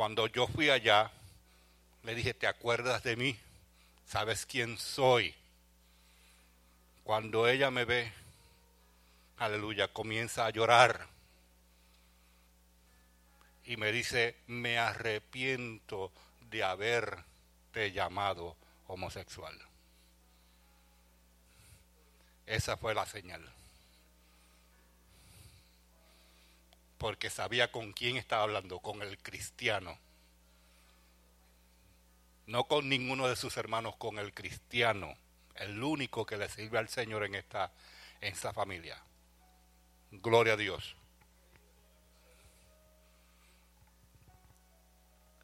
Cuando 0.00 0.28
yo 0.28 0.46
fui 0.46 0.70
allá, 0.70 1.10
le 2.04 2.14
dije, 2.14 2.32
¿te 2.32 2.46
acuerdas 2.46 3.02
de 3.02 3.16
mí? 3.16 3.38
¿Sabes 4.06 4.46
quién 4.46 4.78
soy? 4.78 5.34
Cuando 7.04 7.46
ella 7.46 7.70
me 7.70 7.84
ve, 7.84 8.10
aleluya, 9.36 9.88
comienza 9.88 10.46
a 10.46 10.50
llorar 10.52 11.06
y 13.66 13.76
me 13.76 13.92
dice, 13.92 14.36
me 14.46 14.78
arrepiento 14.78 16.10
de 16.48 16.64
haberte 16.64 17.92
llamado 17.92 18.56
homosexual. 18.86 19.54
Esa 22.46 22.78
fue 22.78 22.94
la 22.94 23.04
señal. 23.04 23.59
Porque 27.00 27.30
sabía 27.30 27.72
con 27.72 27.94
quién 27.94 28.18
estaba 28.18 28.42
hablando, 28.42 28.80
con 28.80 29.00
el 29.00 29.16
cristiano. 29.16 29.98
No 32.44 32.64
con 32.64 32.90
ninguno 32.90 33.26
de 33.26 33.36
sus 33.36 33.56
hermanos, 33.56 33.96
con 33.96 34.18
el 34.18 34.34
cristiano. 34.34 35.16
El 35.54 35.82
único 35.82 36.26
que 36.26 36.36
le 36.36 36.50
sirve 36.50 36.76
al 36.76 36.90
Señor 36.90 37.24
en 37.24 37.36
esta, 37.36 37.72
en 38.20 38.34
esta 38.34 38.52
familia. 38.52 39.02
Gloria 40.10 40.52
a 40.52 40.56
Dios. 40.58 40.94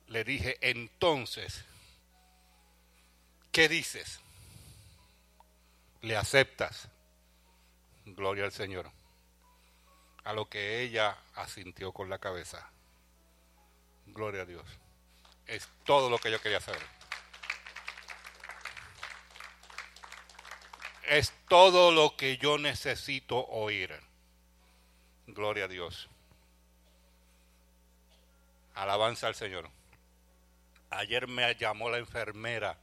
Le 0.09 0.25
dije, 0.25 0.59
entonces, 0.61 1.65
¿qué 3.51 3.67
dices? 3.67 4.21
¿Le 6.03 6.19
aceptas? 6.19 6.91
Gloria 8.05 8.45
al 8.45 8.53
Señor. 8.53 8.91
A 10.27 10.33
lo 10.33 10.49
que 10.49 10.83
ella 10.83 11.17
asintió 11.37 11.93
con 11.93 12.11
la 12.11 12.19
cabeza. 12.19 12.69
Gloria 14.07 14.43
a 14.43 14.45
Dios. 14.45 14.67
Es 15.47 15.69
todo 15.85 16.11
lo 16.11 16.19
que 16.19 16.33
yo 16.33 16.41
quería 16.41 16.61
saber. 16.61 16.83
Es 21.05 21.33
todo 21.49 21.93
lo 21.93 22.17
que 22.17 22.39
yo 22.39 22.59
necesito 22.59 23.47
oír. 23.47 23.95
Gloria 25.29 25.67
a 25.67 25.69
Dios. 25.69 26.09
Alabanza 28.75 29.29
al 29.29 29.37
Señor. 29.37 29.71
Ayer 30.91 31.29
me 31.29 31.55
llamó 31.55 31.89
la 31.89 31.99
enfermera, 31.99 32.77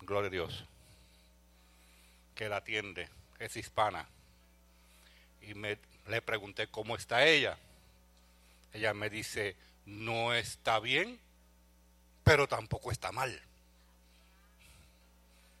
gloria 0.00 0.28
a 0.28 0.30
Dios, 0.30 0.64
que 2.36 2.48
la 2.48 2.58
atiende, 2.58 3.08
es 3.40 3.56
hispana. 3.56 4.08
Y 5.40 5.54
me, 5.54 5.78
le 6.06 6.22
pregunté 6.22 6.68
cómo 6.68 6.96
está 6.96 7.24
ella. 7.24 7.58
Ella 8.72 8.94
me 8.94 9.10
dice, 9.10 9.56
no 9.86 10.34
está 10.34 10.78
bien, 10.80 11.20
pero 12.24 12.48
tampoco 12.48 12.90
está 12.90 13.12
mal. 13.12 13.40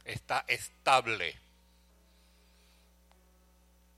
Está 0.04 0.44
estable. 0.48 1.38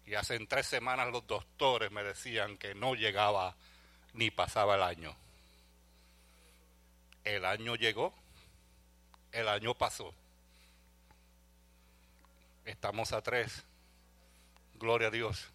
Y 0.06 0.14
hace 0.14 0.38
tres 0.46 0.66
semanas 0.66 1.10
los 1.10 1.26
doctores 1.26 1.90
me 1.90 2.02
decían 2.02 2.58
que 2.58 2.74
no 2.74 2.94
llegaba 2.94 3.56
ni 4.12 4.30
pasaba 4.30 4.74
el 4.74 4.82
año. 4.82 5.16
El 7.24 7.44
año 7.46 7.74
llegó, 7.76 8.14
el 9.32 9.48
año 9.48 9.74
pasó. 9.74 10.12
Estamos 12.66 13.12
a 13.12 13.22
tres. 13.22 13.64
Gloria 14.74 15.08
a 15.08 15.10
Dios. 15.10 15.53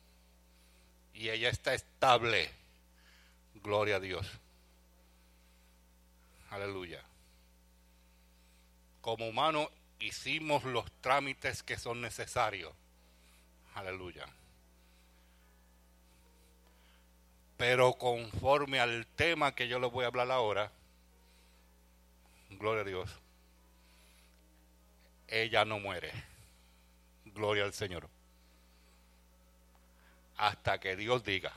Y 1.13 1.29
ella 1.29 1.49
está 1.49 1.73
estable. 1.73 2.49
Gloria 3.55 3.97
a 3.97 3.99
Dios. 3.99 4.25
Aleluya. 6.49 7.03
Como 9.01 9.27
humano 9.27 9.69
hicimos 9.99 10.63
los 10.63 10.91
trámites 11.01 11.63
que 11.63 11.77
son 11.77 12.01
necesarios. 12.01 12.73
Aleluya. 13.75 14.25
Pero 17.57 17.93
conforme 17.93 18.79
al 18.79 19.05
tema 19.05 19.53
que 19.53 19.67
yo 19.67 19.79
les 19.79 19.91
voy 19.91 20.05
a 20.05 20.07
hablar 20.07 20.31
ahora, 20.31 20.71
gloria 22.51 22.81
a 22.81 22.85
Dios, 22.85 23.09
ella 25.27 25.65
no 25.65 25.79
muere. 25.79 26.11
Gloria 27.25 27.65
al 27.65 27.73
Señor. 27.73 28.09
Hasta 30.39 30.79
que 30.79 30.95
Dios 30.95 31.25
diga. 31.25 31.51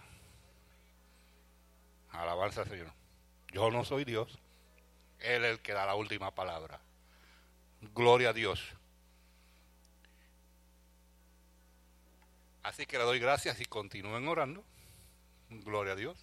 Alabanza 2.10 2.62
al 2.62 2.68
Señor. 2.68 2.92
Yo 3.52 3.70
no 3.70 3.84
soy 3.84 4.04
Dios. 4.04 4.40
Él 5.20 5.44
es 5.44 5.52
el 5.52 5.60
que 5.60 5.72
da 5.72 5.86
la 5.86 5.94
última 5.94 6.34
palabra. 6.34 6.80
Gloria 7.94 8.30
a 8.30 8.32
Dios. 8.32 8.60
Así 12.64 12.84
que 12.84 12.98
le 12.98 13.04
doy 13.04 13.20
gracias 13.20 13.60
y 13.60 13.66
continúen 13.66 14.26
orando. 14.26 14.64
Gloria 15.48 15.92
a 15.92 15.96
Dios. 15.96 16.18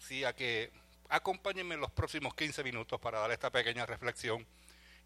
Sí, 0.00 0.24
a 0.24 0.34
que 0.34 0.72
acompáñenme 1.08 1.76
en 1.76 1.82
los 1.82 1.92
próximos 1.92 2.34
15 2.34 2.64
minutos 2.64 3.00
para 3.00 3.20
dar 3.20 3.30
esta 3.30 3.50
pequeña 3.50 3.86
reflexión 3.86 4.44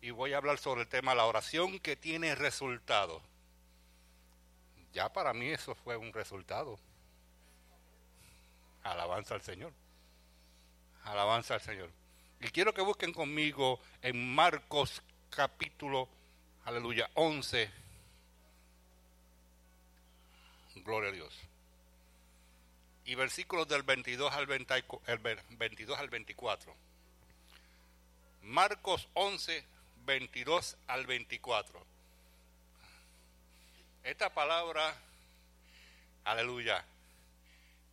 y 0.00 0.12
voy 0.12 0.33
a 0.33 0.39
hablar 0.39 0.56
sobre 0.56 0.81
el 0.81 0.89
tema 0.89 1.15
la 1.15 1.27
oración 1.27 1.78
que 1.78 1.94
tiene 1.94 2.34
resultado. 2.34 3.21
Ya 4.94 5.12
para 5.12 5.34
mí 5.34 5.49
eso 5.49 5.75
fue 5.75 5.97
un 5.97 6.12
resultado. 6.12 6.78
Alabanza 8.82 9.34
al 9.34 9.43
Señor. 9.43 9.72
Alabanza 11.05 11.55
al 11.55 11.60
Señor. 11.60 11.91
Y 12.41 12.49
quiero 12.49 12.72
que 12.72 12.82
busquen 12.82 13.12
conmigo 13.12 13.81
en 14.03 14.34
Marcos 14.34 15.03
capítulo, 15.31 16.09
aleluya, 16.65 17.10
11. 17.15 17.71
Gloria 20.77 21.11
a 21.11 21.12
Dios 21.12 21.49
y 23.05 23.15
versículos 23.15 23.69
del 23.69 23.82
22 23.82 24.32
al, 24.32 24.47
22 24.47 25.99
al 25.99 26.09
24. 26.09 26.75
Marcos 28.43 29.09
11, 29.15 29.65
22 30.06 30.76
al 30.87 31.06
24. 31.06 31.87
Esta 34.05 34.29
palabra, 34.29 34.95
aleluya, 36.25 36.85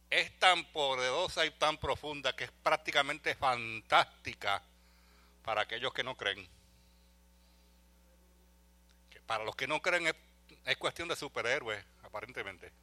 es 0.09 0.37
tan 0.39 0.65
poderosa 0.73 1.45
y 1.45 1.51
tan 1.51 1.77
profunda 1.77 2.35
que 2.35 2.43
es 2.43 2.51
prácticamente 2.51 3.33
fantástica 3.33 4.61
para 5.41 5.61
aquellos 5.61 5.93
que 5.93 6.03
no 6.03 6.17
creen. 6.17 6.49
para 9.25 9.45
los 9.45 9.55
que 9.55 9.67
no 9.67 9.81
creen 9.81 10.07
es, 10.07 10.15
es 10.65 10.75
cuestión 10.75 11.07
de 11.07 11.15
superhéroes, 11.15 11.81
aparentemente. 12.03 12.73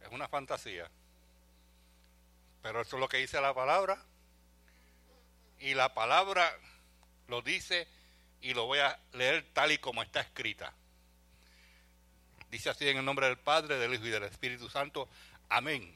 Es 0.00 0.08
una 0.08 0.26
fantasía. 0.26 0.90
Pero 2.60 2.80
eso 2.80 2.96
es 2.96 3.00
lo 3.00 3.08
que 3.08 3.18
dice 3.18 3.40
la 3.40 3.54
palabra. 3.54 4.04
Y 5.60 5.74
la 5.74 5.94
palabra 5.94 6.52
lo 7.28 7.40
dice 7.40 7.86
y 8.40 8.52
lo 8.52 8.66
voy 8.66 8.80
a 8.80 8.98
leer 9.12 9.46
tal 9.52 9.70
y 9.70 9.78
como 9.78 10.02
está 10.02 10.20
escrita. 10.20 10.74
Dice 12.52 12.68
así 12.68 12.86
en 12.86 12.98
el 12.98 13.04
nombre 13.06 13.26
del 13.26 13.38
Padre, 13.38 13.78
del 13.78 13.94
Hijo 13.94 14.04
y 14.06 14.10
del 14.10 14.24
Espíritu 14.24 14.68
Santo. 14.68 15.08
Amén. 15.48 15.90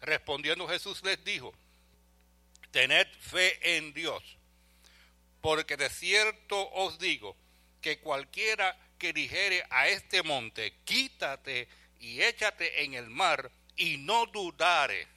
Respondiendo 0.00 0.68
Jesús 0.68 1.02
les 1.02 1.22
dijo, 1.24 1.52
tened 2.70 3.08
fe 3.18 3.76
en 3.76 3.92
Dios, 3.92 4.22
porque 5.40 5.76
de 5.76 5.90
cierto 5.90 6.70
os 6.70 7.00
digo 7.00 7.36
que 7.80 7.98
cualquiera 7.98 8.78
que 8.98 9.12
dijere 9.12 9.64
a 9.70 9.88
este 9.88 10.22
monte, 10.22 10.74
quítate 10.84 11.66
y 11.98 12.22
échate 12.22 12.84
en 12.84 12.94
el 12.94 13.10
mar, 13.10 13.50
y 13.76 13.96
no 13.96 14.26
dudare 14.26 15.08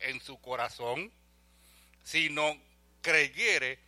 en 0.00 0.20
su 0.20 0.38
corazón, 0.42 1.10
sino 2.02 2.60
creyere 3.00 3.78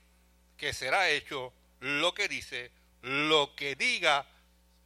que 0.56 0.72
será 0.72 1.10
hecho 1.10 1.52
lo 1.80 2.14
que 2.14 2.28
dice, 2.28 2.70
lo 3.02 3.54
que 3.54 3.74
diga, 3.74 4.26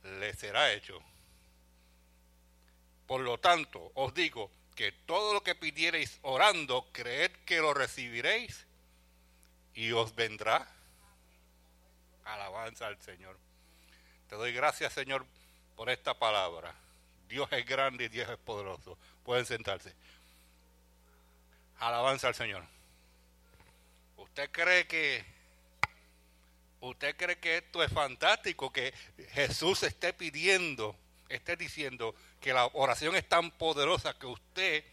le 0.03 0.35
será 0.35 0.73
hecho. 0.73 1.01
Por 3.13 3.21
lo 3.21 3.37
tanto, 3.37 3.93
os 3.97 4.15
digo 4.15 4.51
que 4.75 4.91
todo 4.91 5.35
lo 5.35 5.43
que 5.43 5.55
pidiereis 5.55 6.19
orando, 6.23 6.89
creed 6.93 7.31
que 7.45 7.61
lo 7.61 7.75
recibiréis 7.75 8.67
y 9.75 9.93
os 9.93 10.15
vendrá. 10.15 10.67
Alabanza 12.25 12.87
al 12.87 12.99
Señor. 13.03 13.39
Te 14.31 14.37
doy 14.37 14.55
gracias, 14.55 14.95
Señor, 14.95 15.27
por 15.77 15.91
esta 15.91 16.19
palabra. 16.19 16.75
Dios 17.29 17.53
es 17.53 17.67
grande 17.67 18.05
y 18.05 18.09
Dios 18.09 18.31
es 18.31 18.39
poderoso. 18.39 18.97
Pueden 19.25 19.45
sentarse. 19.45 19.95
Alabanza 21.81 22.29
al 22.29 22.35
Señor. 22.35 22.65
¿Usted 24.17 24.51
cree 24.51 24.87
que 24.87 25.23
usted 26.81 27.15
cree 27.19 27.37
que 27.37 27.59
esto 27.59 27.83
es 27.83 27.93
fantástico 27.93 28.73
que 28.73 28.95
Jesús 29.33 29.83
esté 29.83 30.15
pidiendo, 30.15 30.97
esté 31.29 31.57
diciendo 31.57 32.15
que 32.43 32.53
la 32.53 32.67
oración 32.75 33.17
es 33.17 33.27
tan 33.27 33.51
poderosa 33.53 34.19
que 34.19 34.27
usted 34.27 34.85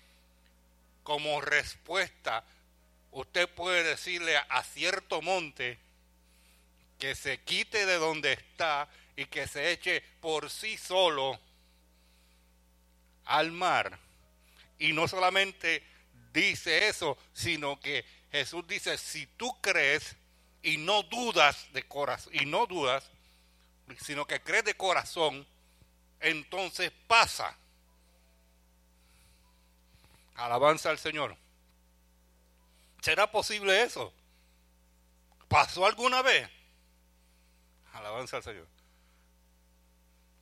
como 1.04 1.42
respuesta 1.42 2.46
usted 3.12 3.50
puede 3.50 3.84
decirle 3.84 4.38
a 4.38 4.63
cierto 4.63 5.22
monte 5.22 5.78
que 7.00 7.16
se 7.16 7.42
quite 7.42 7.86
de 7.86 7.96
donde 7.96 8.34
está 8.34 8.88
y 9.16 9.25
que 9.25 9.48
se 9.48 9.72
eche 9.72 10.01
por 10.22 10.50
sí 10.50 10.78
solo 10.78 11.40
al 13.25 13.51
mar. 13.51 13.98
Y 14.78 14.94
no 14.94 15.07
solamente 15.07 15.84
dice 16.34 16.88
eso, 16.88 17.18
sino 17.34 17.80
que 17.80 18.06
Jesús 18.31 18.68
dice, 18.68 18.98
si 18.98 19.25
tú 19.25 19.60
crees 19.62 20.16
y 20.62 20.78
no 20.78 21.04
dudas 21.04 21.68
de 21.74 21.84
corazón, 21.84 22.34
y 22.36 22.46
no 22.46 22.66
dudas, 22.66 23.10
sino 24.01 24.25
que 24.25 24.42
crees 24.42 24.66
de 24.66 24.75
corazón, 24.75 25.48
entonces 26.19 26.92
pasa. 27.07 27.56
Alabanza 30.36 30.89
al 30.89 31.00
Señor. 31.00 31.36
¿Será 33.01 33.31
posible 33.31 33.83
eso? 33.83 34.13
¿Pasó 35.48 35.86
alguna 35.86 36.21
vez? 36.21 36.50
Alabanza 37.94 38.38
al 38.38 38.44
Señor. 38.44 38.68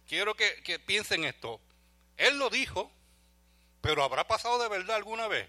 Quiero 0.08 0.36
que, 0.36 0.62
que 0.64 0.80
piensen 0.80 1.24
esto. 1.26 1.60
Él 2.18 2.38
lo 2.40 2.50
dijo, 2.50 2.92
pero 3.82 4.04
¿habrá 4.04 4.28
pasado 4.28 4.62
de 4.62 4.70
verdad 4.70 4.96
alguna 4.96 5.28
vez? 5.28 5.48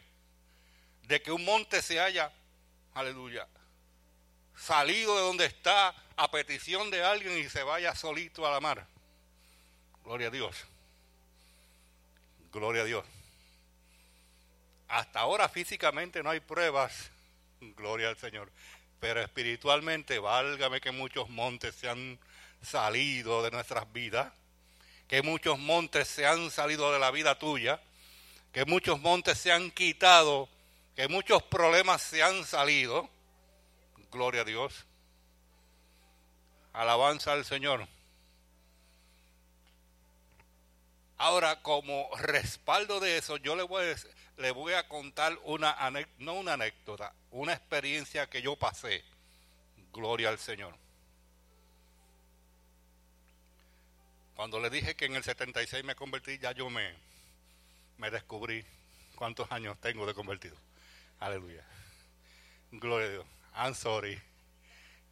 De 1.03 1.23
que 1.23 1.33
un 1.33 1.45
monte 1.45 1.81
se 1.81 2.01
haya, 2.01 2.33
aleluya, 2.95 3.49
salido 4.57 5.17
de 5.17 5.23
donde 5.23 5.47
está 5.47 5.95
a 6.17 6.31
petición 6.31 6.91
de 6.91 7.03
alguien 7.03 7.39
y 7.39 7.49
se 7.49 7.63
vaya 7.63 7.95
solito 7.95 8.47
a 8.47 8.51
la 8.51 8.61
mar. 8.61 8.87
Gloria 10.09 10.29
a 10.29 10.31
Dios. 10.31 10.57
Gloria 12.51 12.81
a 12.81 12.85
Dios. 12.87 13.05
Hasta 14.89 15.21
ahora 15.21 15.51
físicamente 15.51 16.23
no 16.23 16.31
hay 16.31 16.41
pruebas, 16.41 17.11
gloria 17.61 18.09
al 18.09 18.17
Señor, 18.17 18.51
pero 19.01 19.21
espiritualmente, 19.21 20.19
válgame 20.19 20.81
que 20.81 20.93
muchos 20.93 21.29
montes 21.29 21.75
se 21.75 21.91
han 21.91 22.19
salido 22.63 23.43
de 23.43 23.51
nuestras 23.51 23.93
vidas, 23.93 24.33
que 25.09 25.21
muchos 25.21 25.59
montes 25.59 26.09
se 26.09 26.25
han 26.25 26.51
salido 26.51 26.91
de 26.91 27.01
la 27.01 27.11
vida 27.11 27.39
tuya, 27.39 27.79
que 28.51 28.65
muchos 28.65 28.99
montes 29.03 29.37
se 29.37 29.53
han 29.53 29.71
quitado, 29.71 30.49
que 30.97 31.07
muchos 31.09 31.43
problemas 31.43 32.01
se 32.01 32.23
han 32.23 32.47
salido. 32.47 33.11
Gloria 34.11 34.41
a 34.41 34.45
Dios. 34.45 34.87
Alabanza 36.73 37.35
al 37.35 37.45
Señor. 37.45 37.87
Ahora, 41.19 41.61
como 41.63 42.09
respaldo 42.17 43.01
de 43.01 43.19
eso, 43.19 43.37
yo 43.39 43.57
le 43.57 43.65
voy 43.65 43.85
a, 43.85 43.97
le 44.41 44.53
voy 44.53 44.73
a 44.75 44.89
contar 44.89 45.37
una, 45.43 45.77
no 46.19 46.35
una 46.35 46.53
anécdota, 46.53 47.13
una 47.33 47.53
experiencia 47.53 48.31
que 48.31 48.41
yo 48.41 48.55
pasé. 48.55 49.05
Gloria 49.93 50.29
al 50.29 50.39
Señor. 50.39 50.75
Cuando 54.37 54.61
le 54.61 54.71
dije 54.71 54.95
que 54.95 55.07
en 55.07 55.17
el 55.17 55.25
76 55.25 55.83
me 55.83 55.97
convertí, 55.97 56.39
ya 56.39 56.53
yo 56.53 56.71
me, 56.71 56.95
me 57.97 58.11
descubrí 58.13 58.65
cuántos 59.17 59.51
años 59.51 59.77
tengo 59.81 60.07
de 60.07 60.15
convertido. 60.15 60.57
Aleluya. 61.19 61.65
Gloria 62.71 63.09
a 63.09 63.11
Dios. 63.11 63.27
I'm 63.57 63.75
sorry. 63.75 64.23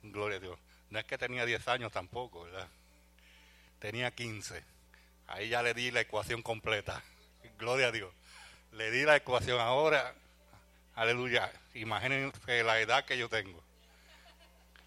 Gloria 0.04 0.36
a 0.36 0.40
Dios. 0.40 0.58
No 0.90 1.00
es 1.00 1.04
que 1.04 1.18
tenía 1.18 1.44
10 1.44 1.66
años 1.66 1.90
tampoco, 1.90 2.44
¿verdad? 2.44 2.68
Tenía 3.80 4.12
15. 4.12 4.75
Ahí 5.28 5.48
ya 5.48 5.62
le 5.62 5.74
di 5.74 5.90
la 5.90 6.00
ecuación 6.00 6.42
completa. 6.42 7.02
Gloria 7.58 7.88
a 7.88 7.92
Dios. 7.92 8.12
Le 8.72 8.90
di 8.90 9.04
la 9.04 9.16
ecuación 9.16 9.60
ahora. 9.60 10.14
Aleluya. 10.94 11.52
Imagínense 11.74 12.62
la 12.62 12.80
edad 12.80 13.04
que 13.04 13.18
yo 13.18 13.28
tengo. 13.28 13.62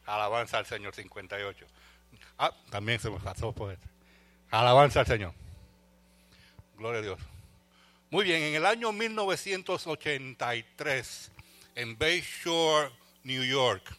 Alabanza 0.06 0.58
al 0.58 0.66
Señor 0.66 0.96
58. 0.96 1.66
Ah, 2.38 2.54
también 2.70 3.00
se 3.00 3.10
me 3.10 3.20
pasó 3.20 3.52
por 3.52 3.74
esto. 3.74 3.88
Alabanza 4.50 5.02
al 5.02 5.08
Señor. 5.08 5.34
Gloria 6.76 7.00
a 7.00 7.04
Dios. 7.04 7.20
Muy 8.12 8.26
bien, 8.26 8.42
en 8.42 8.56
el 8.56 8.66
año 8.66 8.92
1983, 8.92 11.32
en 11.76 11.96
Bayshore, 11.96 12.90
New 13.24 13.44
York, 13.44 13.96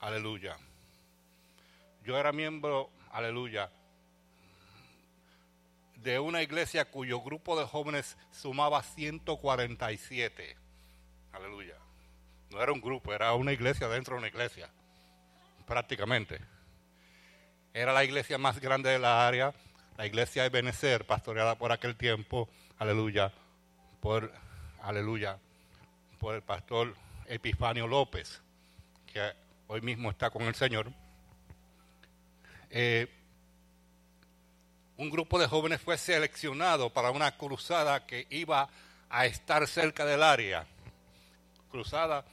aleluya. 0.00 0.56
Yo 2.02 2.16
era 2.16 2.32
miembro, 2.32 2.88
aleluya, 3.12 3.70
de 5.96 6.18
una 6.18 6.42
iglesia 6.42 6.90
cuyo 6.90 7.20
grupo 7.20 7.58
de 7.58 7.66
jóvenes 7.66 8.16
sumaba 8.30 8.82
147. 8.82 10.56
Aleluya. 11.32 11.76
No 12.50 12.62
era 12.62 12.72
un 12.72 12.80
grupo, 12.80 13.12
era 13.12 13.34
una 13.34 13.52
iglesia 13.52 13.88
dentro 13.88 14.14
de 14.14 14.18
una 14.20 14.28
iglesia, 14.28 14.70
prácticamente. 15.66 16.40
Era 17.74 17.92
la 17.92 18.04
iglesia 18.04 18.38
más 18.38 18.60
grande 18.60 18.90
de 18.90 18.98
la 18.98 19.26
área, 19.26 19.52
la 19.96 20.06
iglesia 20.06 20.42
de 20.44 20.48
Benecer, 20.48 21.06
pastoreada 21.06 21.56
por 21.56 21.72
aquel 21.72 21.96
tiempo, 21.96 22.48
aleluya, 22.78 23.32
por, 24.00 24.32
aleluya, 24.80 25.38
por 26.18 26.34
el 26.34 26.42
pastor 26.42 26.94
Epifanio 27.26 27.86
López, 27.86 28.40
que 29.12 29.32
hoy 29.66 29.80
mismo 29.80 30.10
está 30.10 30.30
con 30.30 30.42
el 30.42 30.54
Señor. 30.54 30.92
Eh, 32.70 33.08
un 34.96 35.10
grupo 35.10 35.38
de 35.38 35.46
jóvenes 35.46 35.80
fue 35.80 35.98
seleccionado 35.98 36.90
para 36.90 37.10
una 37.10 37.36
cruzada 37.36 38.06
que 38.06 38.26
iba 38.30 38.68
a 39.10 39.26
estar 39.26 39.66
cerca 39.66 40.04
del 40.04 40.22
área. 40.22 40.66
Cruzada, 41.70 42.24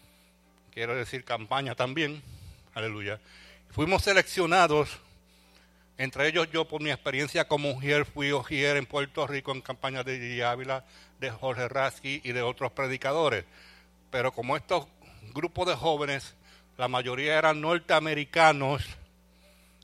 quiero 0.71 0.95
decir 0.95 1.25
campaña 1.25 1.75
también, 1.75 2.21
aleluya. 2.73 3.19
Fuimos 3.69 4.03
seleccionados, 4.03 4.89
entre 5.97 6.27
ellos 6.27 6.49
yo 6.51 6.65
por 6.65 6.81
mi 6.81 6.91
experiencia 6.91 7.47
como 7.47 7.73
mujer 7.73 8.05
fui 8.05 8.31
ojier 8.31 8.77
en 8.77 8.85
Puerto 8.85 9.27
Rico 9.27 9.51
en 9.51 9.61
campaña 9.61 10.03
de 10.03 10.19
Gigi 10.19 10.41
Ávila, 10.41 10.85
de 11.19 11.31
Jorge 11.31 11.67
Rasky 11.67 12.21
y 12.23 12.31
de 12.31 12.41
otros 12.41 12.71
predicadores. 12.71 13.45
Pero 14.09 14.31
como 14.31 14.55
estos 14.55 14.87
grupos 15.33 15.67
de 15.67 15.75
jóvenes, 15.75 16.35
la 16.77 16.87
mayoría 16.87 17.37
eran 17.37 17.61
norteamericanos, 17.61 18.83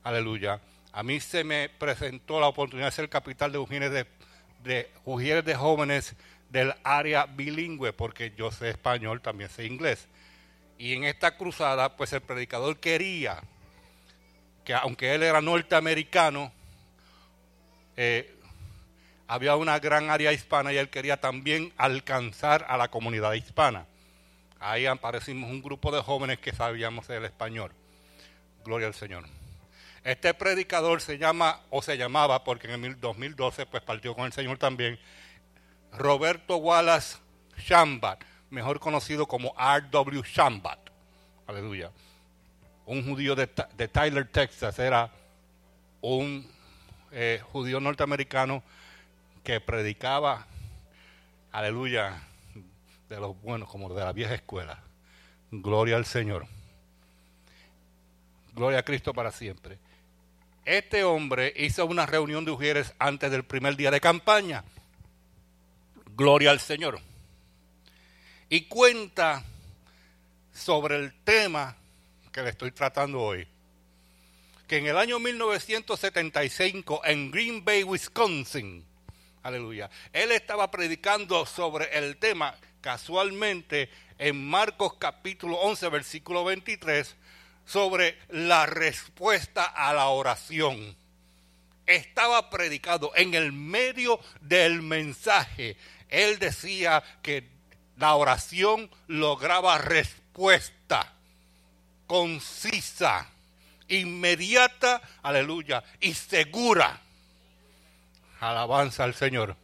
aleluya, 0.03 0.61
a 0.91 1.03
mí 1.03 1.19
se 1.19 1.43
me 1.43 1.69
presentó 1.69 2.39
la 2.39 2.47
oportunidad 2.47 2.87
de 2.87 2.91
ser 2.91 3.09
capital 3.09 3.51
de 3.51 3.57
Ujieres 3.57 3.91
de, 3.91 4.05
de, 4.63 5.41
de 5.41 5.55
jóvenes 5.55 6.15
del 6.49 6.73
área 6.83 7.25
bilingüe, 7.25 7.93
porque 7.93 8.33
yo 8.35 8.51
sé 8.51 8.69
español, 8.69 9.21
también 9.21 9.49
sé 9.49 9.65
inglés. 9.65 10.07
Y 10.77 10.93
en 10.93 11.03
esta 11.03 11.37
cruzada, 11.37 11.95
pues 11.95 12.13
el 12.13 12.21
predicador 12.21 12.79
quería 12.79 13.41
que, 14.63 14.73
aunque 14.73 15.13
él 15.13 15.23
era 15.23 15.41
norteamericano, 15.41 16.51
eh, 17.97 18.35
había 19.27 19.55
una 19.55 19.77
gran 19.77 20.09
área 20.09 20.33
hispana 20.33 20.73
y 20.73 20.77
él 20.77 20.89
quería 20.89 21.17
también 21.17 21.71
alcanzar 21.77 22.65
a 22.67 22.77
la 22.77 22.89
comunidad 22.89 23.33
hispana. 23.33 23.85
Ahí 24.59 24.85
aparecimos 24.87 25.51
un 25.51 25.61
grupo 25.61 25.91
de 25.91 26.01
jóvenes 26.01 26.39
que 26.39 26.51
sabíamos 26.51 27.09
el 27.09 27.25
español. 27.25 27.71
Gloria 28.65 28.87
al 28.87 28.93
Señor. 28.93 29.38
Este 30.09 30.33
predicador 30.33 31.01
se 31.01 31.19
llama, 31.19 31.61
o 31.69 31.83
se 31.83 31.95
llamaba, 31.95 32.43
porque 32.43 32.73
en 32.73 32.83
el 32.83 32.99
2012 32.99 33.67
pues 33.67 33.83
partió 33.83 34.15
con 34.15 34.25
el 34.25 34.33
Señor 34.33 34.57
también, 34.57 34.97
Roberto 35.91 36.57
Wallace 36.57 37.19
Shambat, 37.59 38.23
mejor 38.49 38.79
conocido 38.79 39.27
como 39.27 39.53
R.W. 39.55 40.23
Shambat. 40.25 40.79
Aleluya. 41.45 41.91
Un 42.87 43.07
judío 43.07 43.35
de, 43.35 43.45
Tyler, 43.45 44.27
Texas, 44.27 44.79
era 44.79 45.11
un 46.01 46.51
eh, 47.11 47.39
judío 47.51 47.79
norteamericano 47.79 48.63
que 49.43 49.61
predicaba, 49.61 50.47
aleluya, 51.51 52.23
de 53.09 53.19
los 53.19 53.39
buenos, 53.43 53.69
como 53.69 53.93
de 53.93 54.03
la 54.03 54.11
vieja 54.11 54.33
escuela. 54.33 54.81
Gloria 55.51 55.97
al 55.97 56.05
Señor. 56.05 56.47
Gloria 58.55 58.79
a 58.79 58.83
Cristo 58.83 59.13
para 59.13 59.31
siempre 59.31 59.77
este 60.65 61.03
hombre 61.03 61.53
hizo 61.55 61.85
una 61.85 62.05
reunión 62.05 62.45
de 62.45 62.51
ujieres 62.51 62.93
antes 62.99 63.31
del 63.31 63.43
primer 63.43 63.75
día 63.75 63.91
de 63.91 64.01
campaña. 64.01 64.63
Gloria 66.15 66.51
al 66.51 66.59
Señor. 66.59 66.99
Y 68.49 68.61
cuenta 68.61 69.43
sobre 70.53 70.97
el 70.97 71.13
tema 71.23 71.75
que 72.31 72.41
le 72.41 72.49
estoy 72.49 72.71
tratando 72.71 73.21
hoy. 73.21 73.47
Que 74.67 74.77
en 74.77 74.87
el 74.87 74.97
año 74.97 75.19
1975 75.19 77.01
en 77.05 77.31
Green 77.31 77.65
Bay, 77.65 77.83
Wisconsin, 77.83 78.85
aleluya, 79.41 79.89
él 80.13 80.31
estaba 80.31 80.69
predicando 80.69 81.45
sobre 81.45 81.97
el 81.97 82.17
tema 82.17 82.55
casualmente 82.81 83.89
en 84.17 84.45
Marcos 84.47 84.93
capítulo 84.99 85.57
11, 85.57 85.89
versículo 85.89 86.43
23, 86.43 87.15
sobre 87.69 88.17
la 88.29 88.65
respuesta 88.65 89.63
a 89.63 89.93
la 89.93 90.07
oración. 90.07 90.95
Estaba 91.85 92.49
predicado 92.49 93.11
en 93.15 93.33
el 93.33 93.51
medio 93.51 94.19
del 94.41 94.81
mensaje. 94.81 95.77
Él 96.09 96.39
decía 96.39 97.03
que 97.21 97.57
La 97.97 98.15
oración 98.15 98.89
lograba 99.07 99.77
respuesta 99.77 101.13
concisa, 102.09 103.29
inmediata, 103.87 104.99
aleluya, 105.21 105.83
y 105.99 106.15
segura. 106.15 106.99
Alabanza 108.39 109.03
al 109.03 109.13
Señor. 109.13 109.55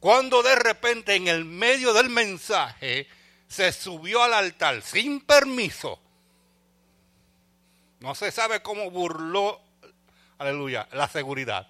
Cuando 0.00 0.42
de 0.42 0.56
repente 0.56 1.16
en 1.16 1.28
el 1.28 1.44
medio 1.44 1.92
del 1.92 2.08
mensaje 2.08 3.08
se 3.46 3.72
subió 3.72 4.22
al 4.22 4.32
altar 4.32 4.80
sin 4.80 5.20
permiso, 5.20 6.00
no 8.00 8.14
se 8.14 8.30
sabe 8.30 8.62
cómo 8.62 8.90
burló, 8.90 9.60
aleluya, 10.38 10.88
la 10.92 11.08
seguridad. 11.08 11.66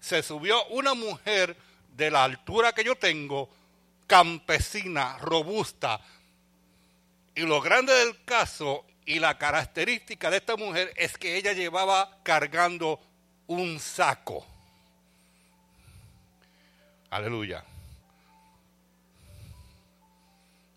Se 0.00 0.22
subió 0.22 0.64
una 0.66 0.94
mujer 0.94 1.56
de 1.96 2.10
la 2.10 2.24
altura 2.24 2.72
que 2.72 2.84
yo 2.84 2.96
tengo, 2.96 3.48
campesina, 4.06 5.16
robusta. 5.18 6.00
Y 7.34 7.42
lo 7.42 7.60
grande 7.60 7.94
del 7.94 8.22
caso 8.24 8.84
y 9.06 9.18
la 9.18 9.38
característica 9.38 10.30
de 10.30 10.38
esta 10.38 10.56
mujer 10.56 10.92
es 10.96 11.16
que 11.16 11.36
ella 11.36 11.52
llevaba 11.52 12.18
cargando 12.22 13.00
un 13.46 13.80
saco. 13.80 14.46
Aleluya. 17.10 17.64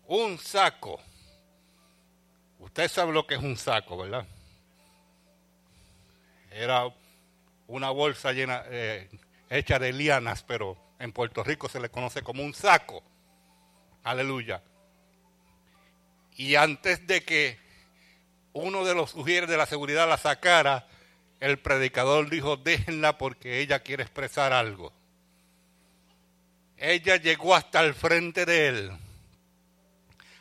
Un 0.06 0.38
saco. 0.38 1.00
Usted 2.58 2.88
sabe 2.88 3.12
lo 3.12 3.26
que 3.26 3.34
es 3.34 3.42
un 3.42 3.56
saco, 3.56 3.98
¿verdad? 3.98 4.26
Era 6.56 6.90
una 7.66 7.90
bolsa 7.90 8.32
llena, 8.32 8.62
eh, 8.70 9.10
hecha 9.50 9.78
de 9.78 9.92
lianas, 9.92 10.42
pero 10.42 10.78
en 10.98 11.12
Puerto 11.12 11.44
Rico 11.44 11.68
se 11.68 11.80
le 11.80 11.90
conoce 11.90 12.22
como 12.22 12.42
un 12.42 12.54
saco. 12.54 13.02
Aleluya. 14.02 14.62
Y 16.34 16.54
antes 16.54 17.06
de 17.06 17.22
que 17.22 17.58
uno 18.54 18.86
de 18.86 18.94
los 18.94 19.10
sugieres 19.10 19.50
de 19.50 19.58
la 19.58 19.66
seguridad 19.66 20.08
la 20.08 20.16
sacara, 20.16 20.86
el 21.40 21.58
predicador 21.58 22.30
dijo, 22.30 22.56
déjenla 22.56 23.18
porque 23.18 23.60
ella 23.60 23.80
quiere 23.80 24.04
expresar 24.04 24.54
algo. 24.54 24.94
Ella 26.78 27.16
llegó 27.16 27.54
hasta 27.54 27.80
el 27.84 27.92
frente 27.92 28.46
de 28.46 28.68
él, 28.68 28.92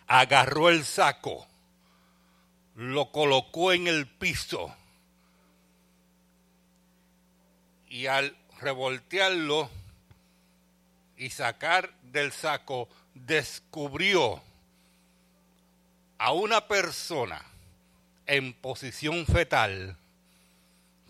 agarró 0.07 0.69
el 0.69 0.85
saco, 0.85 1.45
lo 2.75 3.11
colocó 3.11 3.73
en 3.73 3.87
el 3.87 4.07
piso 4.07 4.73
y 7.95 8.07
al 8.07 8.35
revoltearlo 8.59 9.69
y 11.15 11.29
sacar 11.29 11.93
del 12.01 12.33
saco, 12.33 12.89
descubrió 13.13 14.43
a 16.17 16.33
una 16.33 16.67
persona 16.67 17.41
en 18.25 18.51
posición 18.51 19.25
fetal, 19.25 19.95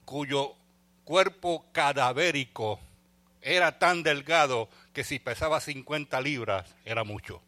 cuyo 0.05 0.53
cuerpo 1.05 1.65
cadavérico 1.71 2.79
era 3.41 3.79
tan 3.79 4.03
delgado 4.03 4.69
que 4.93 5.03
si 5.03 5.17
pesaba 5.17 5.61
50 5.61 6.21
libras 6.21 6.75
era 6.85 7.03
mucho. 7.03 7.41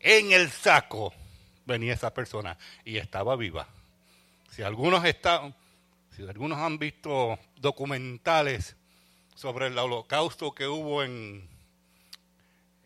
En 0.00 0.32
el 0.32 0.50
saco 0.50 1.14
venía 1.66 1.94
esa 1.94 2.12
persona 2.12 2.58
y 2.84 2.96
estaba 2.96 3.36
viva. 3.36 3.68
Si 4.50 4.62
algunos 4.64 5.04
están, 5.04 5.54
algunos 6.28 6.58
han 6.58 6.78
visto 6.78 7.38
documentales 7.56 8.76
sobre 9.34 9.68
el 9.68 9.78
holocausto 9.78 10.54
que 10.54 10.66
hubo 10.66 11.02
en 11.02 11.48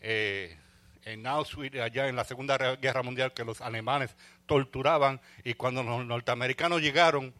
eh, 0.01 0.57
en 1.05 1.25
Auschwitz, 1.27 1.79
allá 1.79 2.07
en 2.07 2.15
la 2.15 2.25
Segunda 2.25 2.57
Guerra 2.75 3.03
Mundial, 3.03 3.33
que 3.33 3.45
los 3.45 3.61
alemanes 3.61 4.15
torturaban 4.47 5.21
y 5.43 5.53
cuando 5.53 5.83
los 5.83 6.05
norteamericanos 6.05 6.81
llegaron 6.81 7.33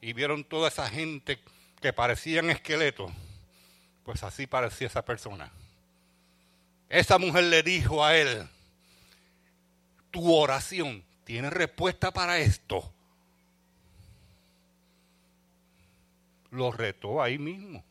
y 0.00 0.12
vieron 0.12 0.44
toda 0.44 0.68
esa 0.68 0.88
gente 0.88 1.40
que 1.80 1.92
parecían 1.92 2.50
esqueletos, 2.50 3.10
pues 4.04 4.22
así 4.22 4.46
parecía 4.46 4.86
esa 4.86 5.04
persona. 5.04 5.50
Esa 6.88 7.18
mujer 7.18 7.44
le 7.44 7.62
dijo 7.62 8.04
a 8.04 8.16
él, 8.16 8.46
tu 10.10 10.32
oración 10.34 11.02
tiene 11.24 11.48
respuesta 11.48 12.12
para 12.12 12.38
esto. 12.38 12.91
Lo 16.52 16.70
retó 16.70 17.20
ahí 17.20 17.38
mismo. 17.38 17.84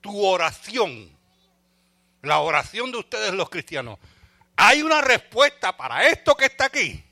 Tu 0.00 0.24
oración 0.24 1.16
la 2.26 2.40
oración 2.40 2.90
de 2.90 2.98
ustedes 2.98 3.32
los 3.32 3.48
cristianos, 3.48 3.98
hay 4.56 4.82
una 4.82 5.00
respuesta 5.00 5.76
para 5.76 6.08
esto 6.08 6.36
que 6.36 6.46
está 6.46 6.66
aquí. 6.66 7.02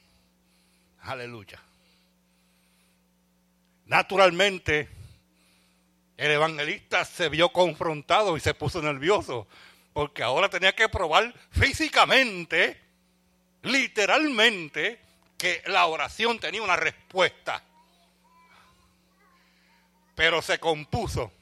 Aleluya. 1.03 1.61
Naturalmente, 3.87 4.89
el 6.17 6.31
evangelista 6.31 7.05
se 7.05 7.29
vio 7.29 7.51
confrontado 7.51 8.37
y 8.37 8.41
se 8.41 8.55
puso 8.55 8.81
nervioso, 8.83 9.47
porque 9.93 10.23
ahora 10.23 10.49
tenía 10.49 10.75
que 10.75 10.89
probar 10.89 11.35
físicamente, 11.51 12.81
literalmente, 13.63 15.01
que 15.37 15.63
la 15.67 15.87
oración 15.87 16.39
tenía 16.39 16.63
una 16.63 16.77
respuesta. 16.77 17.63
Pero 20.15 20.43
se 20.43 20.59
compuso 20.59 21.33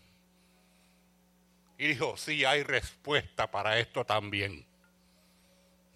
y 1.78 1.88
dijo, 1.88 2.16
sí, 2.16 2.44
hay 2.44 2.62
respuesta 2.62 3.50
para 3.50 3.78
esto 3.78 4.04
también. 4.04 4.64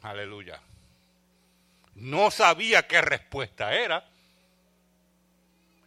Aleluya. 0.02 0.60
No 1.94 2.30
sabía 2.30 2.86
qué 2.86 3.00
respuesta 3.00 3.72
era. 3.74 4.04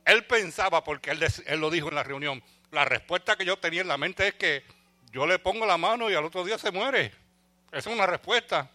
Él 0.05 0.25
pensaba, 0.25 0.83
porque 0.83 1.11
él, 1.11 1.19
él 1.45 1.59
lo 1.59 1.69
dijo 1.69 1.89
en 1.89 1.95
la 1.95 2.03
reunión, 2.03 2.43
la 2.71 2.85
respuesta 2.85 3.35
que 3.35 3.45
yo 3.45 3.57
tenía 3.57 3.81
en 3.81 3.87
la 3.87 3.97
mente 3.97 4.27
es 4.27 4.33
que 4.35 4.63
yo 5.11 5.27
le 5.27 5.37
pongo 5.37 5.65
la 5.65 5.77
mano 5.77 6.09
y 6.09 6.15
al 6.15 6.25
otro 6.25 6.43
día 6.43 6.57
se 6.57 6.71
muere. 6.71 7.13
Esa 7.71 7.89
es 7.89 7.95
una 7.95 8.05
respuesta. 8.05 8.71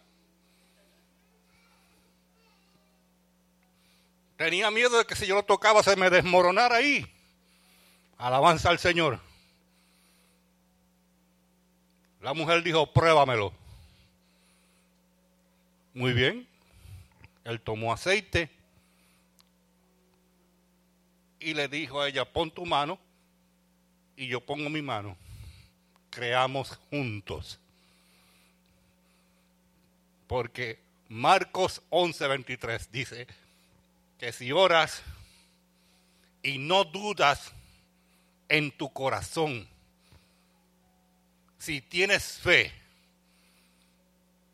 Tenía 4.37 4.69
miedo 4.69 4.97
de 4.97 5.05
que 5.05 5.15
si 5.15 5.25
yo 5.25 5.35
lo 5.35 5.43
tocaba 5.43 5.81
se 5.81 5.95
me 5.95 6.09
desmoronara 6.09 6.75
ahí. 6.75 7.14
Alabanza 8.17 8.69
al 8.69 8.79
Señor. 8.79 9.19
La 12.21 12.33
mujer 12.33 12.63
dijo, 12.63 12.91
pruébamelo. 12.91 13.53
Muy 15.93 16.13
bien. 16.13 16.47
Él 17.43 17.61
tomó 17.61 17.93
aceite 17.93 18.49
y 21.39 21.53
le 21.53 21.67
dijo 21.67 22.01
a 22.01 22.09
ella, 22.09 22.25
pon 22.25 22.49
tu 22.49 22.65
mano 22.65 22.97
y 24.17 24.27
yo 24.27 24.41
pongo 24.41 24.69
mi 24.69 24.81
mano. 24.81 25.15
Creamos 26.09 26.75
juntos. 26.89 27.59
Porque 30.27 30.79
Marcos 31.07 31.83
11:23 31.91 32.89
dice 32.89 33.27
que 34.17 34.31
si 34.31 34.51
oras 34.51 35.03
y 36.41 36.57
no 36.57 36.83
dudas 36.83 37.53
en 38.49 38.71
tu 38.71 38.91
corazón, 38.91 39.67
si 41.57 41.81
tienes 41.81 42.39
fe 42.39 42.71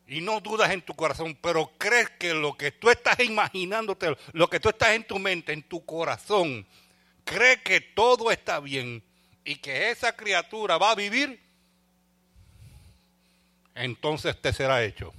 y 0.08 0.22
no 0.22 0.40
dudas 0.42 0.72
en 0.72 0.82
tu 0.82 0.94
corazón, 0.94 1.38
pero 1.42 1.72
crees 1.78 2.10
que 2.12 2.34
lo 2.34 2.58
que 2.58 2.72
tú 2.72 2.90
estás 2.90 3.20
imaginándote, 3.20 4.16
lo 4.34 4.50
que 4.50 4.60
tú 4.60 4.70
estás 4.70 4.90
en 4.90 5.06
tu 5.06 5.20
mente, 5.20 5.54
en 5.54 5.64
tu 5.64 5.86
corazón, 5.86 6.66
crees 7.24 7.62
que 7.62 7.82
todo 7.82 8.32
está 8.32 8.60
bien 8.60 9.04
y 9.44 9.56
que 9.56 9.90
esa 9.90 10.16
criatura 10.16 10.78
va 10.78 10.92
a 10.92 10.96
vivir, 10.96 11.42
entonces 13.76 14.40
te 14.42 14.54
será 14.54 14.84
hecho. 14.84 15.14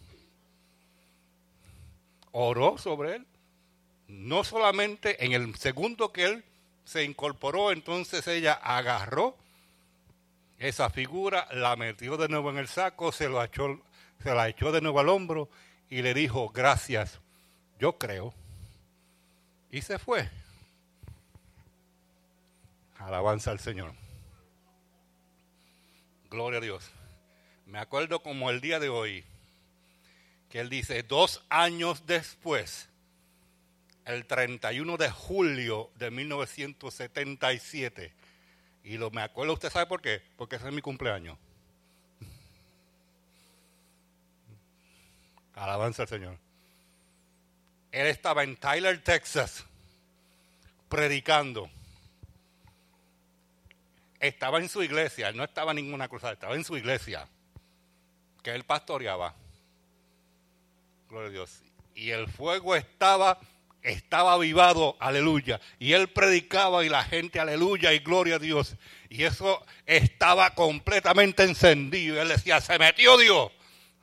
Oró 2.32 2.78
sobre 2.78 3.16
él. 3.16 3.26
No 4.08 4.44
solamente 4.44 5.24
en 5.24 5.32
el 5.32 5.54
segundo 5.56 6.12
que 6.12 6.24
él 6.24 6.44
se 6.84 7.04
incorporó, 7.04 7.72
entonces 7.72 8.26
ella 8.26 8.54
agarró 8.54 9.36
esa 10.58 10.90
figura, 10.90 11.48
la 11.52 11.74
metió 11.76 12.16
de 12.16 12.28
nuevo 12.28 12.50
en 12.50 12.58
el 12.58 12.68
saco, 12.68 13.10
se, 13.10 13.28
lo 13.28 13.42
se 14.22 14.34
la 14.34 14.48
echó 14.48 14.70
de 14.72 14.80
nuevo 14.80 15.00
al 15.00 15.08
hombro 15.08 15.48
y 15.90 16.02
le 16.02 16.14
dijo, 16.14 16.48
gracias, 16.50 17.18
yo 17.78 17.98
creo. 17.98 18.32
Y 19.70 19.82
se 19.82 19.98
fue. 19.98 20.30
Alabanza 22.98 23.50
al 23.50 23.58
Señor. 23.58 23.92
Gloria 26.30 26.58
a 26.58 26.62
Dios. 26.62 26.90
Me 27.66 27.78
acuerdo 27.78 28.22
como 28.22 28.50
el 28.50 28.60
día 28.60 28.78
de 28.78 28.88
hoy, 28.88 29.24
que 30.48 30.60
él 30.60 30.68
dice, 30.68 31.02
dos 31.02 31.44
años 31.48 32.06
después, 32.06 32.88
el 34.04 34.26
31 34.26 34.96
de 34.96 35.10
julio 35.10 35.90
de 35.96 36.10
1977, 36.10 38.12
y 38.84 38.98
lo 38.98 39.10
me 39.10 39.22
acuerdo, 39.22 39.52
¿usted 39.52 39.70
sabe 39.70 39.86
por 39.86 40.02
qué? 40.02 40.22
Porque 40.36 40.56
ese 40.56 40.68
es 40.68 40.74
mi 40.74 40.82
cumpleaños. 40.82 41.38
Alabanza 45.54 46.02
al 46.02 46.08
Señor. 46.08 46.38
Él 47.92 48.06
estaba 48.06 48.42
en 48.42 48.56
Tyler, 48.56 49.02
Texas, 49.02 49.64
predicando. 50.88 51.70
Estaba 54.18 54.58
en 54.58 54.68
su 54.68 54.82
iglesia, 54.82 55.32
no 55.32 55.44
estaba 55.44 55.72
en 55.72 55.76
ninguna 55.76 56.08
cruzada, 56.08 56.32
estaba 56.32 56.54
en 56.54 56.64
su 56.64 56.76
iglesia, 56.76 57.28
que 58.42 58.54
él 58.54 58.64
pastoreaba. 58.64 59.34
Gloria 61.08 61.28
a 61.28 61.32
Dios. 61.32 61.62
Y 61.94 62.10
el 62.10 62.28
fuego 62.28 62.74
estaba, 62.74 63.38
estaba 63.82 64.34
avivado, 64.34 64.96
aleluya. 65.00 65.60
Y 65.78 65.92
él 65.92 66.08
predicaba 66.08 66.84
y 66.84 66.88
la 66.88 67.04
gente, 67.04 67.40
aleluya 67.40 67.92
y 67.92 67.98
gloria 67.98 68.36
a 68.36 68.38
Dios. 68.38 68.76
Y 69.08 69.24
eso 69.24 69.64
estaba 69.86 70.50
completamente 70.50 71.42
encendido. 71.42 72.20
Él 72.20 72.28
decía, 72.28 72.60
se 72.60 72.78
metió 72.78 73.18
Dios. 73.18 73.50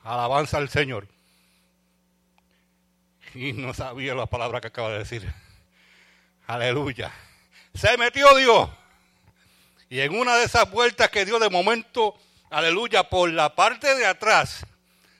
Alabanza 0.04 0.58
al 0.58 0.70
Señor. 0.70 1.08
Y 3.34 3.54
no 3.54 3.74
sabía 3.74 4.16
la 4.16 4.26
palabra 4.26 4.60
que 4.60 4.68
acaba 4.68 4.90
de 4.92 5.00
decir. 5.00 5.32
Aleluya. 6.48 7.12
Se 7.74 7.98
metió 7.98 8.36
Dios. 8.36 8.70
Y 9.90 10.02
en 10.02 10.16
una 10.16 10.36
de 10.36 10.46
esas 10.46 10.70
vueltas 10.70 11.10
que 11.10 11.26
dio 11.26 11.40
de 11.40 11.50
momento, 11.50 12.16
aleluya, 12.50 13.04
por 13.10 13.32
la 13.32 13.56
parte 13.56 13.96
de 13.96 14.06
atrás, 14.06 14.66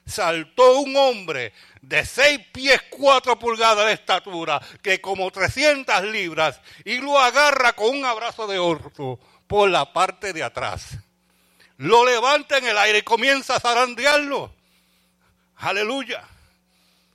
saltó 0.06 0.80
un 0.80 0.96
hombre 0.96 1.52
de 1.82 2.04
seis 2.04 2.40
pies 2.52 2.80
cuatro 2.90 3.38
pulgadas 3.38 3.86
de 3.86 3.92
estatura, 3.92 4.60
que 4.82 5.00
como 5.00 5.30
300 5.30 6.04
libras, 6.04 6.60
y 6.84 6.98
lo 6.98 7.18
agarra 7.18 7.72
con 7.72 7.96
un 7.96 8.04
abrazo 8.04 8.46
de 8.46 8.58
orto 8.58 9.18
por 9.46 9.70
la 9.70 9.92
parte 9.92 10.32
de 10.32 10.42
atrás. 10.42 10.98
Lo 11.78 12.04
levanta 12.04 12.58
en 12.58 12.66
el 12.66 12.76
aire 12.76 12.98
y 12.98 13.02
comienza 13.02 13.56
a 13.56 13.60
zarandearlo. 13.60 14.54
Aleluya. 15.56 16.22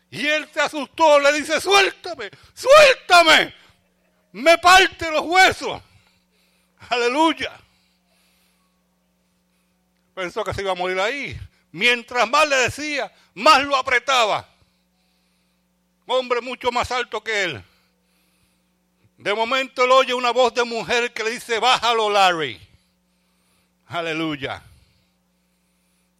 Y 0.10 0.25
él 0.27 0.48
se 0.53 0.62
asustó, 0.62 1.19
le 1.19 1.31
dice, 1.34 1.60
suéltame, 1.62 2.29
suéltame. 2.53 3.53
Me 4.31 4.57
parte 4.57 5.12
los 5.12 5.22
huesos. 5.22 5.81
Aleluya. 6.89 7.51
Pensó 10.13 10.43
que 10.43 10.53
se 10.53 10.62
iba 10.62 10.72
a 10.72 10.75
morir 10.75 11.00
ahí. 11.00 11.39
Mientras 11.72 12.29
más 12.29 12.48
le 12.48 12.55
decía, 12.55 13.12
más 13.34 13.63
lo 13.63 13.75
apretaba. 13.75 14.54
Hombre 16.07 16.41
mucho 16.41 16.71
más 16.71 16.91
alto 16.91 17.24
que 17.24 17.43
él. 17.43 17.63
De 19.17 19.33
momento 19.33 19.83
él 19.85 19.91
oye 19.91 20.13
una 20.13 20.31
voz 20.31 20.53
de 20.53 20.63
mujer 20.63 21.13
que 21.13 21.24
le 21.24 21.31
dice, 21.31 21.59
bájalo 21.59 22.09
Larry. 22.09 22.59
Aleluya. 23.88 24.62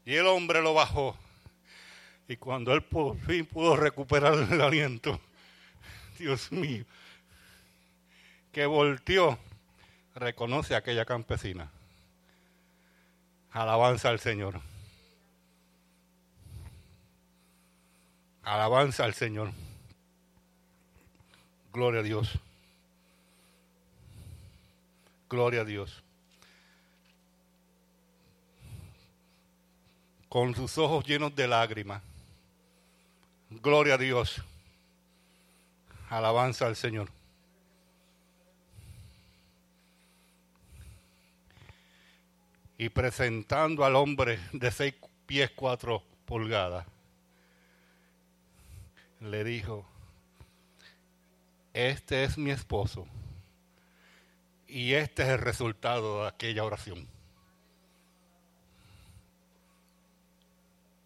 Y 0.05 0.15
el 0.15 0.27
hombre 0.27 0.61
lo 0.61 0.73
bajó. 0.73 1.17
Y 2.27 2.37
cuando 2.37 2.73
él 2.73 2.81
por 2.81 3.17
fin 3.19 3.45
pudo 3.45 3.75
recuperar 3.75 4.33
el 4.33 4.61
aliento, 4.61 5.19
Dios 6.17 6.51
mío, 6.51 6.85
que 8.51 8.65
volteó, 8.65 9.37
reconoce 10.15 10.73
a 10.73 10.79
aquella 10.79 11.05
campesina. 11.05 11.69
Alabanza 13.51 14.09
al 14.09 14.19
Señor. 14.19 14.61
Alabanza 18.43 19.03
al 19.03 19.13
Señor. 19.13 19.51
Gloria 21.75 22.00
a 22.00 22.03
Dios. 22.03 22.32
Gloria 25.29 25.60
a 25.60 25.65
Dios. 25.65 26.01
Con 30.29 30.55
sus 30.55 30.77
ojos 30.77 31.05
llenos 31.05 31.36
de 31.36 31.48
lágrimas 31.50 32.01
Gloria 33.50 33.96
a 33.96 33.98
Dios. 33.98 34.41
Alabanza 36.09 36.66
al 36.66 36.77
Señor. 36.77 37.09
Y 42.77 42.88
presentando 42.88 43.83
al 43.83 43.98
hombre 43.98 44.40
de 44.53 44.72
seis 44.72 44.96
pies 45.25 45.51
cuatro 45.53 46.01
pulgadas, 46.25 46.85
le 49.20 49.44
dijo, 49.44 49.85
este 51.75 52.24
es 52.24 52.38
mi 52.38 52.51
esposo 52.51 53.05
y 54.66 54.94
este 54.94 55.24
es 55.24 55.29
el 55.29 55.40
resultado 55.40 56.22
de 56.22 56.29
aquella 56.29 56.64
oración. 56.64 57.05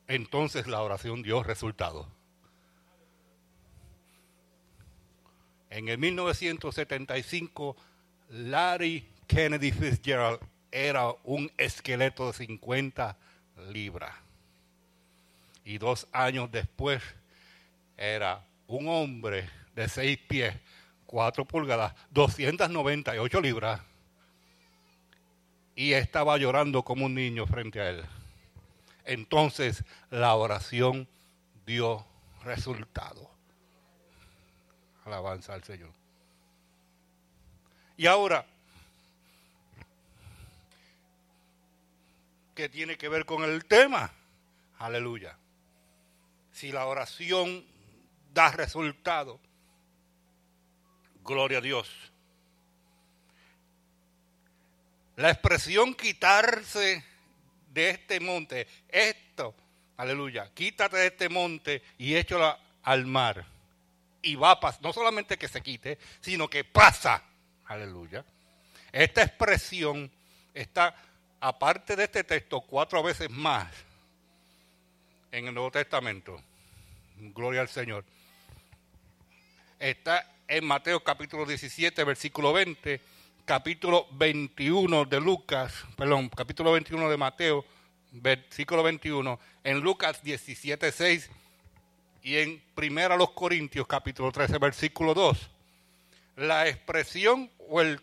Entonces 0.08 0.68
la 0.68 0.84
oración 0.84 1.24
dio 1.24 1.42
resultado. 1.42 2.08
En 5.72 5.90
el 5.90 5.98
1975, 5.98 7.76
Larry 8.30 9.08
Kennedy 9.26 9.72
Fitzgerald 9.72 10.40
era 10.72 11.10
un 11.24 11.52
esqueleto 11.58 12.28
de 12.28 12.34
50 12.34 13.18
libras. 13.72 14.16
Y 15.66 15.80
dos 15.80 16.08
años 16.12 16.52
después 16.52 17.02
era 17.98 18.46
un 18.68 18.88
hombre 18.88 19.50
de 19.80 19.88
6 19.88 20.18
pies, 20.28 20.54
4 21.06 21.46
pulgadas, 21.46 21.96
298 22.12 23.40
libras. 23.40 23.82
Y 25.74 25.94
estaba 25.94 26.38
llorando 26.38 26.84
como 26.84 27.06
un 27.06 27.16
niño 27.16 27.48
frente 27.48 27.80
a 27.80 27.90
él. 27.90 28.06
Entonces 29.06 29.86
la 30.10 30.36
oración 30.36 31.08
dio 31.66 32.06
resultado. 32.44 33.32
Alabanza 35.06 35.54
al 35.54 35.64
Señor. 35.64 35.94
Y 37.96 38.06
ahora, 38.06 38.46
¿qué 42.54 42.68
tiene 42.68 42.98
que 42.98 43.08
ver 43.08 43.26
con 43.26 43.44
el 43.44 43.64
tema? 43.64 44.12
Aleluya. 44.78 45.38
Si 46.52 46.74
la 46.74 46.86
oración 46.86 47.64
da 48.34 48.52
resultado, 48.52 49.40
gloria 51.24 51.60
a 51.60 51.62
Dios. 51.62 51.90
La 55.16 55.32
expresión 55.32 55.94
quitarse 55.96 57.04
de 57.74 57.90
este 57.90 58.20
monte, 58.20 58.68
esto, 58.88 59.54
aleluya, 59.98 60.50
quítate 60.54 60.98
de 60.98 61.08
este 61.08 61.30
monte 61.30 61.82
y 61.98 62.16
échalo 62.16 62.58
al 62.84 63.06
mar 63.06 63.46
y 64.22 64.36
va 64.36 64.52
a 64.52 64.60
pasar, 64.60 64.82
no 64.82 64.94
solamente 64.94 65.38
que 65.38 65.48
se 65.48 65.62
quite, 65.62 65.98
sino 66.22 66.50
que 66.50 66.64
pasa. 66.64 67.24
Aleluya. 67.66 68.24
Esta 68.92 69.24
expresión 69.24 70.12
está, 70.54 70.96
aparte 71.40 71.96
de 71.96 72.06
este 72.06 72.24
texto, 72.24 72.62
cuatro 72.62 73.04
veces 73.04 73.30
más 73.30 73.68
en 75.32 75.48
el 75.48 75.54
Nuevo 75.54 75.72
Testamento. 75.72 76.42
Gloria 77.18 77.62
al 77.62 77.70
Señor. 77.70 78.04
Está 79.80 80.26
en 80.50 80.66
Mateo 80.66 81.04
capítulo 81.04 81.46
17, 81.46 82.04
versículo 82.04 82.52
20, 82.52 83.00
capítulo 83.46 84.08
21 84.14 85.06
de 85.06 85.22
Lucas, 85.22 85.86
perdón, 85.96 86.28
capítulo 86.30 86.72
21 86.72 87.08
de 87.08 87.18
Mateo, 87.18 87.66
versículo 88.12 88.82
21, 88.82 89.40
en 89.64 89.80
Lucas 89.80 90.24
17, 90.24 90.92
6 90.92 91.30
y 92.24 92.38
en 92.38 92.64
Primera 92.74 93.16
los 93.16 93.30
Corintios 93.32 93.86
capítulo 93.86 94.32
13 94.32 94.58
versículo 94.58 95.14
2. 95.14 95.52
La 96.38 96.68
expresión 96.68 97.52
o 97.70 97.82
el 97.82 98.02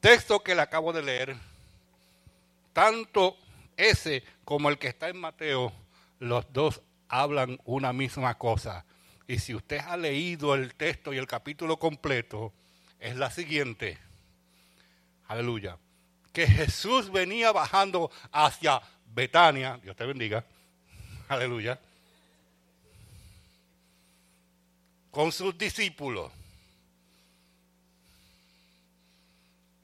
texto 0.00 0.42
que 0.42 0.54
le 0.54 0.62
acabo 0.62 0.94
de 0.94 1.02
leer, 1.02 1.36
tanto 2.72 3.36
ese 3.76 4.24
como 4.46 4.70
el 4.70 4.78
que 4.78 4.88
está 4.88 5.10
en 5.10 5.20
Mateo, 5.20 5.74
los 6.20 6.50
dos 6.54 6.80
hablan 7.06 7.60
una 7.66 7.92
misma 7.92 8.38
cosa. 8.38 8.86
Y 9.30 9.38
si 9.38 9.54
usted 9.54 9.78
ha 9.78 9.96
leído 9.96 10.54
el 10.54 10.74
texto 10.74 11.12
y 11.12 11.18
el 11.18 11.26
capítulo 11.26 11.78
completo, 11.78 12.52
es 12.98 13.16
la 13.16 13.30
siguiente. 13.30 13.98
Aleluya. 15.28 15.78
Que 16.32 16.46
Jesús 16.46 17.12
venía 17.12 17.52
bajando 17.52 18.10
hacia 18.32 18.82
Betania. 19.06 19.78
Dios 19.82 19.94
te 19.94 20.04
bendiga. 20.04 20.44
Aleluya 21.28 21.78
con 25.10 25.32
sus 25.32 25.56
discípulos. 25.58 26.30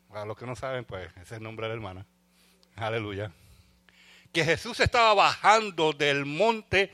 Para 0.08 0.24
los 0.24 0.36
que 0.36 0.46
no 0.46 0.56
saben, 0.56 0.84
pues 0.84 1.10
ese 1.12 1.22
es 1.22 1.32
el 1.32 1.42
nombre 1.42 1.66
de 1.66 1.70
la 1.70 1.74
hermana. 1.74 2.06
Aleluya. 2.76 3.30
Que 4.32 4.44
Jesús 4.44 4.80
estaba 4.80 5.14
bajando 5.14 5.92
del 5.92 6.24
monte 6.24 6.92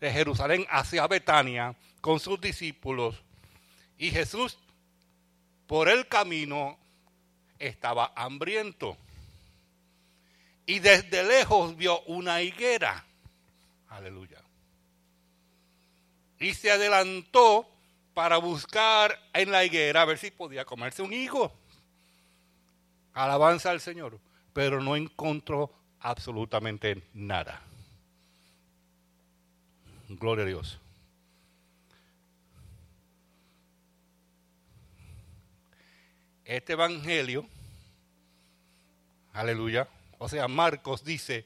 de 0.00 0.12
Jerusalén 0.12 0.66
hacia 0.70 1.06
Betania 1.06 1.74
con 2.00 2.20
sus 2.20 2.40
discípulos. 2.40 3.22
Y 3.98 4.10
Jesús, 4.10 4.58
por 5.66 5.88
el 5.88 6.06
camino, 6.08 6.78
estaba 7.58 8.12
hambriento. 8.14 8.96
Y 10.66 10.78
desde 10.80 11.24
lejos 11.24 11.76
vio 11.76 12.00
una 12.02 12.42
higuera. 12.42 13.04
Aleluya. 13.88 14.42
y 16.40 16.54
se 16.54 16.70
adelantó 16.70 17.68
para 18.14 18.36
buscar 18.36 19.18
en 19.32 19.50
la 19.50 19.64
higuera 19.64 20.02
a 20.02 20.04
ver 20.04 20.18
si 20.18 20.30
podía 20.30 20.64
comerse 20.64 21.02
un 21.02 21.12
higo. 21.12 21.52
Alabanza 23.12 23.70
al 23.70 23.80
Señor. 23.80 24.20
Pero 24.52 24.82
no 24.82 24.96
encontró 24.96 25.72
absolutamente 26.00 27.02
nada. 27.14 27.67
Gloria 30.08 30.44
a 30.44 30.48
Dios. 30.48 30.80
Este 36.46 36.72
evangelio, 36.72 37.46
aleluya, 39.34 39.86
o 40.16 40.30
sea, 40.30 40.48
Marcos 40.48 41.04
dice 41.04 41.44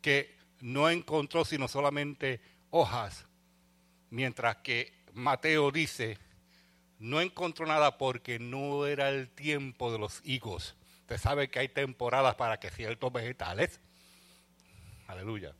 que 0.00 0.36
no 0.60 0.88
encontró 0.88 1.44
sino 1.44 1.66
solamente 1.66 2.40
hojas, 2.70 3.26
mientras 4.10 4.58
que 4.58 4.92
Mateo 5.14 5.72
dice, 5.72 6.16
no 7.00 7.20
encontró 7.20 7.66
nada 7.66 7.98
porque 7.98 8.38
no 8.38 8.86
era 8.86 9.08
el 9.08 9.28
tiempo 9.28 9.90
de 9.90 9.98
los 9.98 10.20
higos. 10.24 10.76
Usted 11.00 11.18
sabe 11.18 11.50
que 11.50 11.58
hay 11.58 11.68
temporadas 11.68 12.36
para 12.36 12.60
que 12.60 12.70
ciertos 12.70 13.12
vegetales, 13.12 13.80
aleluya, 15.08 15.56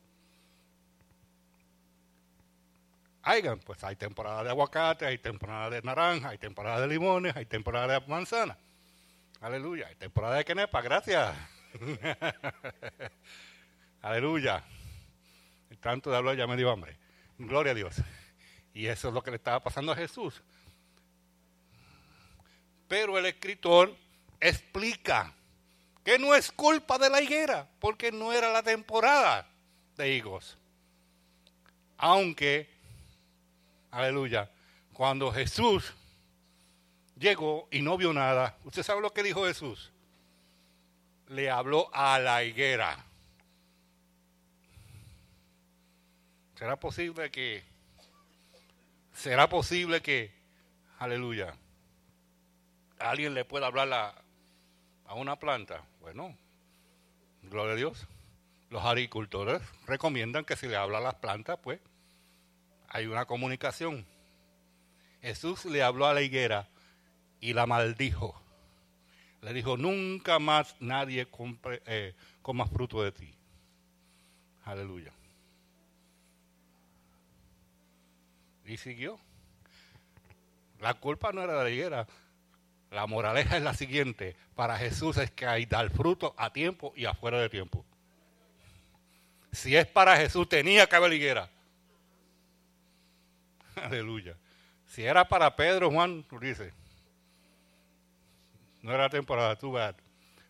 hayan, 3.29 3.59
pues 3.61 3.85
hay 3.85 3.97
temporada 3.97 4.43
de 4.43 4.51
aguacate, 4.51 5.05
hay 5.05 5.19
temporada 5.19 5.71
de 5.71 5.83
naranja, 5.83 6.31
hay 6.31 6.39
temporada 6.39 6.81
de 6.81 6.89
limones, 6.89 7.37
hay 7.37 7.45
temporada 7.45 8.01
de 8.01 8.07
manzana. 8.07 8.57
Aleluya, 9.41 9.87
hay 9.87 9.95
temporada 9.97 10.37
de 10.37 10.45
quenepa, 10.45 10.81
gracias. 10.81 11.37
Aleluya. 14.03 14.65
Tanto 15.81 16.11
de 16.11 16.17
hablar 16.17 16.37
ya 16.37 16.47
me 16.47 16.57
dio 16.57 16.71
hambre. 16.71 16.97
Gloria 17.37 17.73
a 17.73 17.75
Dios. 17.75 17.97
Y 18.73 18.87
eso 18.87 19.09
es 19.09 19.15
lo 19.15 19.23
que 19.23 19.31
le 19.31 19.37
estaba 19.37 19.61
pasando 19.61 19.93
a 19.93 19.97
Jesús. 19.97 20.43
Pero 22.89 23.19
el 23.19 23.27
escritor 23.27 23.95
explica 24.41 25.35
que 26.03 26.19
no 26.19 26.35
es 26.35 26.51
culpa 26.51 26.97
de 26.97 27.11
la 27.11 27.21
higuera, 27.21 27.69
porque 27.79 28.11
no 28.11 28.33
era 28.33 28.51
la 28.51 28.63
temporada 28.63 29.47
de 29.97 30.15
higos. 30.15 30.57
Aunque 31.99 32.78
Aleluya. 33.91 34.51
Cuando 34.93 35.33
Jesús 35.33 35.93
llegó 37.17 37.69
y 37.71 37.83
no 37.83 37.97
vio 37.97 38.13
nada, 38.13 38.57
¿usted 38.65 38.83
sabe 38.83 39.01
lo 39.01 39.13
que 39.13 39.23
dijo 39.23 39.47
Jesús? 39.47 39.93
Le 41.29 41.51
habló 41.51 41.91
a 41.93 42.19
la 42.19 42.43
higuera. 42.43 43.05
¿Será 46.57 46.77
posible 46.77 47.31
que, 47.31 47.63
será 49.15 49.49
posible 49.49 50.03
que, 50.03 50.33
aleluya, 50.99 51.55
alguien 52.99 53.35
le 53.35 53.45
pueda 53.45 53.69
hablar 53.69 53.93
a, 53.93 54.15
a 55.07 55.15
una 55.15 55.37
planta? 55.37 55.85
Bueno, 56.01 56.37
gloria 57.45 57.75
a 57.75 57.77
Dios. 57.77 58.07
Los 58.71 58.85
agricultores 58.85 59.63
recomiendan 59.87 60.45
que 60.45 60.57
si 60.57 60.67
le 60.67 60.77
habla 60.77 60.99
a 60.99 61.03
las 61.03 61.15
plantas, 61.15 61.59
pues 61.63 61.79
hay 62.89 63.07
una 63.07 63.27
comunicación. 63.27 64.07
Jesús 65.21 65.65
le 65.65 65.83
habló 65.83 66.07
a 66.07 66.15
la 66.15 66.23
higuera 66.23 66.69
y 67.41 67.53
la 67.53 67.67
maldijo. 67.67 68.41
Le 69.43 69.53
dijo, 69.53 69.77
nunca 69.77 70.39
más 70.39 70.75
nadie 70.81 71.29
eh, 71.87 72.15
coma 72.43 72.67
fruto 72.67 73.03
de 73.03 73.13
ti. 73.13 73.35
Aleluya. 74.65 75.13
Y 78.65 78.77
siguió. 78.77 79.19
La 80.81 80.95
culpa 80.95 81.33
no 81.33 81.43
era 81.43 81.59
de 81.59 81.65
la 81.65 81.71
higuera. 81.71 82.07
La 82.91 83.07
moraleja 83.07 83.57
es 83.57 83.63
la 83.63 83.75
siguiente. 83.75 84.37
Para 84.55 84.77
Jesús 84.77 85.17
es 85.19 85.31
que 85.31 85.47
hay 85.47 85.67
dar 85.67 85.91
fruto 85.91 86.35
a 86.37 86.53
tiempo 86.53 86.93
y 86.97 87.05
afuera 87.05 87.41
de 87.41 87.49
tiempo. 87.49 87.85
Si 89.53 89.77
es 89.77 89.87
para 89.87 90.17
Jesús, 90.17 90.49
tenía 90.49 90.87
que 90.87 90.97
haber 90.97 91.13
higuera. 91.13 91.51
Aleluya. 93.85 94.37
Si 94.87 95.05
era 95.05 95.29
para 95.29 95.55
Pedro, 95.55 95.91
Juan, 95.91 96.25
dice, 96.41 96.73
no 98.83 98.93
era 98.93 99.09
temporada, 99.09 99.57
tú 99.57 99.73
bad. 99.73 99.95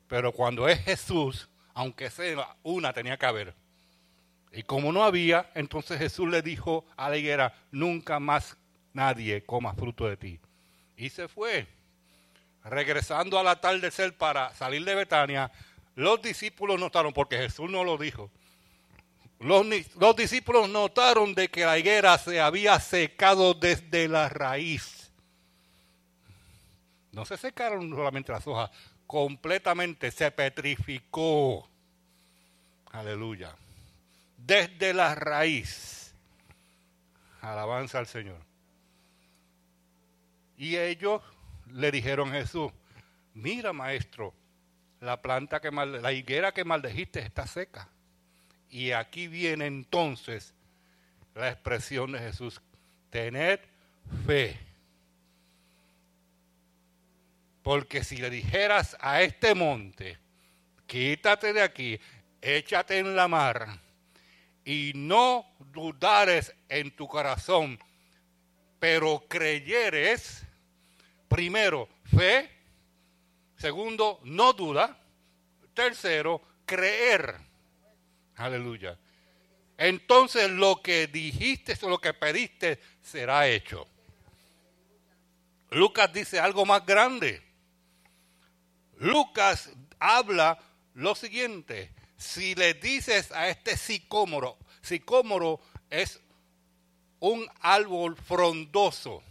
Pero 0.06 0.32
cuando 0.32 0.68
es 0.68 0.78
Jesús, 0.80 1.48
aunque 1.74 2.10
sea 2.10 2.56
una, 2.62 2.92
tenía 2.92 3.16
que 3.16 3.26
haber. 3.26 3.54
Y 4.52 4.62
como 4.62 4.92
no 4.92 5.04
había, 5.04 5.50
entonces 5.54 5.98
Jesús 5.98 6.28
le 6.28 6.42
dijo 6.42 6.86
a 6.96 7.10
la 7.10 7.16
higuera, 7.16 7.54
nunca 7.70 8.18
más 8.18 8.56
nadie 8.92 9.44
coma 9.44 9.74
fruto 9.74 10.08
de 10.08 10.16
ti. 10.16 10.40
Y 10.96 11.10
se 11.10 11.28
fue. 11.28 11.66
Regresando 12.64 13.38
al 13.38 13.48
atardecer 13.48 14.16
para 14.16 14.54
salir 14.54 14.84
de 14.84 14.94
Betania, 14.94 15.50
los 15.94 16.22
discípulos 16.22 16.78
notaron, 16.78 17.12
porque 17.12 17.38
Jesús 17.38 17.70
no 17.70 17.84
lo 17.84 17.98
dijo, 17.98 18.30
los, 19.40 20.16
discípulos 20.16 20.68
notaron 20.68 21.34
de 21.34 21.48
que 21.48 21.64
la 21.64 21.78
higuera 21.78 22.18
se 22.18 22.40
había 22.40 22.80
secado 22.80 23.54
desde 23.54 24.08
la 24.08 24.28
raíz. 24.28 25.12
No 27.12 27.24
se 27.24 27.36
secaron 27.36 27.88
solamente 27.90 28.32
las 28.32 28.46
hojas, 28.46 28.70
completamente 29.06 30.10
se 30.10 30.30
petrificó. 30.32 31.68
Aleluya. 32.90 33.54
Desde 34.36 34.92
la 34.92 35.14
raíz. 35.14 36.14
Alabanza 37.40 37.98
al 37.98 38.06
Señor. 38.06 38.40
Y 40.56 40.76
ellos 40.76 41.22
le 41.72 41.92
dijeron 41.92 42.30
a 42.30 42.40
Jesús, 42.40 42.72
mira 43.34 43.72
maestro, 43.72 44.34
la 45.00 45.22
planta 45.22 45.60
que 45.60 45.70
mal, 45.70 46.02
la 46.02 46.12
higuera 46.12 46.52
que 46.52 46.64
maldejiste 46.64 47.20
está 47.20 47.46
seca. 47.46 47.88
Y 48.70 48.92
aquí 48.92 49.28
viene 49.28 49.66
entonces 49.66 50.54
la 51.34 51.50
expresión 51.50 52.12
de 52.12 52.18
Jesús, 52.18 52.60
tened 53.10 53.60
fe. 54.26 54.58
Porque 57.62 58.02
si 58.04 58.16
le 58.16 58.30
dijeras 58.30 58.96
a 59.00 59.22
este 59.22 59.54
monte, 59.54 60.18
quítate 60.86 61.52
de 61.52 61.62
aquí, 61.62 61.98
échate 62.40 62.98
en 62.98 63.14
la 63.14 63.28
mar, 63.28 63.80
y 64.64 64.92
no 64.94 65.46
dudares 65.72 66.54
en 66.68 66.90
tu 66.90 67.08
corazón, 67.08 67.78
pero 68.78 69.24
creyeres, 69.28 70.42
primero, 71.26 71.88
fe, 72.04 72.50
segundo, 73.56 74.20
no 74.24 74.52
duda, 74.52 74.98
tercero, 75.72 76.42
creer. 76.66 77.47
Aleluya. 78.38 78.96
Entonces 79.76 80.50
lo 80.50 80.80
que 80.80 81.06
dijiste 81.08 81.76
o 81.82 81.88
lo 81.88 82.00
que 82.00 82.14
pediste 82.14 82.80
será 83.02 83.48
hecho. 83.48 83.86
Lucas 85.70 86.12
dice 86.12 86.38
algo 86.40 86.64
más 86.64 86.86
grande. 86.86 87.42
Lucas 88.96 89.70
habla 89.98 90.58
lo 90.94 91.14
siguiente. 91.14 91.92
Si 92.16 92.54
le 92.54 92.74
dices 92.74 93.30
a 93.32 93.48
este 93.48 93.76
sicómoro, 93.76 94.58
sicómoro 94.82 95.60
es 95.90 96.20
un 97.20 97.46
árbol 97.60 98.16
frondoso, 98.16 99.22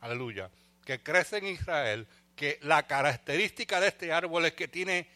aleluya, 0.00 0.50
que 0.84 1.02
crece 1.02 1.38
en 1.38 1.46
Israel, 1.46 2.06
que 2.36 2.58
la 2.62 2.86
característica 2.86 3.80
de 3.80 3.88
este 3.88 4.12
árbol 4.12 4.46
es 4.46 4.52
que 4.54 4.68
tiene 4.68 5.08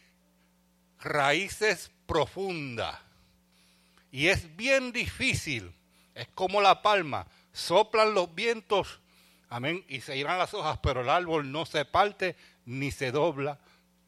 raíces 1.00 1.90
profundas. 2.06 2.98
Y 4.10 4.28
es 4.28 4.56
bien 4.56 4.92
difícil, 4.92 5.74
es 6.14 6.28
como 6.28 6.60
la 6.60 6.82
palma, 6.82 7.26
soplan 7.52 8.14
los 8.14 8.34
vientos, 8.34 9.00
amén, 9.48 9.84
y 9.88 10.00
se 10.00 10.16
irán 10.16 10.38
las 10.38 10.54
hojas, 10.54 10.78
pero 10.82 11.00
el 11.00 11.08
árbol 11.08 11.50
no 11.50 11.66
se 11.66 11.84
parte 11.84 12.36
ni 12.64 12.90
se 12.90 13.10
dobla, 13.10 13.58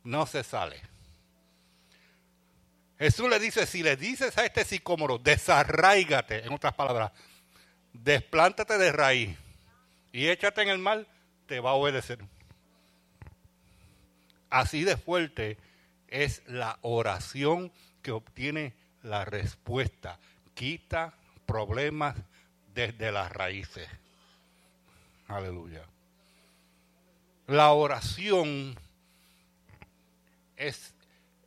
no 0.05 0.27
se 0.27 0.45
sale. 0.45 0.81
Jesús 2.99 3.29
le 3.29 3.39
dice, 3.39 3.67
si 3.67 3.83
le 3.83 3.97
dices 3.97 4.39
a 4.39 4.45
este 4.45 4.65
sicómoro, 4.65 5.19
desarraígate, 5.19 6.47
en 6.47 6.53
otras 6.53 6.75
palabras, 6.75 7.13
desplántate 7.93 8.79
de 8.79 8.93
raíz 8.93 9.37
y 10.13 10.29
échate 10.29 10.63
en 10.63 10.69
el 10.69 10.79
mar, 10.79 11.07
te 11.47 11.61
va 11.61 11.71
a 11.71 11.75
obedecer. 11.75 12.19
Así 14.49 14.85
de 14.85 14.97
fuerte 14.97 15.59
es 16.09 16.43
la 16.47 16.79
oración 16.83 17.73
que 18.07 18.13
obtiene 18.13 18.73
la 19.03 19.25
respuesta. 19.25 20.17
Quita 20.55 21.13
problemas 21.45 22.15
desde 22.73 23.11
las 23.11 23.33
raíces. 23.33 23.89
Aleluya. 25.27 25.83
La 27.49 27.73
oración 27.73 28.77
es 30.55 30.95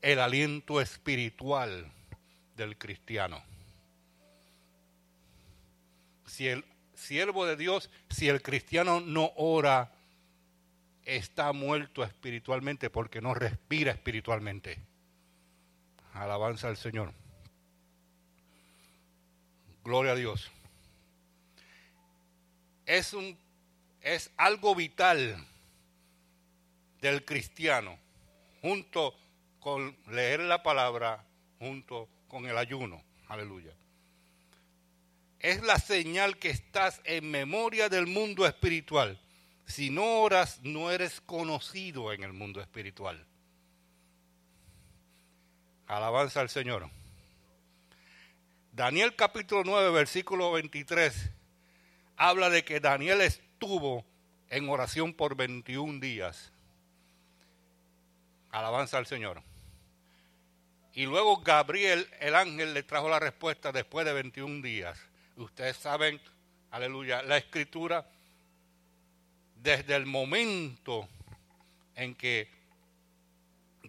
el 0.01 0.19
aliento 0.19 0.81
espiritual 0.81 1.89
del 2.57 2.77
cristiano. 2.77 3.41
si 6.25 6.49
el 6.49 6.65
siervo 6.93 7.45
de 7.45 7.55
Dios, 7.55 7.89
si 8.09 8.27
el 8.27 8.41
cristiano 8.41 8.99
no 8.99 9.31
ora, 9.37 9.93
está 11.05 11.53
muerto 11.53 12.03
espiritualmente 12.03 12.89
porque 12.89 13.21
no 13.21 13.33
respira 13.33 13.93
espiritualmente. 13.93 14.88
Alabanza 16.13 16.67
al 16.67 16.77
Señor. 16.77 17.13
Gloria 19.83 20.11
a 20.11 20.15
Dios. 20.15 20.51
Es, 22.85 23.13
un, 23.13 23.37
es 24.01 24.31
algo 24.37 24.75
vital 24.75 25.45
del 27.01 27.23
cristiano, 27.23 27.97
junto 28.61 29.15
con 29.59 29.95
leer 30.07 30.41
la 30.41 30.63
palabra, 30.63 31.25
junto 31.59 32.09
con 32.27 32.45
el 32.45 32.57
ayuno. 32.57 33.01
Aleluya. 33.27 33.73
Es 35.39 35.61
la 35.63 35.79
señal 35.79 36.37
que 36.37 36.49
estás 36.49 37.01
en 37.05 37.31
memoria 37.31 37.87
del 37.87 38.07
mundo 38.07 38.45
espiritual. 38.45 39.19
Si 39.65 39.89
no 39.89 40.21
oras, 40.21 40.59
no 40.63 40.91
eres 40.91 41.21
conocido 41.21 42.11
en 42.11 42.23
el 42.23 42.33
mundo 42.33 42.59
espiritual. 42.59 43.25
Alabanza 45.89 46.39
al 46.39 46.49
Señor. 46.49 46.87
Daniel 48.71 49.15
capítulo 49.15 49.63
9, 49.65 49.89
versículo 49.89 50.51
23, 50.51 51.31
habla 52.15 52.51
de 52.51 52.63
que 52.63 52.79
Daniel 52.79 53.21
estuvo 53.21 54.05
en 54.51 54.69
oración 54.69 55.15
por 55.15 55.35
21 55.35 55.99
días. 55.99 56.51
Alabanza 58.51 58.99
al 58.99 59.07
Señor. 59.07 59.41
Y 60.93 61.07
luego 61.07 61.37
Gabriel, 61.37 62.07
el 62.19 62.35
ángel, 62.35 62.75
le 62.75 62.83
trajo 62.83 63.09
la 63.09 63.17
respuesta 63.17 63.71
después 63.71 64.05
de 64.05 64.13
21 64.13 64.61
días. 64.61 64.95
Ustedes 65.37 65.75
saben, 65.75 66.21
aleluya, 66.69 67.23
la 67.23 67.37
escritura, 67.37 68.07
desde 69.55 69.95
el 69.95 70.05
momento 70.05 71.09
en 71.95 72.13
que 72.13 72.58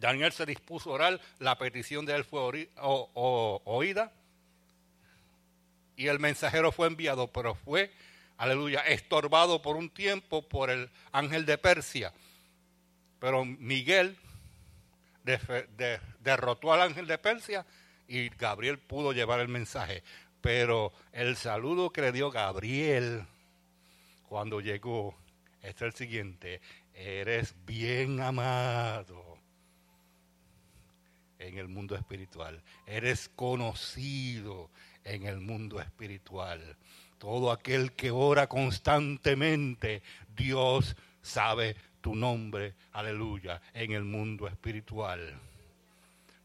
Daniel 0.00 0.32
se 0.32 0.46
dispuso 0.46 0.90
a 0.90 0.94
orar, 0.94 1.20
la 1.38 1.58
petición 1.58 2.06
de 2.06 2.16
él 2.16 2.24
fue 2.24 2.40
oída 2.74 4.12
y 5.94 6.06
el 6.06 6.18
mensajero 6.18 6.72
fue 6.72 6.86
enviado, 6.86 7.30
pero 7.30 7.54
fue, 7.54 7.92
aleluya, 8.38 8.80
estorbado 8.80 9.60
por 9.60 9.76
un 9.76 9.90
tiempo 9.90 10.48
por 10.48 10.70
el 10.70 10.90
ángel 11.12 11.44
de 11.44 11.58
Persia. 11.58 12.14
Pero 13.18 13.44
Miguel 13.44 14.16
derrotó 16.20 16.72
al 16.72 16.80
ángel 16.80 17.06
de 17.06 17.18
Persia 17.18 17.66
y 18.08 18.30
Gabriel 18.30 18.78
pudo 18.78 19.12
llevar 19.12 19.40
el 19.40 19.48
mensaje. 19.48 20.02
Pero 20.40 20.94
el 21.12 21.36
saludo 21.36 21.90
que 21.90 22.00
le 22.00 22.12
dio 22.12 22.30
Gabriel 22.30 23.26
cuando 24.26 24.62
llegó 24.62 25.14
es 25.60 25.82
el 25.82 25.92
siguiente, 25.92 26.62
eres 26.94 27.54
bien 27.66 28.20
amado 28.20 29.29
en 31.50 31.58
el 31.58 31.68
mundo 31.68 31.94
espiritual, 31.96 32.62
eres 32.86 33.28
conocido 33.34 34.70
en 35.04 35.24
el 35.24 35.40
mundo 35.40 35.80
espiritual. 35.80 36.76
Todo 37.18 37.52
aquel 37.52 37.92
que 37.92 38.10
ora 38.10 38.46
constantemente, 38.46 40.02
Dios 40.34 40.96
sabe 41.20 41.76
tu 42.00 42.14
nombre, 42.14 42.74
aleluya, 42.92 43.60
en 43.74 43.92
el 43.92 44.04
mundo 44.04 44.48
espiritual. 44.48 45.38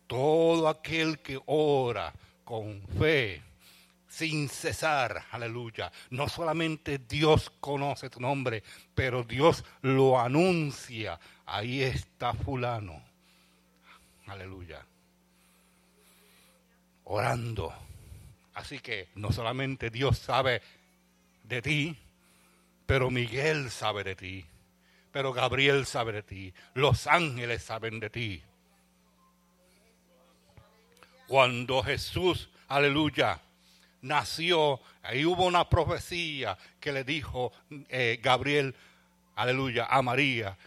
Todo 0.08 0.68
aquel 0.68 1.20
que 1.20 1.40
ora 1.46 2.14
con 2.44 2.82
fe, 3.00 3.42
sin 4.08 4.50
cesar, 4.50 5.26
aleluya. 5.32 5.92
No 6.10 6.30
solamente 6.30 7.00
Dios 7.00 7.52
conoce 7.60 8.10
tu 8.10 8.20
nombre, 8.20 8.64
pero 8.94 9.24
Dios 9.24 9.64
lo 9.82 10.20
anuncia. 10.20 11.20
Ahí 11.46 11.82
está 11.82 12.34
fulano. 12.34 13.02
Aleluya. 14.28 14.86
Orando. 17.06 17.74
Así 18.54 18.80
que 18.80 19.10
no 19.16 19.32
solamente 19.32 19.90
Dios 19.90 20.18
sabe 20.18 20.62
de 21.44 21.62
ti, 21.62 21.98
pero 22.86 23.10
Miguel 23.10 23.72
sabe 23.72 24.04
de 24.04 24.16
ti. 24.16 24.46
Pero 25.12 25.34
Gabriel 25.34 25.86
sabe 25.86 26.12
de 26.12 26.24
ti. 26.24 26.54
Los 26.74 27.08
ángeles 27.08 27.64
saben 27.64 28.00
de 28.00 28.10
ti. 28.10 28.44
Cuando 31.28 31.82
Jesús, 31.82 32.50
aleluya, 32.68 33.40
nació, 34.02 34.80
ahí 35.02 35.26
hubo 35.26 35.46
una 35.46 35.68
profecía 35.70 36.58
que 36.80 36.92
le 36.92 37.04
dijo 37.04 37.52
eh, 37.90 38.20
Gabriel, 38.22 38.76
aleluya, 39.36 39.86
a 39.86 40.02
María. 40.02 40.58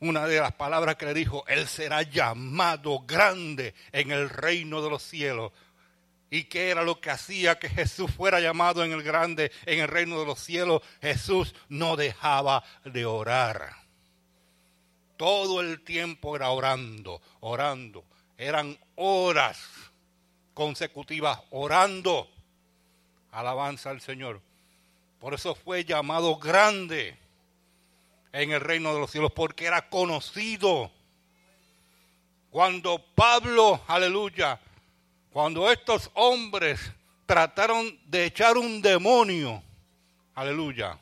Una 0.00 0.26
de 0.26 0.40
las 0.40 0.52
palabras 0.52 0.96
que 0.96 1.06
le 1.06 1.12
dijo, 1.14 1.44
Él 1.46 1.66
será 1.66 2.02
llamado 2.02 3.00
grande 3.00 3.74
en 3.92 4.10
el 4.10 4.30
reino 4.30 4.82
de 4.82 4.90
los 4.90 5.02
cielos. 5.02 5.52
¿Y 6.30 6.44
qué 6.44 6.70
era 6.70 6.84
lo 6.84 7.00
que 7.00 7.10
hacía 7.10 7.58
que 7.58 7.68
Jesús 7.68 8.10
fuera 8.12 8.38
llamado 8.38 8.84
en 8.84 8.92
el 8.92 9.02
grande, 9.02 9.50
en 9.66 9.80
el 9.80 9.88
reino 9.88 10.20
de 10.20 10.26
los 10.26 10.38
cielos? 10.38 10.80
Jesús 11.02 11.54
no 11.68 11.96
dejaba 11.96 12.62
de 12.84 13.04
orar. 13.04 13.74
Todo 15.16 15.60
el 15.60 15.82
tiempo 15.82 16.36
era 16.36 16.50
orando, 16.50 17.20
orando. 17.40 18.04
Eran 18.38 18.78
horas 18.94 19.68
consecutivas 20.54 21.40
orando. 21.50 22.30
Alabanza 23.32 23.90
al 23.90 24.00
Señor. 24.00 24.40
Por 25.18 25.34
eso 25.34 25.56
fue 25.56 25.84
llamado 25.84 26.36
grande 26.36 27.18
en 28.32 28.52
el 28.52 28.60
reino 28.60 28.94
de 28.94 29.00
los 29.00 29.10
cielos, 29.10 29.32
porque 29.32 29.66
era 29.66 29.90
conocido. 29.90 30.92
Cuando 32.50 33.04
Pablo, 33.14 33.82
aleluya, 33.88 34.60
cuando 35.32 35.70
estos 35.70 36.10
hombres 36.14 36.80
trataron 37.26 37.98
de 38.06 38.26
echar 38.26 38.56
un 38.56 38.82
demonio, 38.82 39.62
aleluya, 40.34 40.98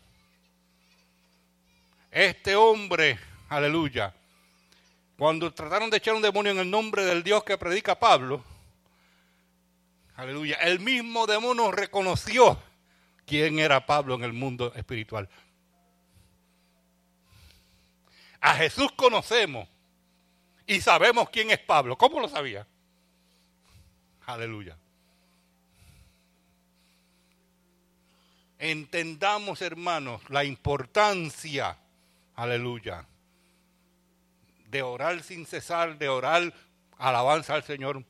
este 2.10 2.56
hombre, 2.56 3.18
aleluya, 3.48 4.14
cuando 5.16 5.52
trataron 5.52 5.90
de 5.90 5.96
echar 5.96 6.14
un 6.14 6.22
demonio 6.22 6.52
en 6.52 6.58
el 6.58 6.70
nombre 6.70 7.04
del 7.04 7.22
Dios 7.22 7.44
que 7.44 7.58
predica 7.58 7.98
Pablo, 7.98 8.44
Aleluya. 10.18 10.56
El 10.56 10.80
mismo 10.80 11.28
demonio 11.28 11.70
reconoció 11.70 12.60
quién 13.24 13.60
era 13.60 13.86
Pablo 13.86 14.16
en 14.16 14.24
el 14.24 14.32
mundo 14.32 14.72
espiritual. 14.74 15.28
A 18.40 18.56
Jesús 18.56 18.90
conocemos 18.96 19.68
y 20.66 20.80
sabemos 20.80 21.30
quién 21.30 21.52
es 21.52 21.60
Pablo. 21.60 21.96
¿Cómo 21.96 22.18
lo 22.18 22.28
sabía? 22.28 22.66
Aleluya. 24.28 24.76
Entendamos, 28.58 29.62
hermanos, 29.62 30.20
la 30.28 30.44
importancia, 30.44 31.78
aleluya, 32.34 33.06
de 34.66 34.82
orar 34.82 35.22
sin 35.22 35.46
cesar, 35.46 35.96
de 35.96 36.10
orar 36.10 36.52
alabanza 36.98 37.54
al 37.54 37.64
Señor, 37.64 38.04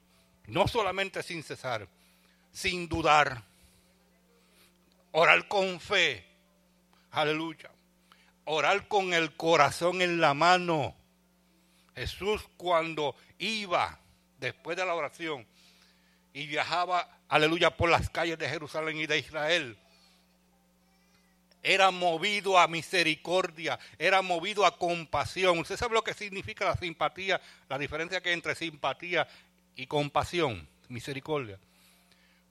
no 0.49 0.67
solamente 0.67 1.23
sin 1.23 1.45
cesar, 1.45 1.89
sin 2.51 2.89
dudar. 2.89 3.45
Orar 5.13 5.47
con 5.47 5.79
fe. 5.79 6.27
Aleluya. 7.13 7.71
Orar 8.47 8.89
con 8.89 9.13
el 9.13 9.37
corazón 9.37 10.03
en 10.03 10.21
la 10.21 10.35
mano. 10.35 10.97
Jesús 11.95 12.43
cuando 12.57 13.15
iba 13.39 14.01
después 14.41 14.77
de 14.77 14.85
la 14.85 14.97
oración 14.97 15.47
y 16.39 16.47
viajaba, 16.47 17.09
aleluya, 17.29 17.77
por 17.77 17.91
las 17.91 18.11
calles 18.11 18.39
de 18.39 18.49
Jerusalén 18.49 18.97
y 18.97 19.09
de 19.09 19.19
Israel, 19.19 19.77
era 21.65 21.91
movido 21.91 22.57
a 22.57 22.69
misericordia, 22.69 23.77
era 23.99 24.23
movido 24.23 24.65
a 24.65 24.79
compasión. 24.79 25.59
¿Usted 25.59 25.77
sabe 25.77 25.95
lo 25.95 26.05
que 26.05 26.15
significa 26.15 26.65
la 26.65 26.77
simpatía? 26.77 27.41
La 27.69 27.77
diferencia 27.77 28.21
que 28.21 28.29
hay 28.29 28.37
entre 28.37 28.55
simpatía 28.55 29.27
y 29.75 29.89
compasión, 29.89 30.69
misericordia. 30.89 31.59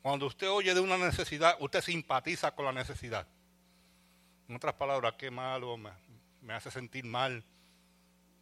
Cuando 0.02 0.26
usted 0.26 0.50
oye 0.50 0.74
de 0.74 0.82
una 0.82 0.98
necesidad, 0.98 1.56
usted 1.62 1.82
simpatiza 1.82 2.52
con 2.52 2.66
la 2.66 2.74
necesidad. 2.74 3.26
En 4.50 4.56
otras 4.58 4.74
palabras, 4.74 5.14
qué 5.18 5.32
malo, 5.32 5.78
me, 5.78 6.54
hace 6.54 6.72
sentir 6.72 7.06
mal, 7.06 7.42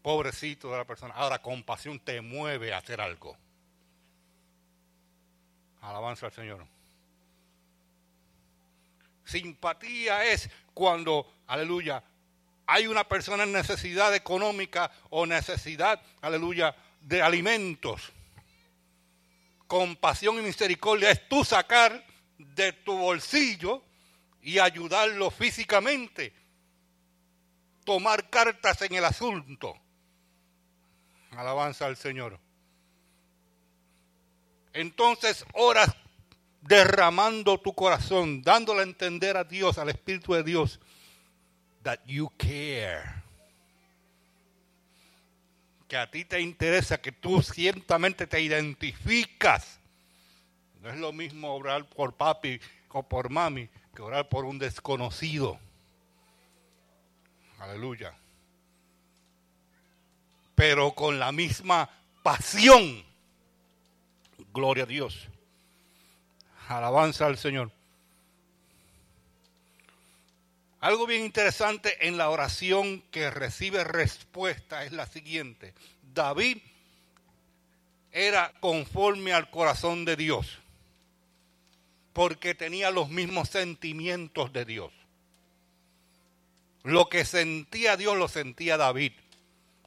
pobrecito 0.02 0.72
de 0.72 0.78
la 0.78 0.86
persona. 0.86 1.14
Ahora, 1.14 1.40
compasión 1.44 2.00
te 2.00 2.20
mueve 2.22 2.74
a 2.74 2.80
hacer 2.80 3.00
algo. 3.00 3.38
Alabanza 5.86 6.28
al 6.28 6.34
Señor. 6.34 6.66
Simpatía 9.24 10.26
es 10.26 10.50
cuando, 10.74 11.32
aleluya, 11.48 12.04
hay 12.68 12.88
una 12.88 13.04
persona 13.04 13.44
en 13.44 13.52
necesidad 13.52 14.14
económica 14.14 14.92
o 15.10 15.26
necesidad, 15.26 16.02
aleluya, 16.22 16.76
de 17.02 17.22
alimentos 17.22 18.12
compasión 19.68 20.38
y 20.40 20.42
misericordia 20.42 21.12
es 21.12 21.28
tú 21.28 21.44
sacar 21.44 22.06
de 22.38 22.74
tu 22.74 22.96
bolsillo 22.98 23.84
y 24.42 24.60
ayudarlo 24.60 25.32
físicamente. 25.32 26.34
Tomar 27.84 28.30
cartas 28.30 28.82
en 28.82 28.96
el 28.96 29.06
asunto. 29.06 29.76
Alabanza 31.32 31.86
al 31.86 31.98
Señor. 31.98 32.40
Entonces 34.76 35.46
oras 35.54 35.90
derramando 36.60 37.58
tu 37.58 37.74
corazón, 37.74 38.42
dándole 38.42 38.82
a 38.82 38.84
entender 38.84 39.38
a 39.38 39.46
Dios, 39.46 39.78
al 39.78 39.90
Espíritu 39.90 40.34
de 40.34 40.44
Dios, 40.44 40.82
that 41.82 42.00
you 42.06 42.30
care. 42.38 43.24
Que 45.88 45.96
a 45.96 46.12
ti 46.12 46.26
te 46.26 46.42
interesa, 46.42 47.00
que 47.00 47.14
tú 47.14 47.42
ciertamente 47.42 48.28
te 48.28 48.42
identificas. 48.42 49.80
No 50.82 50.90
es 50.90 50.98
lo 50.98 51.14
mismo 51.14 51.56
orar 51.56 51.88
por 51.88 52.14
papi 52.14 52.60
o 52.90 53.02
por 53.02 53.30
mami 53.30 53.70
que 53.96 54.02
orar 54.02 54.28
por 54.28 54.44
un 54.44 54.60
desconocido. 54.60 55.58
Aleluya. 57.60 58.14
Pero 60.54 60.94
con 60.94 61.18
la 61.18 61.32
misma 61.32 61.90
pasión. 62.24 63.15
Gloria 64.56 64.86
a 64.86 64.88
Dios. 64.88 65.28
Alabanza 66.70 67.26
al 67.26 67.38
Señor. 67.38 67.74
Algo 70.80 71.06
bien 71.06 71.26
interesante 71.26 72.08
en 72.08 72.16
la 72.16 72.30
oración 72.30 73.02
que 73.12 73.30
recibe 73.30 73.84
respuesta 73.84 74.86
es 74.86 74.94
la 74.94 75.08
siguiente. 75.08 75.74
David 76.14 76.60
era 78.14 78.54
conforme 78.62 79.34
al 79.34 79.50
corazón 79.50 80.06
de 80.06 80.16
Dios, 80.16 80.60
porque 82.14 82.56
tenía 82.56 82.92
los 82.92 83.10
mismos 83.10 83.50
sentimientos 83.50 84.54
de 84.54 84.64
Dios. 84.64 84.94
Lo 86.84 87.10
que 87.10 87.26
sentía 87.26 87.98
Dios 87.98 88.16
lo 88.16 88.30
sentía 88.30 88.78
David. 88.78 89.12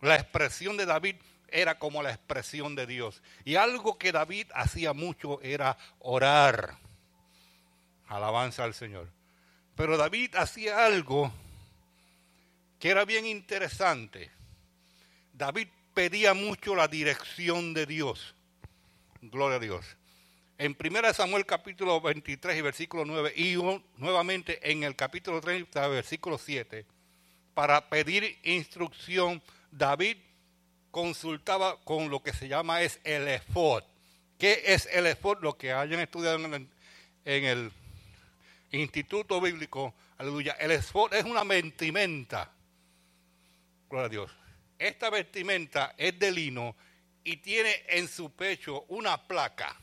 La 0.03 0.17
expresión 0.17 0.77
de 0.77 0.85
David 0.85 1.17
era 1.51 1.79
como 1.79 2.03
la 2.03 2.11
expresión 2.11 2.75
de 2.75 2.87
Dios. 2.87 3.23
Y 3.45 3.57
algo 3.57 3.99
que 3.99 4.13
David 4.13 4.47
hacía 4.55 4.93
mucho 4.93 5.41
era 5.43 5.77
orar. 5.99 6.77
Alabanza 8.09 8.65
al 8.65 8.75
Señor. 8.75 9.09
Pero 9.75 9.97
David 9.97 10.35
hacía 10.37 10.85
algo 10.87 11.33
que 12.79 12.91
era 12.91 13.05
bien 13.05 13.27
interesante. 13.27 14.31
David 15.33 15.69
pedía 15.95 16.35
mucho 16.35 16.75
la 16.75 16.89
dirección 16.89 17.75
de 17.75 17.87
Dios. 17.87 18.35
Gloria 19.21 19.57
a 19.57 19.61
Dios. 19.61 19.97
En 20.59 20.77
1 20.77 21.13
Samuel 21.13 21.47
capítulo 21.47 22.01
23 22.01 22.59
y 22.59 22.63
versículo 22.63 23.05
9 23.05 23.33
y 23.37 23.55
nuevamente 23.97 24.59
en 24.69 24.83
el 24.83 24.97
capítulo 24.97 25.41
30 25.41 25.87
versículo 25.87 26.37
7, 26.37 26.85
para 27.55 27.89
pedir 27.89 28.39
instrucción, 28.43 29.41
David 29.71 30.17
consultaba 30.91 31.79
con 31.85 32.11
lo 32.11 32.23
que 32.23 32.33
se 32.33 32.49
llama 32.49 32.83
es 32.83 33.01
el 33.05 33.29
efod. 33.29 33.83
¿Qué 34.39 34.63
es 34.67 34.87
el 34.93 35.07
efod? 35.07 35.39
Lo 35.43 35.57
que 35.57 35.73
hayan 35.73 36.01
estudiado 36.01 36.39
en 36.45 37.45
el, 37.45 37.73
Instituto 38.71 39.41
Bíblico, 39.41 39.95
aleluya. 40.19 40.53
El 40.61 40.73
efod 40.73 41.15
es 41.15 41.25
una 41.25 41.43
vestimenta. 41.45 42.53
Gloria 43.89 44.07
a 44.07 44.09
Dios. 44.11 44.31
Esta 44.79 45.11
vestimenta 45.11 45.95
es 45.97 46.19
de 46.19 46.31
lino 46.31 46.77
y 47.25 47.39
tiene 47.39 47.75
en 47.89 48.07
su 48.09 48.31
pecho 48.31 48.85
una 48.89 49.27
placa 49.27 49.75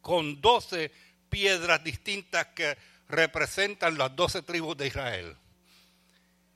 con 0.00 0.40
doce 0.40 0.90
piedras 1.28 1.82
distintas 1.84 2.46
que 2.48 2.76
representan 3.08 3.96
las 3.96 4.14
doce 4.14 4.42
tribus 4.42 4.76
de 4.76 4.88
Israel. 4.88 5.36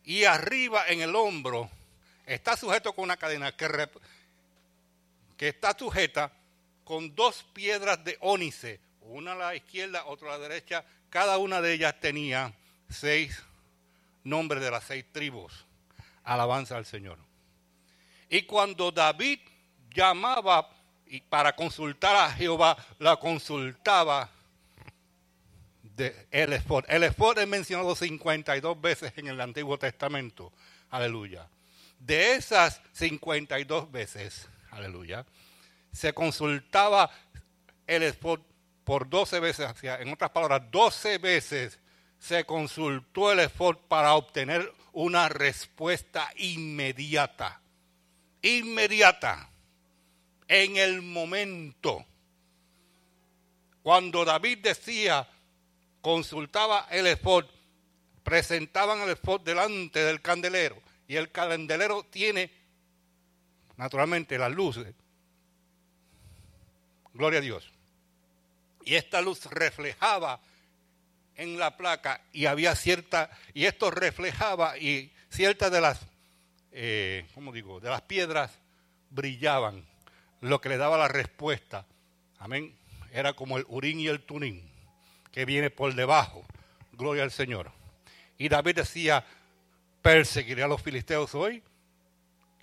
Y 0.04 0.24
arriba 0.24 0.88
en 0.88 1.00
el 1.00 1.14
hombro 1.14 1.70
está 2.26 2.56
sujeto 2.56 2.92
con 2.92 3.04
una 3.04 3.16
cadena 3.16 3.52
que, 3.52 3.88
está 5.38 5.76
sujeta 5.76 6.32
con 6.84 7.14
dos 7.14 7.44
piedras 7.52 8.02
de 8.04 8.16
ónice, 8.20 8.80
una 9.00 9.32
a 9.32 9.36
la 9.36 9.54
izquierda, 9.54 10.04
otra 10.06 10.34
a 10.34 10.38
la 10.38 10.48
derecha. 10.48 10.84
Cada 11.10 11.38
una 11.38 11.60
de 11.60 11.74
ellas 11.74 11.98
tenía 12.00 12.52
seis 12.88 13.42
nombres 14.24 14.62
de 14.62 14.70
las 14.70 14.84
seis 14.84 15.04
tribus. 15.12 15.64
Alabanza 16.24 16.76
al 16.76 16.86
Señor. 16.86 17.18
Y 18.28 18.42
cuando 18.42 18.90
David 18.92 19.40
llamaba 19.94 20.70
y 21.06 21.20
para 21.20 21.54
consultar 21.54 22.16
a 22.16 22.30
Jehová, 22.30 22.76
la 22.98 23.16
consultaba 23.16 24.30
de 25.82 26.26
el 26.30 26.52
Esfod. 26.54 26.84
El 26.88 27.02
Esfod 27.02 27.38
es 27.38 27.46
mencionado 27.46 27.94
52 27.94 28.80
veces 28.80 29.12
en 29.16 29.26
el 29.26 29.40
Antiguo 29.40 29.78
Testamento. 29.78 30.52
Aleluya. 30.90 31.46
De 32.04 32.32
esas 32.32 32.80
52 32.94 33.92
veces, 33.92 34.48
aleluya, 34.72 35.24
se 35.92 36.12
consultaba 36.12 37.08
el 37.86 38.02
Esfod 38.02 38.40
por 38.82 39.08
12 39.08 39.38
veces, 39.38 39.70
en 39.84 40.12
otras 40.12 40.30
palabras, 40.30 40.62
12 40.72 41.18
veces 41.18 41.78
se 42.18 42.44
consultó 42.44 43.30
el 43.30 43.38
Esfod 43.38 43.76
para 43.86 44.14
obtener 44.14 44.72
una 44.90 45.28
respuesta 45.28 46.28
inmediata. 46.38 47.60
Inmediata. 48.42 49.48
En 50.48 50.78
el 50.78 51.02
momento. 51.02 52.04
Cuando 53.84 54.24
David 54.24 54.58
decía, 54.58 55.28
consultaba 56.00 56.88
el 56.90 57.06
Esfod, 57.06 57.44
presentaban 58.24 59.02
el 59.02 59.10
Esfod 59.10 59.42
delante 59.42 60.00
del 60.00 60.20
candelero 60.20 60.81
y 61.12 61.16
el 61.18 61.30
candelero 61.30 62.04
tiene, 62.04 62.50
naturalmente, 63.76 64.38
las 64.38 64.50
luces. 64.50 64.94
Gloria 67.12 67.40
a 67.40 67.42
Dios. 67.42 67.70
Y 68.86 68.94
esta 68.94 69.20
luz 69.20 69.44
reflejaba 69.44 70.40
en 71.36 71.58
la 71.58 71.76
placa 71.76 72.22
y 72.32 72.46
había 72.46 72.74
cierta, 72.74 73.30
y 73.52 73.66
esto 73.66 73.90
reflejaba 73.90 74.78
y 74.78 75.12
ciertas 75.28 75.70
de 75.70 75.82
las, 75.82 76.00
eh, 76.70 77.26
¿cómo 77.34 77.52
digo?, 77.52 77.78
de 77.78 77.90
las 77.90 78.00
piedras 78.00 78.50
brillaban, 79.10 79.84
lo 80.40 80.62
que 80.62 80.70
le 80.70 80.78
daba 80.78 80.96
la 80.96 81.08
respuesta. 81.08 81.84
Amén. 82.38 82.74
Era 83.12 83.34
como 83.34 83.58
el 83.58 83.66
urín 83.68 84.00
y 84.00 84.08
el 84.08 84.22
tunín, 84.22 84.66
que 85.30 85.44
viene 85.44 85.68
por 85.68 85.94
debajo. 85.94 86.42
Gloria 86.92 87.22
al 87.22 87.32
Señor. 87.32 87.70
Y 88.38 88.48
David 88.48 88.76
decía, 88.76 89.26
perseguiré 90.02 90.62
a 90.64 90.68
los 90.68 90.82
filisteos 90.82 91.34
hoy. 91.34 91.62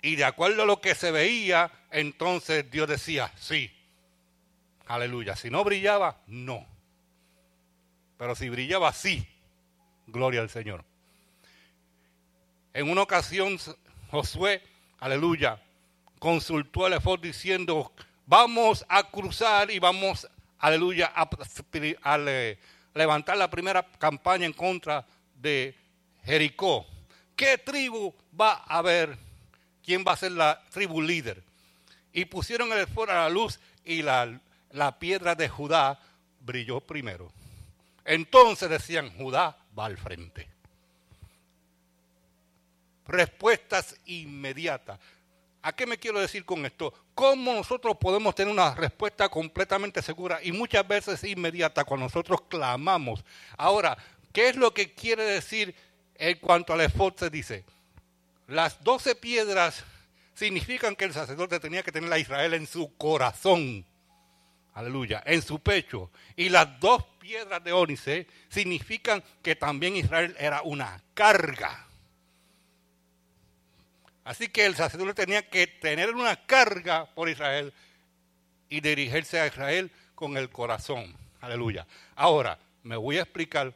Y 0.02 0.16
de 0.16 0.24
acuerdo 0.24 0.62
a 0.62 0.66
lo 0.66 0.80
que 0.80 0.94
se 0.94 1.10
veía, 1.10 1.70
entonces 1.90 2.70
Dios 2.70 2.88
decía, 2.88 3.32
sí. 3.36 3.70
Aleluya. 4.86 5.36
Si 5.36 5.50
no 5.50 5.64
brillaba, 5.64 6.20
no. 6.26 6.66
Pero 8.16 8.34
si 8.34 8.48
brillaba, 8.48 8.92
sí. 8.92 9.26
Gloria 10.06 10.40
al 10.40 10.50
Señor. 10.50 10.84
En 12.72 12.88
una 12.88 13.02
ocasión, 13.02 13.58
Josué, 14.10 14.62
aleluya, 14.98 15.60
consultó 16.18 16.86
al 16.86 16.94
efod 16.94 17.20
diciendo, 17.20 17.92
vamos 18.26 18.84
a 18.88 19.02
cruzar 19.10 19.70
y 19.70 19.78
vamos, 19.78 20.28
aleluya, 20.58 21.12
a, 21.14 21.28
a 22.02 22.18
levantar 22.94 23.36
la 23.36 23.50
primera 23.50 23.82
campaña 23.98 24.46
en 24.46 24.52
contra 24.52 25.04
de 25.34 25.74
Jericó. 26.24 26.86
¿Qué 27.40 27.56
tribu 27.56 28.14
va 28.38 28.62
a 28.66 28.76
haber? 28.76 29.16
¿Quién 29.82 30.04
va 30.06 30.12
a 30.12 30.16
ser 30.18 30.32
la 30.32 30.62
tribu 30.68 31.00
líder? 31.00 31.42
Y 32.12 32.26
pusieron 32.26 32.70
el 32.70 32.80
esfuerzo 32.80 33.14
a 33.14 33.22
la 33.22 33.30
luz 33.30 33.58
y 33.82 34.02
la, 34.02 34.38
la 34.72 34.98
piedra 34.98 35.34
de 35.34 35.48
Judá 35.48 35.98
brilló 36.40 36.82
primero. 36.82 37.32
Entonces 38.04 38.68
decían, 38.68 39.10
Judá 39.16 39.56
va 39.78 39.86
al 39.86 39.96
frente. 39.96 40.50
Respuestas 43.06 43.98
inmediatas. 44.04 45.00
¿A 45.62 45.72
qué 45.72 45.86
me 45.86 45.96
quiero 45.96 46.20
decir 46.20 46.44
con 46.44 46.66
esto? 46.66 46.92
¿Cómo 47.14 47.54
nosotros 47.54 47.96
podemos 47.98 48.34
tener 48.34 48.52
una 48.52 48.74
respuesta 48.74 49.30
completamente 49.30 50.02
segura 50.02 50.40
y 50.42 50.52
muchas 50.52 50.86
veces 50.86 51.24
inmediata 51.24 51.84
cuando 51.84 52.04
nosotros 52.04 52.42
clamamos? 52.50 53.24
Ahora, 53.56 53.96
¿qué 54.30 54.50
es 54.50 54.56
lo 54.56 54.74
que 54.74 54.92
quiere 54.92 55.22
decir 55.22 55.74
en 56.20 56.38
cuanto 56.38 56.74
al 56.74 56.82
esfuerzo 56.82 57.30
dice, 57.30 57.64
las 58.46 58.84
doce 58.84 59.14
piedras 59.14 59.84
significan 60.34 60.94
que 60.94 61.06
el 61.06 61.14
sacerdote 61.14 61.58
tenía 61.58 61.82
que 61.82 61.92
tener 61.92 62.12
a 62.12 62.18
Israel 62.18 62.52
en 62.52 62.66
su 62.66 62.94
corazón, 62.96 63.86
aleluya, 64.74 65.22
en 65.24 65.40
su 65.40 65.60
pecho. 65.60 66.10
Y 66.36 66.50
las 66.50 66.78
dos 66.78 67.04
piedras 67.18 67.64
de 67.64 67.72
ónice 67.72 68.26
significan 68.50 69.24
que 69.42 69.56
también 69.56 69.96
Israel 69.96 70.36
era 70.38 70.60
una 70.60 71.02
carga. 71.14 71.86
Así 74.22 74.48
que 74.48 74.66
el 74.66 74.76
sacerdote 74.76 75.14
tenía 75.14 75.48
que 75.48 75.66
tener 75.66 76.14
una 76.14 76.36
carga 76.44 77.06
por 77.14 77.30
Israel 77.30 77.72
y 78.68 78.82
dirigirse 78.82 79.40
a 79.40 79.46
Israel 79.46 79.90
con 80.14 80.36
el 80.36 80.50
corazón. 80.50 81.16
Aleluya. 81.40 81.86
Ahora, 82.14 82.58
me 82.82 82.96
voy 82.96 83.16
a 83.16 83.22
explicar 83.22 83.72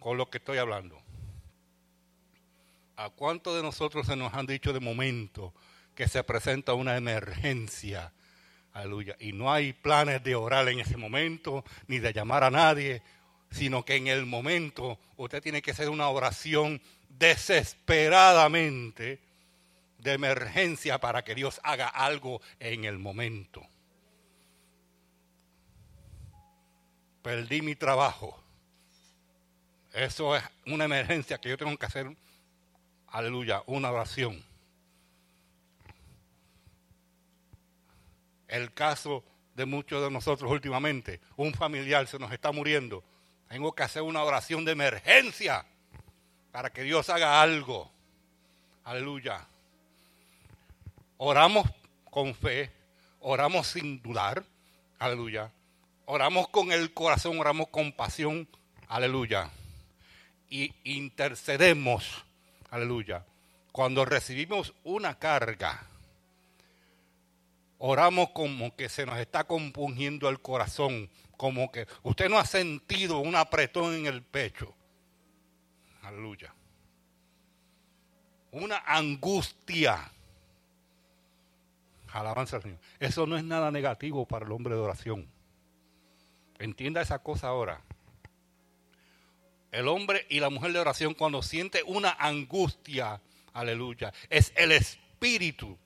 con 0.00 0.16
lo 0.16 0.28
que 0.28 0.38
estoy 0.38 0.58
hablando. 0.58 1.00
¿A 3.00 3.08
cuántos 3.08 3.56
de 3.56 3.62
nosotros 3.62 4.06
se 4.06 4.14
nos 4.14 4.34
han 4.34 4.44
dicho 4.44 4.74
de 4.74 4.80
momento 4.80 5.54
que 5.94 6.06
se 6.06 6.22
presenta 6.22 6.74
una 6.74 6.98
emergencia? 6.98 8.12
Aleluya. 8.74 9.16
Y 9.18 9.32
no 9.32 9.50
hay 9.50 9.72
planes 9.72 10.22
de 10.22 10.34
orar 10.34 10.68
en 10.68 10.80
ese 10.80 10.98
momento, 10.98 11.64
ni 11.86 11.98
de 11.98 12.12
llamar 12.12 12.44
a 12.44 12.50
nadie, 12.50 13.02
sino 13.50 13.86
que 13.86 13.96
en 13.96 14.08
el 14.08 14.26
momento 14.26 14.98
usted 15.16 15.42
tiene 15.42 15.62
que 15.62 15.70
hacer 15.70 15.88
una 15.88 16.10
oración 16.10 16.82
desesperadamente 17.08 19.18
de 19.96 20.12
emergencia 20.12 21.00
para 21.00 21.24
que 21.24 21.34
Dios 21.34 21.58
haga 21.64 21.88
algo 21.88 22.42
en 22.58 22.84
el 22.84 22.98
momento. 22.98 23.66
Perdí 27.22 27.62
mi 27.62 27.76
trabajo. 27.76 28.38
Eso 29.94 30.36
es 30.36 30.44
una 30.66 30.84
emergencia 30.84 31.38
que 31.38 31.48
yo 31.48 31.56
tengo 31.56 31.74
que 31.78 31.86
hacer, 31.86 32.14
aleluya, 33.10 33.62
una 33.66 33.90
oración. 33.90 34.42
El 38.48 38.72
caso 38.72 39.24
de 39.54 39.64
muchos 39.64 40.02
de 40.02 40.10
nosotros 40.10 40.50
últimamente, 40.50 41.20
un 41.36 41.54
familiar 41.54 42.06
se 42.06 42.18
nos 42.18 42.32
está 42.32 42.50
muriendo. 42.52 43.04
Tengo 43.48 43.74
que 43.74 43.82
hacer 43.82 44.02
una 44.02 44.22
oración 44.22 44.64
de 44.64 44.72
emergencia 44.72 45.66
para 46.52 46.70
que 46.70 46.82
Dios 46.82 47.10
haga 47.10 47.42
algo. 47.42 47.90
Aleluya. 48.84 49.46
Oramos 51.16 51.68
con 52.10 52.34
fe, 52.34 52.72
oramos 53.20 53.68
sin 53.68 54.00
dudar. 54.02 54.44
Aleluya. 54.98 55.52
Oramos 56.06 56.48
con 56.48 56.72
el 56.72 56.92
corazón, 56.92 57.38
oramos 57.38 57.68
con 57.68 57.92
pasión. 57.92 58.48
Aleluya. 58.88 59.50
Y 60.48 60.74
intercedemos. 60.82 62.24
Aleluya. 62.70 63.24
Cuando 63.72 64.04
recibimos 64.04 64.74
una 64.84 65.18
carga, 65.18 65.86
oramos 67.78 68.30
como 68.30 68.74
que 68.76 68.88
se 68.88 69.06
nos 69.06 69.18
está 69.18 69.44
compungiendo 69.44 70.28
el 70.28 70.40
corazón, 70.40 71.10
como 71.36 71.72
que 71.72 71.86
usted 72.02 72.28
no 72.28 72.38
ha 72.38 72.44
sentido 72.44 73.18
un 73.18 73.36
apretón 73.36 73.94
en 73.94 74.06
el 74.06 74.22
pecho. 74.22 74.74
Aleluya. 76.02 76.54
Una 78.52 78.78
angustia. 78.78 80.10
Alabanza 82.12 82.56
al 82.56 82.62
Señor. 82.62 82.78
Eso 82.98 83.26
no 83.26 83.36
es 83.36 83.44
nada 83.44 83.70
negativo 83.70 84.26
para 84.26 84.46
el 84.46 84.52
hombre 84.52 84.74
de 84.74 84.80
oración. 84.80 85.28
Entienda 86.58 87.00
esa 87.00 87.20
cosa 87.20 87.48
ahora. 87.48 87.82
El 89.70 89.88
hombre 89.88 90.26
y 90.28 90.40
la 90.40 90.50
mujer 90.50 90.72
de 90.72 90.80
oración 90.80 91.14
cuando 91.14 91.42
siente 91.42 91.82
una 91.84 92.10
angustia, 92.18 93.20
aleluya, 93.52 94.12
es 94.28 94.52
el 94.56 94.72
espíritu 94.72 95.78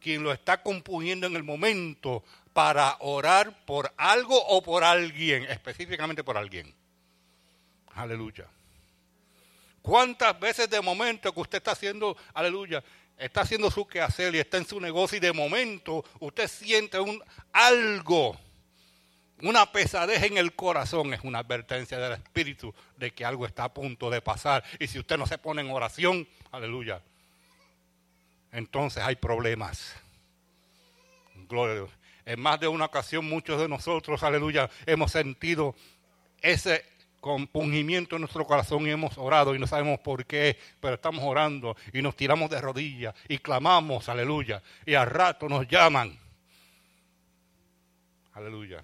quien 0.00 0.22
lo 0.22 0.32
está 0.32 0.62
compungiendo 0.62 1.26
en 1.26 1.36
el 1.36 1.42
momento 1.44 2.22
para 2.52 2.96
orar 3.00 3.64
por 3.64 3.92
algo 3.96 4.36
o 4.48 4.62
por 4.62 4.84
alguien, 4.84 5.44
específicamente 5.44 6.22
por 6.22 6.36
alguien. 6.36 6.74
Aleluya. 7.94 8.46
¿Cuántas 9.80 10.38
veces 10.38 10.68
de 10.68 10.80
momento 10.80 11.32
que 11.32 11.40
usted 11.40 11.58
está 11.58 11.72
haciendo, 11.72 12.16
aleluya, 12.32 12.82
está 13.18 13.42
haciendo 13.42 13.70
su 13.70 13.86
quehacer 13.86 14.34
y 14.34 14.38
está 14.38 14.56
en 14.56 14.66
su 14.66 14.80
negocio 14.80 15.18
y 15.18 15.20
de 15.20 15.32
momento 15.32 16.04
usted 16.20 16.48
siente 16.48 16.98
un 16.98 17.22
algo, 17.52 18.38
una 19.44 19.70
pesadez 19.70 20.22
en 20.22 20.38
el 20.38 20.54
corazón, 20.54 21.12
es 21.12 21.20
una 21.22 21.40
advertencia 21.40 21.98
del 21.98 22.12
Espíritu 22.12 22.74
de 22.96 23.12
que 23.12 23.24
algo 23.24 23.46
está 23.46 23.64
a 23.64 23.74
punto 23.74 24.08
de 24.10 24.20
pasar. 24.20 24.64
Y 24.78 24.86
si 24.86 24.98
usted 24.98 25.18
no 25.18 25.26
se 25.26 25.38
pone 25.38 25.60
en 25.60 25.70
oración, 25.70 26.26
aleluya, 26.50 27.02
entonces 28.52 29.02
hay 29.02 29.16
problemas. 29.16 29.94
Gloria 31.48 31.72
a 31.72 31.76
Dios. 31.76 31.90
En 32.24 32.40
más 32.40 32.58
de 32.58 32.68
una 32.68 32.86
ocasión 32.86 33.26
muchos 33.26 33.60
de 33.60 33.68
nosotros, 33.68 34.22
aleluya, 34.22 34.70
hemos 34.86 35.12
sentido 35.12 35.74
ese 36.40 36.86
compungimiento 37.20 38.16
en 38.16 38.22
nuestro 38.22 38.46
corazón 38.46 38.86
y 38.86 38.90
hemos 38.90 39.18
orado 39.18 39.54
y 39.54 39.58
no 39.58 39.66
sabemos 39.66 39.98
por 40.00 40.24
qué, 40.24 40.58
pero 40.80 40.94
estamos 40.94 41.22
orando 41.22 41.76
y 41.92 42.00
nos 42.00 42.16
tiramos 42.16 42.48
de 42.48 42.60
rodillas 42.60 43.14
y 43.28 43.38
clamamos, 43.38 44.08
aleluya, 44.08 44.62
y 44.86 44.94
al 44.94 45.10
rato 45.10 45.48
nos 45.48 45.66
llaman. 45.68 46.18
Aleluya. 48.32 48.82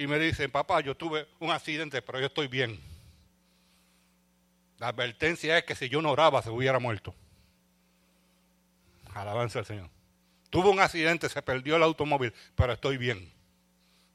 Y 0.00 0.06
me 0.06 0.18
dicen, 0.18 0.50
papá, 0.50 0.80
yo 0.80 0.96
tuve 0.96 1.28
un 1.40 1.50
accidente, 1.50 2.00
pero 2.00 2.18
yo 2.18 2.24
estoy 2.28 2.48
bien. 2.48 2.80
La 4.78 4.88
advertencia 4.88 5.58
es 5.58 5.64
que 5.64 5.74
si 5.74 5.90
yo 5.90 6.00
no 6.00 6.10
oraba 6.10 6.40
se 6.40 6.48
hubiera 6.48 6.78
muerto. 6.78 7.14
Alabanza 9.12 9.58
al 9.58 9.66
Señor. 9.66 9.90
Tuvo 10.48 10.70
un 10.70 10.80
accidente, 10.80 11.28
se 11.28 11.42
perdió 11.42 11.76
el 11.76 11.82
automóvil, 11.82 12.32
pero 12.54 12.72
estoy 12.72 12.96
bien. 12.96 13.30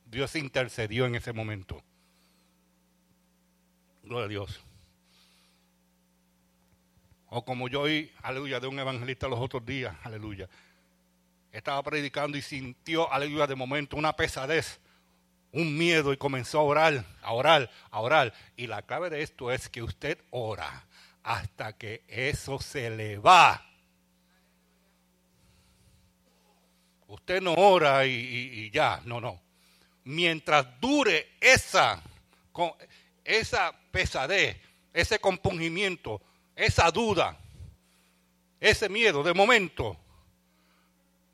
Dios 0.07 0.35
intercedió 0.35 1.05
en 1.05 1.13
ese 1.13 1.33
momento. 1.33 1.83
Gloria 4.01 4.25
a 4.25 4.29
Dios. 4.29 4.59
O 7.29 7.45
como 7.45 7.67
yo 7.67 7.81
oí, 7.81 8.11
aleluya, 8.23 8.59
de 8.59 8.65
un 8.65 8.79
evangelista 8.79 9.27
los 9.27 9.39
otros 9.39 9.63
días, 9.63 9.95
aleluya. 10.01 10.49
Estaba 11.51 11.83
predicando 11.83 12.39
y 12.39 12.41
sintió, 12.41 13.13
aleluya, 13.13 13.45
de 13.45 13.53
momento 13.53 13.95
una 13.97 14.15
pesadez 14.15 14.79
un 15.55 15.77
miedo 15.77 16.11
y 16.11 16.17
comenzó 16.17 16.59
a 16.59 16.63
orar, 16.63 17.05
a 17.21 17.31
orar, 17.31 17.71
a 17.89 18.01
orar. 18.01 18.33
Y 18.57 18.67
la 18.67 18.81
clave 18.81 19.09
de 19.09 19.23
esto 19.23 19.51
es 19.51 19.69
que 19.69 19.81
usted 19.81 20.19
ora 20.29 20.85
hasta 21.23 21.73
que 21.73 22.03
eso 22.07 22.59
se 22.59 22.89
le 22.89 23.17
va. 23.17 23.65
Usted 27.07 27.41
no 27.41 27.53
ora 27.53 28.05
y, 28.05 28.69
ya, 28.71 29.01
no, 29.05 29.21
no. 29.21 29.41
Mientras 30.03 30.79
dure 30.81 31.31
esa, 31.39 32.03
esa 33.23 33.73
pesadez, 33.91 34.57
ese 34.93 35.19
compungimiento, 35.19 36.21
esa 36.55 36.91
duda, 36.91 37.37
ese 38.59 38.89
miedo, 38.89 39.23
de 39.23 39.33
momento, 39.33 39.97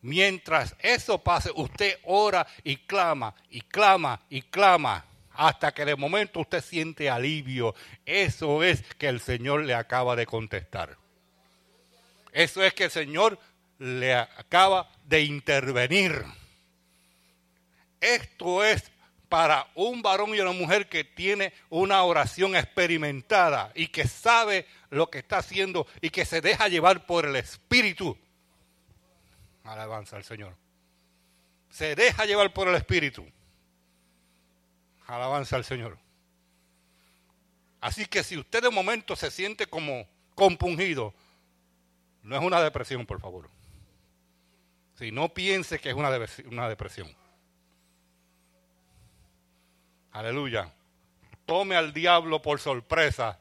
Mientras 0.02 0.76
eso 0.80 1.20
pase, 1.20 1.52
usted 1.56 2.00
ora 2.04 2.48
y 2.64 2.78
clama 2.78 3.36
y 3.50 3.62
clama 3.62 4.22
y 4.30 4.42
clama 4.42 5.06
hasta 5.34 5.74
que 5.74 5.86
de 5.86 5.96
momento 5.96 6.40
usted 6.40 6.64
siente 6.64 7.10
alivio. 7.10 7.76
Eso 8.06 8.64
es 8.64 8.82
que 8.98 9.08
el 9.08 9.20
Señor 9.20 9.64
le 9.64 9.74
acaba 9.74 10.16
de 10.16 10.26
contestar. 10.26 10.98
Eso 12.32 12.64
es 12.64 12.74
que 12.74 12.86
el 12.86 12.92
Señor 12.92 13.40
le 13.78 14.16
acaba 14.16 14.92
de 15.06 15.22
intervenir. 15.22 16.24
Esto 18.00 18.64
es 18.64 18.92
para 19.30 19.68
un 19.76 20.02
varón 20.02 20.36
y 20.36 20.42
una 20.42 20.52
mujer 20.52 20.90
que 20.90 21.04
tiene 21.04 21.54
una 21.70 22.04
oración 22.04 22.56
experimentada 22.56 23.72
y 23.76 23.88
que 23.88 24.08
sabe 24.08 24.66
lo 24.90 25.10
que 25.10 25.20
está 25.20 25.38
haciendo 25.38 25.88
y 26.02 26.10
que 26.10 26.26
se 26.26 26.42
deja 26.42 26.68
llevar 26.68 27.06
por 27.06 27.26
el 27.26 27.36
Espíritu. 27.36 28.18
Alabanza 29.64 30.18
al 30.18 30.24
Señor. 30.24 30.56
Se 31.70 31.96
deja 31.96 32.26
llevar 32.26 32.54
por 32.54 32.68
el 32.68 32.76
Espíritu. 32.76 33.26
Alabanza 35.08 35.56
al 35.56 35.66
Señor. 35.66 35.98
Así 37.80 38.06
que 38.06 38.24
si 38.24 38.38
usted 38.38 38.62
de 38.62 38.70
momento 38.70 39.16
se 39.16 39.32
siente 39.32 39.68
como 39.68 40.08
compungido, 40.36 41.14
no 42.24 42.36
es 42.36 42.44
una 42.44 42.62
depresión, 42.62 43.06
por 43.06 43.20
favor. 43.20 43.50
Si 44.96 45.12
no 45.12 45.34
piense 45.34 45.80
que 45.80 45.90
es 45.90 45.96
una, 45.96 46.10
una 46.46 46.70
depresión. 46.70 47.14
Aleluya. 50.12 50.72
Tome 51.46 51.76
al 51.76 51.94
diablo 51.94 52.42
por 52.42 52.60
sorpresa 52.60 53.40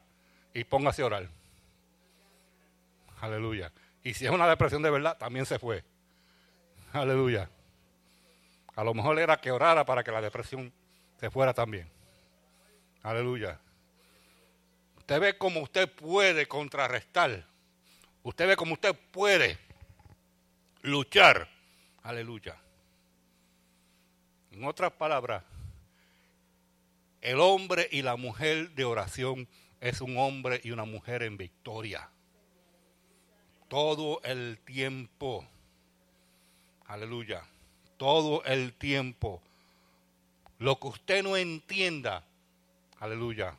y 0.53 0.63
póngase 0.63 1.03
a 1.03 1.05
orar. 1.05 1.29
Aleluya. 3.19 3.71
Y 4.03 4.15
si 4.15 4.25
es 4.25 4.31
una 4.31 4.47
depresión 4.47 4.81
de 4.81 4.89
verdad, 4.89 5.17
también 5.17 5.45
se 5.45 5.59
fue. 5.59 5.83
Aleluya. 6.93 7.49
A 8.75 8.83
lo 8.83 8.93
mejor 8.93 9.19
era 9.19 9.37
que 9.37 9.51
orara 9.51 9.85
para 9.85 10.03
que 10.03 10.11
la 10.11 10.21
depresión 10.21 10.73
se 11.19 11.29
fuera 11.29 11.53
también. 11.53 11.89
Aleluya. 13.03 13.59
Usted 14.97 15.19
ve 15.19 15.37
cómo 15.37 15.61
usted 15.61 15.89
puede 15.91 16.47
contrarrestar. 16.47 17.45
Usted 18.23 18.47
ve 18.47 18.55
cómo 18.55 18.73
usted 18.73 18.95
puede 19.11 19.57
luchar. 20.81 21.47
Aleluya. 22.03 22.57
En 24.51 24.65
otras 24.65 24.91
palabras, 24.91 25.43
el 27.21 27.39
hombre 27.39 27.87
y 27.91 28.01
la 28.01 28.15
mujer 28.15 28.71
de 28.71 28.83
oración 28.83 29.47
es 29.79 30.01
un 30.01 30.17
hombre 30.17 30.59
y 30.63 30.71
una 30.71 30.85
mujer 30.85 31.23
en 31.23 31.37
victoria. 31.37 32.09
Todo 33.67 34.21
el 34.23 34.59
tiempo. 34.65 35.47
Aleluya. 36.91 37.41
Todo 37.95 38.43
el 38.43 38.73
tiempo. 38.73 39.41
Lo 40.59 40.77
que 40.77 40.87
usted 40.87 41.23
no 41.23 41.37
entienda, 41.37 42.21
aleluya, 42.99 43.55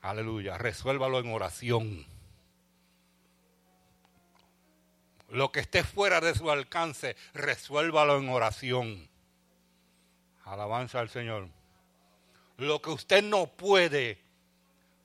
aleluya, 0.00 0.56
resuélvalo 0.56 1.18
en 1.18 1.34
oración. 1.34 2.06
Lo 5.28 5.52
que 5.52 5.60
esté 5.60 5.84
fuera 5.84 6.22
de 6.22 6.34
su 6.34 6.50
alcance, 6.50 7.14
resuélvalo 7.34 8.16
en 8.16 8.30
oración. 8.30 9.08
Alabanza 10.46 11.00
al 11.00 11.10
Señor. 11.10 11.46
Lo 12.56 12.80
que 12.80 12.88
usted 12.88 13.22
no 13.22 13.48
puede, 13.48 14.18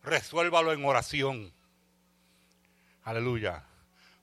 resuélvalo 0.04 0.72
en 0.72 0.86
oración. 0.86 1.52
Aleluya. 3.04 3.66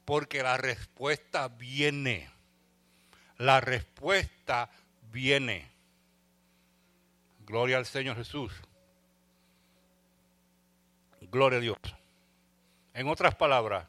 Porque 0.07 0.43
la 0.43 0.57
respuesta 0.57 1.49
viene. 1.49 2.38
La 3.39 3.61
respuesta 3.61 4.71
viene. 5.13 5.71
Gloria 7.47 7.79
al 7.79 7.87
Señor 7.87 8.17
Jesús. 8.17 8.53
Gloria 11.23 11.59
a 11.59 11.63
Dios. 11.63 11.79
En 12.95 13.09
otras 13.09 13.35
palabras, 13.37 13.87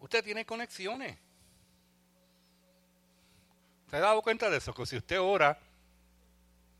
usted 0.00 0.22
tiene 0.22 0.44
conexiones. 0.44 1.16
¿Se 3.90 3.96
ha 3.96 4.00
dado 4.00 4.20
cuenta 4.20 4.50
de 4.50 4.58
eso? 4.58 4.74
Que 4.74 4.84
si 4.84 4.96
usted 4.96 5.20
ora, 5.20 5.58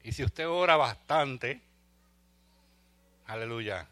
y 0.03 0.13
si 0.13 0.25
usted 0.25 0.47
ora 0.47 0.77
bastante, 0.77 1.63
aleluya, 3.27 3.89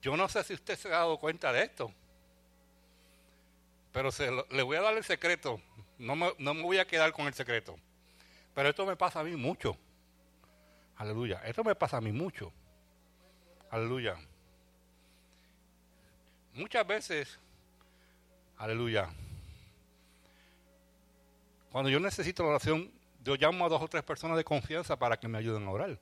yo 0.00 0.16
no 0.16 0.28
sé 0.28 0.42
si 0.44 0.54
usted 0.54 0.78
se 0.78 0.88
ha 0.88 0.92
dado 0.92 1.18
cuenta 1.18 1.52
de 1.52 1.64
esto, 1.64 1.92
pero 3.92 4.12
se 4.12 4.30
le 4.50 4.62
voy 4.62 4.76
a 4.76 4.82
dar 4.82 4.96
el 4.96 5.04
secreto, 5.04 5.60
no 5.98 6.16
me, 6.16 6.32
no 6.38 6.54
me 6.54 6.62
voy 6.62 6.78
a 6.78 6.86
quedar 6.86 7.12
con 7.12 7.26
el 7.26 7.34
secreto, 7.34 7.76
pero 8.54 8.68
esto 8.68 8.86
me 8.86 8.96
pasa 8.96 9.20
a 9.20 9.24
mí 9.24 9.36
mucho, 9.36 9.76
aleluya, 10.96 11.40
esto 11.44 11.64
me 11.64 11.74
pasa 11.74 11.98
a 11.98 12.00
mí 12.00 12.12
mucho, 12.12 12.52
aleluya. 13.70 14.16
Muchas 16.52 16.84
veces, 16.86 17.38
aleluya, 18.56 19.08
cuando 21.70 21.88
yo 21.88 22.00
necesito 22.00 22.42
la 22.42 22.50
oración, 22.50 22.90
yo 23.22 23.36
llamo 23.36 23.64
a 23.64 23.68
dos 23.68 23.80
o 23.80 23.88
tres 23.88 24.02
personas 24.02 24.36
de 24.36 24.44
confianza 24.44 24.98
para 24.98 25.18
que 25.18 25.28
me 25.28 25.38
ayuden 25.38 25.66
a 25.66 25.70
orar. 25.70 26.00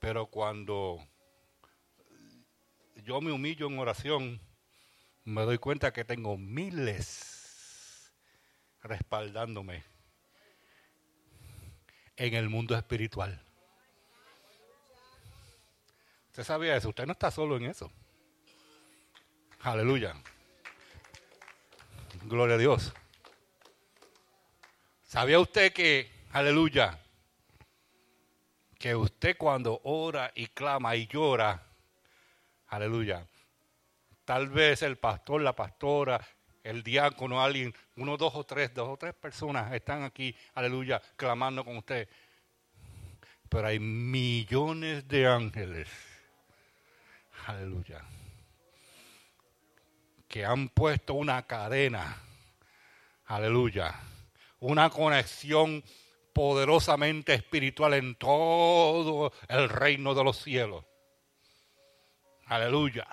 Pero 0.00 0.26
cuando 0.26 0.98
yo 3.04 3.20
me 3.20 3.30
humillo 3.30 3.68
en 3.68 3.78
oración, 3.78 4.40
me 5.30 5.42
doy 5.42 5.58
cuenta 5.58 5.92
que 5.92 6.04
tengo 6.04 6.36
miles 6.36 8.12
respaldándome 8.82 9.84
en 12.16 12.34
el 12.34 12.48
mundo 12.48 12.76
espiritual. 12.76 13.40
¿Usted 16.26 16.44
sabía 16.44 16.76
eso? 16.76 16.88
Usted 16.88 17.06
no 17.06 17.12
está 17.12 17.30
solo 17.30 17.56
en 17.56 17.64
eso. 17.64 17.92
Aleluya. 19.60 20.14
Gloria 22.24 22.56
a 22.56 22.58
Dios. 22.58 22.92
¿Sabía 25.04 25.38
usted 25.38 25.72
que, 25.72 26.10
aleluya, 26.32 26.98
que 28.78 28.94
usted 28.94 29.36
cuando 29.36 29.80
ora 29.84 30.32
y 30.34 30.46
clama 30.46 30.96
y 30.96 31.06
llora, 31.06 31.66
aleluya, 32.68 33.26
tal 34.30 34.48
vez 34.48 34.82
el 34.82 34.96
pastor, 34.96 35.42
la 35.42 35.56
pastora, 35.56 36.24
el 36.62 36.84
diácono, 36.84 37.42
alguien, 37.42 37.74
uno, 37.96 38.16
dos 38.16 38.32
o 38.36 38.44
tres, 38.44 38.72
dos 38.72 38.88
o 38.88 38.96
tres 38.96 39.12
personas 39.12 39.72
están 39.72 40.04
aquí, 40.04 40.32
aleluya, 40.54 41.02
clamando 41.16 41.64
con 41.64 41.78
usted. 41.78 42.08
Pero 43.48 43.66
hay 43.66 43.80
millones 43.80 45.08
de 45.08 45.26
ángeles, 45.26 45.88
aleluya, 47.44 48.04
que 50.28 50.44
han 50.44 50.68
puesto 50.68 51.14
una 51.14 51.44
cadena, 51.44 52.16
aleluya, 53.26 53.98
una 54.60 54.90
conexión 54.90 55.82
poderosamente 56.32 57.34
espiritual 57.34 57.94
en 57.94 58.14
todo 58.14 59.32
el 59.48 59.68
reino 59.68 60.14
de 60.14 60.22
los 60.22 60.40
cielos. 60.40 60.84
Aleluya. 62.46 63.08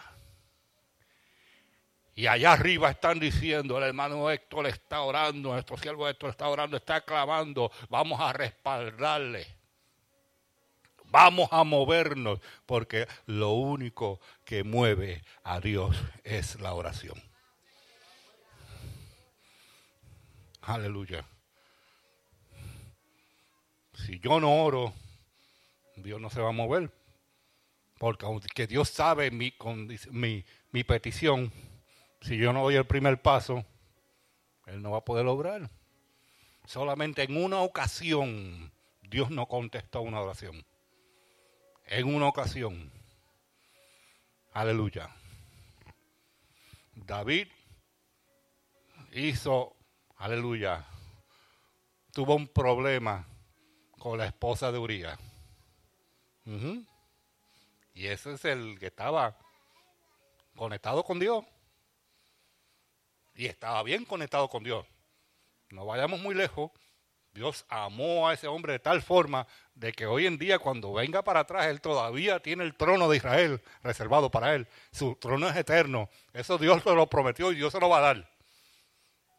Y 2.17 2.25
allá 2.25 2.53
arriba 2.53 2.89
están 2.89 3.19
diciendo, 3.19 3.77
el 3.77 3.83
hermano 3.83 4.31
Héctor 4.31 4.65
está 4.65 5.01
orando, 5.01 5.53
nuestro 5.53 5.77
siervo 5.77 6.09
Héctor 6.09 6.31
está 6.31 6.47
orando, 6.49 6.75
está 6.75 7.01
clamando, 7.01 7.71
vamos 7.89 8.19
a 8.19 8.33
respaldarle. 8.33 9.45
Vamos 11.11 11.47
a 11.51 11.63
movernos, 11.63 12.39
porque 12.65 13.07
lo 13.27 13.51
único 13.51 14.19
que 14.43 14.63
mueve 14.63 15.23
a 15.43 15.59
Dios 15.59 15.95
es 16.23 16.59
la 16.59 16.73
oración. 16.73 17.21
Aleluya. 20.61 21.23
Si 23.93 24.19
yo 24.19 24.39
no 24.39 24.63
oro, 24.63 24.91
Dios 25.95 26.19
no 26.19 26.31
se 26.31 26.41
va 26.41 26.49
a 26.49 26.51
mover. 26.51 26.91
Porque 27.99 28.25
aunque 28.25 28.65
Dios 28.65 28.89
sabe 28.89 29.29
mi, 29.29 29.53
mi, 30.09 30.43
mi 30.71 30.83
petición, 30.83 31.53
si 32.21 32.37
yo 32.37 32.53
no 32.53 32.63
doy 32.63 32.75
el 32.75 32.85
primer 32.85 33.21
paso, 33.21 33.65
Él 34.65 34.81
no 34.81 34.91
va 34.91 34.99
a 34.99 35.05
poder 35.05 35.25
lograr. 35.25 35.69
Solamente 36.65 37.23
en 37.23 37.41
una 37.41 37.61
ocasión 37.61 38.71
Dios 39.01 39.29
no 39.31 39.47
contestó 39.47 40.01
una 40.01 40.21
oración. 40.21 40.65
En 41.85 42.13
una 42.13 42.27
ocasión. 42.27 42.91
Aleluya. 44.51 45.09
David 46.95 47.47
hizo, 49.13 49.75
aleluya, 50.17 50.85
tuvo 52.11 52.35
un 52.35 52.47
problema 52.47 53.25
con 53.97 54.17
la 54.17 54.25
esposa 54.25 54.71
de 54.71 54.77
Uriah. 54.77 55.17
Y 57.93 58.07
ese 58.07 58.33
es 58.33 58.45
el 58.45 58.77
que 58.79 58.87
estaba 58.87 59.37
conectado 60.55 61.03
con 61.03 61.19
Dios. 61.19 61.45
Y 63.37 63.45
estaba 63.45 63.83
bien 63.83 64.03
conectado 64.03 64.49
con 64.49 64.63
Dios. 64.63 64.87
No 65.69 65.85
vayamos 65.85 66.19
muy 66.19 66.33
lejos. 66.33 66.71
Dios 67.31 67.65
amó 67.69 68.27
a 68.27 68.33
ese 68.33 68.47
hombre 68.47 68.73
de 68.73 68.79
tal 68.79 69.03
forma 69.03 69.45
de 69.75 69.93
que 69.93 70.07
hoy 70.07 70.25
en 70.25 70.39
día 70.39 70.57
cuando 70.57 70.91
venga 70.91 71.23
para 71.23 71.41
atrás, 71.41 71.67
él 71.67 71.79
todavía 71.79 72.39
tiene 72.39 72.63
el 72.63 72.75
trono 72.75 73.07
de 73.07 73.17
Israel 73.17 73.61
reservado 73.83 74.31
para 74.31 74.55
él. 74.55 74.67
Su 74.91 75.13
trono 75.15 75.47
es 75.47 75.55
eterno. 75.55 76.09
Eso 76.33 76.57
Dios 76.57 76.81
se 76.81 76.95
lo 76.95 77.05
prometió 77.05 77.51
y 77.51 77.55
Dios 77.55 77.71
se 77.71 77.79
lo 77.79 77.89
va 77.89 77.99
a 77.99 78.01
dar. 78.01 78.31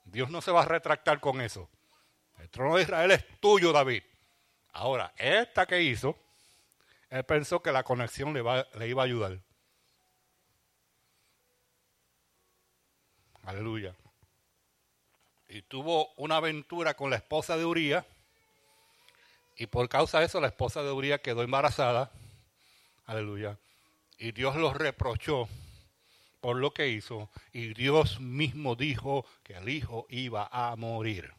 Dios 0.04 0.30
no 0.30 0.42
se 0.42 0.52
va 0.52 0.62
a 0.62 0.66
retractar 0.66 1.18
con 1.18 1.40
eso. 1.40 1.68
El 2.38 2.48
trono 2.50 2.76
de 2.76 2.82
Israel 2.82 3.10
es 3.10 3.24
tuyo, 3.40 3.72
David. 3.72 4.04
Ahora, 4.74 5.12
esta 5.16 5.66
que 5.66 5.82
hizo, 5.82 6.16
él 7.10 7.24
pensó 7.24 7.60
que 7.60 7.72
la 7.72 7.82
conexión 7.82 8.32
le, 8.32 8.44
le 8.78 8.88
iba 8.88 9.02
a 9.02 9.06
ayudar. 9.06 9.40
Aleluya. 13.48 13.94
Y 15.48 15.62
tuvo 15.62 16.12
una 16.16 16.36
aventura 16.36 16.92
con 16.92 17.08
la 17.08 17.16
esposa 17.16 17.56
de 17.56 17.64
Uría. 17.64 18.04
Y 19.56 19.68
por 19.68 19.88
causa 19.88 20.20
de 20.20 20.26
eso, 20.26 20.38
la 20.38 20.48
esposa 20.48 20.82
de 20.82 20.92
Uría 20.92 21.22
quedó 21.22 21.42
embarazada. 21.42 22.10
Aleluya. 23.06 23.56
Y 24.18 24.32
Dios 24.32 24.56
los 24.56 24.76
reprochó 24.76 25.48
por 26.42 26.56
lo 26.56 26.74
que 26.74 26.88
hizo. 26.88 27.30
Y 27.54 27.72
Dios 27.72 28.20
mismo 28.20 28.76
dijo 28.76 29.24
que 29.44 29.54
el 29.54 29.70
hijo 29.70 30.06
iba 30.10 30.46
a 30.52 30.76
morir. 30.76 31.32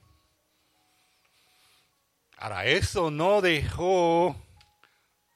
Ahora, 2.38 2.66
eso 2.66 3.12
no 3.12 3.39
dejó, 3.39 4.36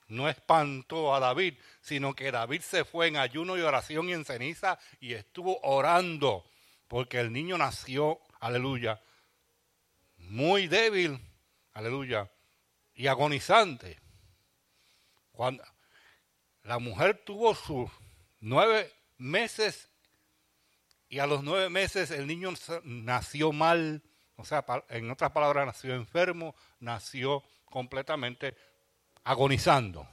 no 0.07 0.28
espantó 0.28 1.13
a 1.13 1.19
David, 1.19 1.53
sino 1.82 2.15
que 2.15 2.32
David 2.32 2.61
se 2.61 2.84
fue 2.84 3.09
en 3.09 3.17
ayuno 3.17 3.59
y 3.59 3.61
oración 3.61 4.09
y 4.09 4.13
en 4.13 4.26
ceniza 4.26 4.80
y 4.99 5.13
estuvo 5.13 5.59
orando, 5.61 6.43
porque 6.93 7.19
el 7.19 7.33
niño 7.33 7.57
nació, 7.57 8.19
aleluya, 8.39 9.01
muy 10.17 10.67
débil, 10.67 11.19
aleluya, 11.73 12.29
y 12.93 13.07
agonizante. 13.07 13.99
Cuando 15.31 15.63
la 16.61 16.77
mujer 16.77 17.23
tuvo 17.25 17.55
sus 17.55 17.89
nueve 18.41 18.93
meses 19.17 19.89
y 21.09 21.17
a 21.17 21.25
los 21.25 21.43
nueve 21.43 21.67
meses 21.71 22.11
el 22.11 22.27
niño 22.27 22.53
nació 22.83 23.51
mal, 23.51 24.03
o 24.35 24.45
sea, 24.45 24.63
en 24.89 25.09
otras 25.09 25.31
palabras, 25.31 25.65
nació 25.65 25.95
enfermo, 25.95 26.53
nació 26.79 27.43
completamente 27.65 28.55
agonizando. 29.23 30.07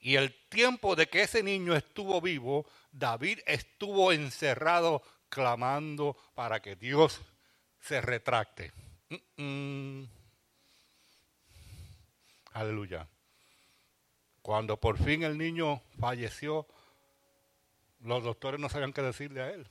Y 0.00 0.16
el 0.16 0.34
tiempo 0.48 0.96
de 0.96 1.06
que 1.06 1.22
ese 1.22 1.44
niño 1.44 1.76
estuvo 1.76 2.20
vivo, 2.20 2.66
David 2.90 3.38
estuvo 3.46 4.10
encerrado 4.10 5.04
clamando 5.32 6.14
para 6.34 6.60
que 6.60 6.76
Dios 6.76 7.22
se 7.80 8.02
retracte. 8.02 8.70
Aleluya. 12.52 13.08
Cuando 14.42 14.76
por 14.76 14.98
fin 14.98 15.22
el 15.22 15.38
niño 15.38 15.80
falleció, 15.98 16.66
los 18.00 18.22
doctores 18.22 18.60
no 18.60 18.68
sabían 18.68 18.92
qué 18.92 19.00
decirle 19.00 19.40
a 19.40 19.50
él. 19.50 19.66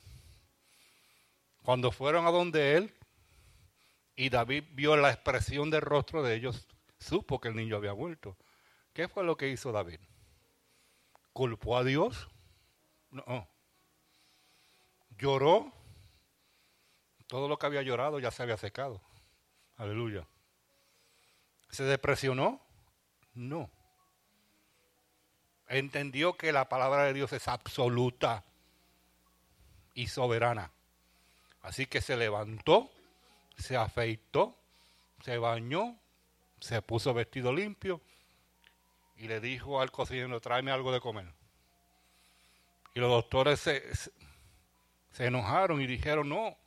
Cuando 1.62 1.92
fueron 1.92 2.26
a 2.26 2.32
donde 2.32 2.78
él 2.78 2.92
y 4.16 4.30
David 4.30 4.64
vio 4.72 4.98
la 4.98 5.12
expresión 5.12 5.70
del 5.70 5.82
rostro 5.82 6.24
de 6.24 6.34
ellos, 6.34 6.68
supo 6.98 7.40
que 7.40 7.50
el 7.50 7.56
niño 7.56 7.76
había 7.76 7.94
muerto. 7.94 8.36
¿Qué 8.94 9.08
fue 9.08 9.24
lo 9.24 9.38
que 9.38 9.50
hizo 9.50 9.72
David? 9.72 10.00
¿Culpó 11.34 11.78
a 11.78 11.84
Dios? 11.84 12.30
No. 13.12 13.51
¿Lloró? 15.22 15.72
Todo 17.28 17.48
lo 17.48 17.60
que 17.60 17.68
había 17.68 17.84
llorado 17.84 18.18
ya 18.18 18.32
se 18.32 18.42
había 18.42 18.58
secado. 18.58 19.00
Aleluya. 19.78 20.26
¿Se 21.70 21.84
depresionó? 21.84 22.60
No. 23.36 23.70
Entendió 25.68 26.34
que 26.34 26.52
la 26.52 26.68
palabra 26.68 27.04
de 27.04 27.14
Dios 27.14 27.32
es 27.34 27.48
absoluta 27.48 28.44
y 29.94 30.08
soberana. 30.08 30.72
Así 31.62 31.86
que 31.86 32.02
se 32.02 32.18
levantó, 32.18 32.90
se 33.58 33.78
afeitó, 33.78 34.58
se 35.24 35.38
bañó, 35.38 36.00
se 36.60 36.82
puso 36.82 37.14
vestido 37.14 37.54
limpio 37.54 38.02
y 39.18 39.28
le 39.28 39.40
dijo 39.40 39.82
al 39.82 39.92
cocinero, 39.92 40.42
tráeme 40.42 40.72
algo 40.72 40.92
de 40.92 41.00
comer. 41.00 41.32
Y 42.96 43.00
los 43.00 43.12
doctores 43.12 43.60
se, 43.60 43.84
enojaron 45.20 45.82
y 45.82 45.88
dijeron, 45.88 46.30
no, 46.30 46.58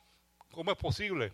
¿cómo 0.51 0.71
es 0.71 0.77
posible? 0.77 1.33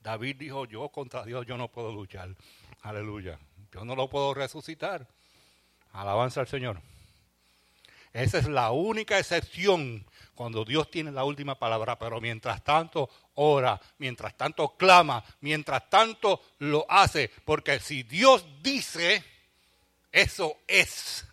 David 0.00 0.36
dijo, 0.36 0.64
yo 0.66 0.88
contra 0.88 1.24
Dios 1.24 1.46
yo 1.46 1.56
no 1.56 1.68
puedo 1.68 1.92
luchar. 1.92 2.30
Aleluya. 2.82 3.38
Yo 3.72 3.84
no 3.84 3.94
lo 3.94 4.08
puedo 4.08 4.34
resucitar. 4.34 5.06
Alabanza 5.92 6.40
al 6.40 6.48
Señor. 6.48 6.80
Esa 8.12 8.38
es 8.38 8.48
la 8.48 8.72
única 8.72 9.18
excepción 9.18 10.04
cuando 10.34 10.64
Dios 10.64 10.90
tiene 10.90 11.12
la 11.12 11.24
última 11.24 11.58
palabra, 11.58 11.98
pero 11.98 12.20
mientras 12.20 12.64
tanto 12.64 13.08
ora, 13.34 13.80
mientras 13.98 14.36
tanto 14.36 14.76
clama, 14.76 15.22
mientras 15.40 15.88
tanto 15.88 16.40
lo 16.58 16.86
hace, 16.88 17.30
porque 17.44 17.78
si 17.78 18.02
Dios 18.02 18.44
dice, 18.62 19.22
eso 20.10 20.56
es. 20.66 21.24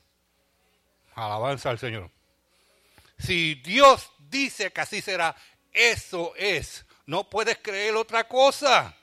Alabanza 1.16 1.72
al 1.72 1.80
Señor. 1.80 2.12
Si 3.18 3.56
Dios 3.56 4.12
dice 4.30 4.72
que 4.72 4.82
así 4.82 5.02
será, 5.02 5.36
eso 5.72 6.34
es. 6.36 6.86
No 7.06 7.30
puedes 7.30 7.58
creer 7.58 7.96
otra 7.96 8.28
cosa. 8.28 8.96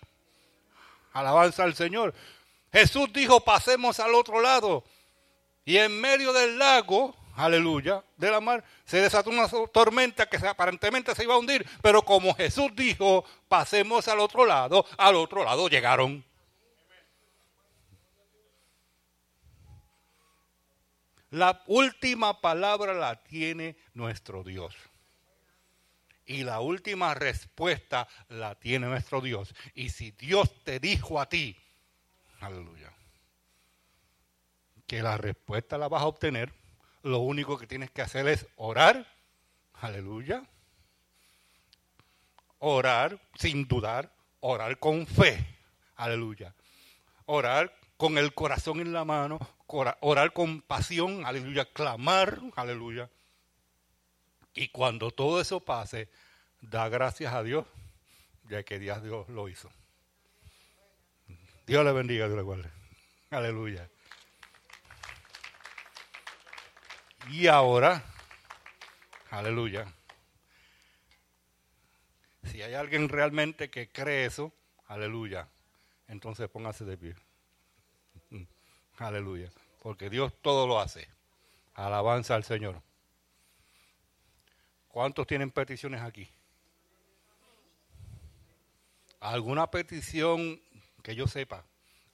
Alabanza 1.12 1.64
al 1.64 1.74
Señor. 1.74 2.14
Jesús 2.72 3.12
dijo, 3.12 3.40
pasemos 3.40 4.00
al 4.00 4.14
otro 4.14 4.40
lado. 4.40 4.84
Y 5.64 5.78
en 5.78 6.00
medio 6.00 6.32
del 6.32 6.58
lago, 6.58 7.16
aleluya, 7.36 8.04
de 8.16 8.30
la 8.30 8.40
mar, 8.40 8.64
se 8.84 9.00
desató 9.00 9.30
una 9.30 9.48
tormenta 9.72 10.26
que 10.26 10.36
aparentemente 10.36 11.14
se 11.14 11.24
iba 11.24 11.34
a 11.34 11.38
hundir. 11.38 11.66
Pero 11.82 12.02
como 12.02 12.34
Jesús 12.34 12.70
dijo, 12.74 13.24
pasemos 13.48 14.08
al 14.08 14.20
otro 14.20 14.44
lado, 14.44 14.84
al 14.98 15.14
otro 15.14 15.44
lado 15.44 15.68
llegaron. 15.68 16.24
La 21.34 21.64
última 21.66 22.40
palabra 22.40 22.94
la 22.94 23.24
tiene 23.24 23.76
nuestro 23.92 24.44
Dios. 24.44 24.72
Y 26.26 26.44
la 26.44 26.60
última 26.60 27.12
respuesta 27.12 28.06
la 28.28 28.54
tiene 28.54 28.86
nuestro 28.86 29.20
Dios. 29.20 29.52
Y 29.74 29.88
si 29.88 30.12
Dios 30.12 30.62
te 30.62 30.78
dijo 30.78 31.20
a 31.20 31.28
ti, 31.28 31.56
aleluya, 32.38 32.92
que 34.86 35.02
la 35.02 35.16
respuesta 35.16 35.76
la 35.76 35.88
vas 35.88 36.02
a 36.02 36.06
obtener, 36.06 36.52
lo 37.02 37.18
único 37.18 37.58
que 37.58 37.66
tienes 37.66 37.90
que 37.90 38.02
hacer 38.02 38.28
es 38.28 38.46
orar, 38.54 39.04
aleluya, 39.72 40.44
orar 42.60 43.18
sin 43.34 43.66
dudar, 43.66 44.14
orar 44.38 44.78
con 44.78 45.04
fe, 45.08 45.44
aleluya, 45.96 46.54
orar 47.26 47.76
con 47.96 48.18
el 48.18 48.32
corazón 48.34 48.78
en 48.78 48.92
la 48.92 49.04
mano, 49.04 49.40
orar 49.66 50.32
con 50.32 50.62
pasión, 50.62 51.24
aleluya, 51.26 51.64
clamar, 51.72 52.40
aleluya, 52.56 53.10
y 54.54 54.68
cuando 54.68 55.10
todo 55.10 55.40
eso 55.40 55.60
pase, 55.60 56.08
da 56.60 56.88
gracias 56.88 57.34
a 57.34 57.42
Dios, 57.42 57.66
ya 58.48 58.62
que 58.62 58.78
Dios, 58.78 59.02
Dios 59.02 59.28
lo 59.28 59.48
hizo. 59.48 59.70
Dios 61.66 61.84
le 61.84 61.92
bendiga, 61.92 62.26
Dios 62.26 62.36
le 62.36 62.42
guarde. 62.42 62.70
Aleluya. 63.30 63.90
Y 67.30 67.48
ahora, 67.48 68.04
aleluya. 69.30 69.92
Si 72.44 72.62
hay 72.62 72.74
alguien 72.74 73.08
realmente 73.08 73.70
que 73.70 73.90
cree 73.90 74.26
eso, 74.26 74.52
aleluya, 74.86 75.48
entonces 76.06 76.48
póngase 76.48 76.84
de 76.84 76.96
pie. 76.96 77.16
Aleluya. 78.98 79.50
Porque 79.82 80.08
Dios 80.08 80.32
todo 80.40 80.66
lo 80.66 80.80
hace. 80.80 81.08
Alabanza 81.74 82.34
al 82.34 82.44
Señor. 82.44 82.80
¿Cuántos 84.88 85.26
tienen 85.26 85.50
peticiones 85.50 86.00
aquí? 86.00 86.28
¿Alguna 89.20 89.70
petición 89.70 90.60
que 91.02 91.14
yo 91.14 91.26
sepa? 91.26 91.64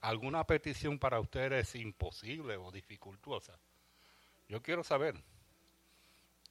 ¿Alguna 0.01 0.45
petición 0.45 0.97
para 0.97 1.19
ustedes 1.19 1.69
es 1.69 1.75
imposible 1.75 2.57
o 2.57 2.71
dificultosa? 2.71 3.59
Yo 4.47 4.61
quiero 4.63 4.83
saber 4.83 5.15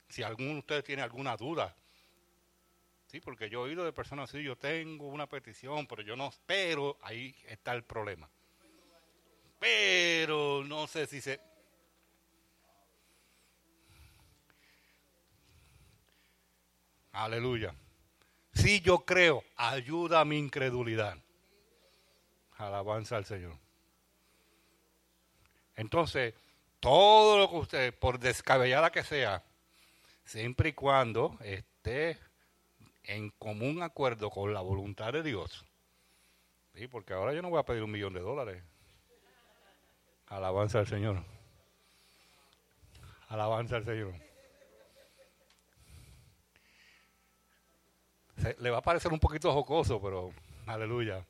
si 0.08 0.22
alguno 0.22 0.52
de 0.52 0.58
ustedes 0.58 0.84
tiene 0.84 1.02
alguna 1.02 1.36
duda. 1.36 1.74
Sí, 3.08 3.20
porque 3.20 3.50
yo 3.50 3.66
he 3.66 3.70
oído 3.70 3.84
de 3.84 3.92
personas 3.92 4.30
así, 4.30 4.42
yo 4.42 4.56
tengo 4.56 5.08
una 5.08 5.26
petición, 5.26 5.86
pero 5.88 6.02
yo 6.02 6.14
no, 6.14 6.32
pero 6.46 6.96
ahí 7.02 7.34
está 7.48 7.74
el 7.74 7.82
problema. 7.82 8.30
Pero 9.60 10.64
no 10.64 10.86
sé 10.86 11.06
si 11.06 11.20
se, 11.20 11.38
Aleluya. 17.12 17.74
Si 18.54 18.80
yo 18.80 19.00
creo, 19.00 19.44
ayuda 19.56 20.20
a 20.20 20.24
mi 20.24 20.38
incredulidad. 20.38 21.18
Alabanza 22.56 23.16
al 23.16 23.24
Señor. 23.24 23.56
Entonces, 25.76 26.34
todo 26.78 27.38
lo 27.38 27.50
que 27.50 27.56
usted, 27.56 27.94
por 27.98 28.18
descabellada 28.18 28.90
que 28.90 29.02
sea, 29.02 29.42
siempre 30.24 30.70
y 30.70 30.72
cuando 30.72 31.36
esté 31.42 32.18
en 33.04 33.30
común 33.30 33.82
acuerdo 33.82 34.30
con 34.30 34.52
la 34.54 34.60
voluntad 34.60 35.12
de 35.12 35.22
Dios. 35.22 35.64
Sí, 36.74 36.86
porque 36.86 37.12
ahora 37.12 37.34
yo 37.34 37.42
no 37.42 37.50
voy 37.50 37.60
a 37.60 37.64
pedir 37.64 37.82
un 37.82 37.90
millón 37.90 38.12
de 38.12 38.20
dólares. 38.20 38.62
Alabanza 40.30 40.78
al 40.78 40.86
Señor. 40.86 41.22
Alabanza 43.28 43.76
al 43.76 43.84
Señor. 43.84 44.14
le 48.58 48.70
va 48.70 48.78
a 48.78 48.82
parecer 48.82 49.12
un 49.12 49.18
poquito 49.18 49.52
jocoso, 49.52 50.00
pero 50.00 50.32
aleluya. 50.66 51.26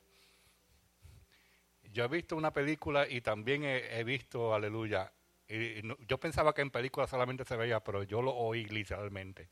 Yo 1.93 2.05
he 2.05 2.09
visto 2.09 2.37
una 2.37 2.53
película 2.53 3.09
y 3.09 3.21
también 3.21 3.65
he, 3.65 4.05
visto, 4.05 4.55
aleluya. 4.55 5.13
Y, 5.49 5.83
yo 6.07 6.19
pensaba 6.19 6.55
que 6.55 6.63
en 6.63 6.71
películas 6.71 7.11
solamente 7.11 7.45
se 7.45 7.57
veía, 7.57 7.81
pero 7.81 8.05
yo 8.05 8.23
lo 8.23 8.33
oí 8.33 8.65
literalmente. 8.67 9.49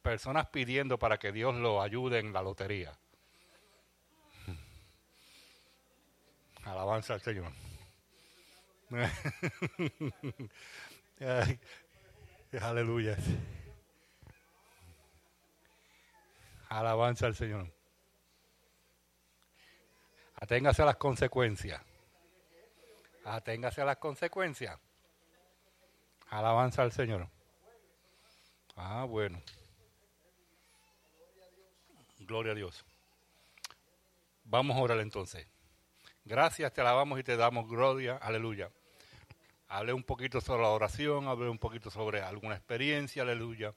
Personas 0.00 0.46
pidiendo 0.46 0.98
para 0.98 1.18
que 1.18 1.32
Dios 1.32 1.54
lo 1.56 1.82
ayude 1.82 2.20
en 2.20 2.32
la 2.32 2.40
lotería. 2.40 2.96
Alabanza 6.64 7.14
al 7.14 7.20
Señor. 7.20 7.52
Aleluya. 12.60 13.16
Alabanza 16.68 17.26
al 17.26 17.34
Señor. 17.34 17.72
Aténgase 20.36 20.82
a 20.82 20.86
las 20.86 20.96
consecuencias. 20.96 21.82
Aténgase 23.24 23.82
a 23.82 23.86
las 23.86 23.96
consecuencias. 23.96 24.78
Alabanza 26.28 26.82
al 26.82 26.92
Señor. 26.92 27.28
Ah, 28.76 29.04
bueno. 29.04 29.40
Gloria 32.20 32.52
a 32.52 32.54
Dios. 32.54 32.84
Vamos 34.44 34.76
a 34.76 34.80
orar 34.80 34.98
entonces. 34.98 35.46
Gracias, 36.26 36.72
te 36.72 36.80
alabamos 36.80 37.20
y 37.20 37.22
te 37.22 37.36
damos 37.36 37.68
gloria. 37.68 38.16
Aleluya. 38.16 38.68
Hablé 39.68 39.92
un 39.92 40.02
poquito 40.02 40.40
sobre 40.40 40.62
la 40.62 40.70
oración, 40.70 41.28
hablé 41.28 41.48
un 41.48 41.58
poquito 41.58 41.88
sobre 41.88 42.20
alguna 42.20 42.56
experiencia. 42.56 43.22
Aleluya. 43.22 43.72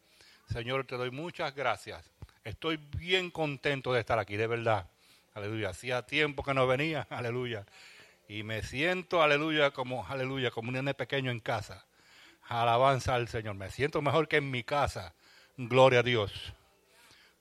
Señor, 0.52 0.86
te 0.86 0.98
doy 0.98 1.12
muchas 1.12 1.54
gracias 1.54 2.10
Estoy 2.44 2.78
bien 2.78 3.30
contento 3.30 3.94
de 3.94 4.00
estar 4.00 4.18
aquí, 4.18 4.36
de 4.36 4.48
verdad. 4.48 4.90
aleluya. 5.36 5.70
Hacía 5.70 6.08
tiempo 6.08 6.42
que 6.42 6.56
no 6.56 6.66
venía, 6.66 7.06
aleluya. 7.12 7.68
Y 8.28 8.42
me 8.42 8.64
siento, 8.64 9.22
aleluya, 9.22 9.70
como, 9.70 10.08
aleluya, 10.08 10.50
como 10.50 10.70
un 10.70 10.74
nene 10.74 10.96
pequeño 10.96 11.30
en 11.30 11.42
casa. 11.42 11.86
Alabanza 12.48 13.14
al 13.14 13.28
Señor. 13.28 13.54
Me 13.54 13.70
siento 13.70 14.02
mejor 14.02 14.28
que 14.28 14.38
en 14.38 14.50
mi 14.50 14.64
casa. 14.64 15.14
Gloria 15.56 16.00
a 16.00 16.04
Dios. 16.04 16.56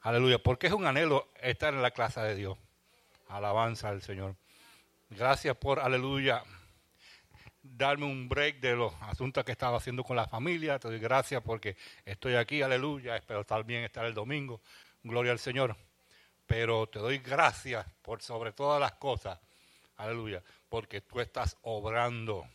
Aleluya. 0.03 0.39
Porque 0.39 0.67
es 0.67 0.75
un 0.75 0.87
anhelo 0.87 1.29
estar 1.41 1.73
en 1.73 1.81
la 1.81 1.93
casa 1.93 2.25
de 2.25 2.35
Dios. 2.35 2.59
Alabanza 3.29 3.89
al 3.89 4.03
Señor. 4.03 4.37
Gracias 5.11 5.57
por, 5.57 5.81
aleluya, 5.81 6.45
darme 7.63 8.05
un 8.05 8.29
break 8.29 8.61
de 8.61 8.77
los 8.77 8.93
asuntos 9.01 9.43
que 9.45 9.53
estaba 9.53 9.79
haciendo 9.79 10.05
con 10.05 10.17
la 10.17 10.29
familia. 10.29 10.79
Te 10.79 10.89
doy 10.89 10.99
gracias 10.99 11.43
porque 11.43 11.77
estoy 12.05 12.35
aquí, 12.35 12.61
aleluya. 12.61 13.17
Espero 13.17 13.41
estar 13.41 13.65
bien 13.65 13.85
estar 13.85 14.05
el 14.05 14.15
domingo. 14.15 14.61
Gloria 15.03 15.33
al 15.33 15.39
Señor. 15.39 15.77
Pero 16.47 16.87
te 16.89 16.99
doy 16.99 17.19
gracias 17.19 17.87
por 18.03 18.23
sobre 18.23 18.53
todas 18.53 18.81
las 18.81 18.93
cosas. 18.93 19.39
Aleluya. 19.97 20.43
Porque 20.69 21.01
tú 21.01 21.21
estás 21.21 21.57
obrando. 21.63 22.47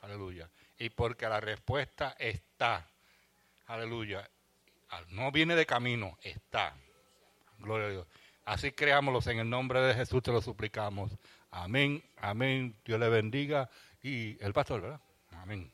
Aleluya. 0.00 0.50
Y 0.78 0.90
porque 0.90 1.28
la 1.28 1.40
respuesta 1.40 2.16
está. 2.18 2.88
Aleluya. 3.66 4.28
No 5.10 5.30
viene 5.30 5.54
de 5.54 5.66
camino, 5.66 6.18
está. 6.22 6.76
Gloria 7.58 7.86
a 7.86 7.90
Dios. 7.90 8.06
Así 8.44 8.70
creámoslos 8.70 9.26
en 9.26 9.40
el 9.40 9.50
nombre 9.50 9.80
de 9.80 9.94
Jesús, 9.94 10.22
te 10.22 10.30
lo 10.30 10.40
suplicamos. 10.40 11.10
Amén, 11.56 12.04
amén. 12.18 12.76
Dios 12.84 13.00
le 13.00 13.08
bendiga. 13.08 13.70
Y 14.02 14.36
el 14.44 14.52
pastor, 14.52 14.82
¿verdad? 14.82 15.00
Amén. 15.30 15.72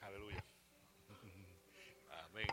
Aleluya. 0.00 0.42
Amén. 2.24 2.46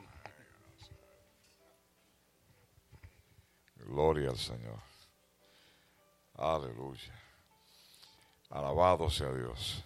Gloria 3.77 4.29
al 4.31 4.37
Señor. 4.37 4.79
Aleluya. 6.35 7.13
Alabado 8.49 9.09
sea 9.09 9.31
Dios. 9.31 9.81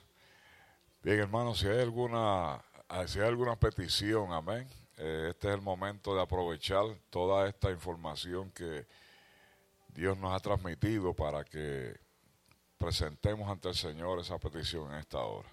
Bien, 1.03 1.19
hermanos, 1.19 1.59
si 1.59 1.67
hay 1.67 1.81
alguna, 1.81 2.63
si 3.05 3.19
hay 3.19 3.27
alguna 3.27 3.55
petición, 3.55 4.33
amén. 4.33 4.67
Eh, 4.97 5.27
este 5.29 5.49
es 5.49 5.53
el 5.53 5.61
momento 5.61 6.15
de 6.15 6.21
aprovechar 6.23 6.83
toda 7.11 7.47
esta 7.47 7.69
información 7.69 8.49
que 8.51 8.87
Dios 9.93 10.17
nos 10.17 10.33
ha 10.33 10.39
transmitido 10.39 11.13
para 11.13 11.43
que 11.43 11.97
presentemos 12.77 13.49
ante 13.49 13.69
el 13.69 13.75
Señor 13.75 14.19
esa 14.19 14.37
petición 14.39 14.91
en 14.91 14.99
esta 14.99 15.19
hora. 15.19 15.49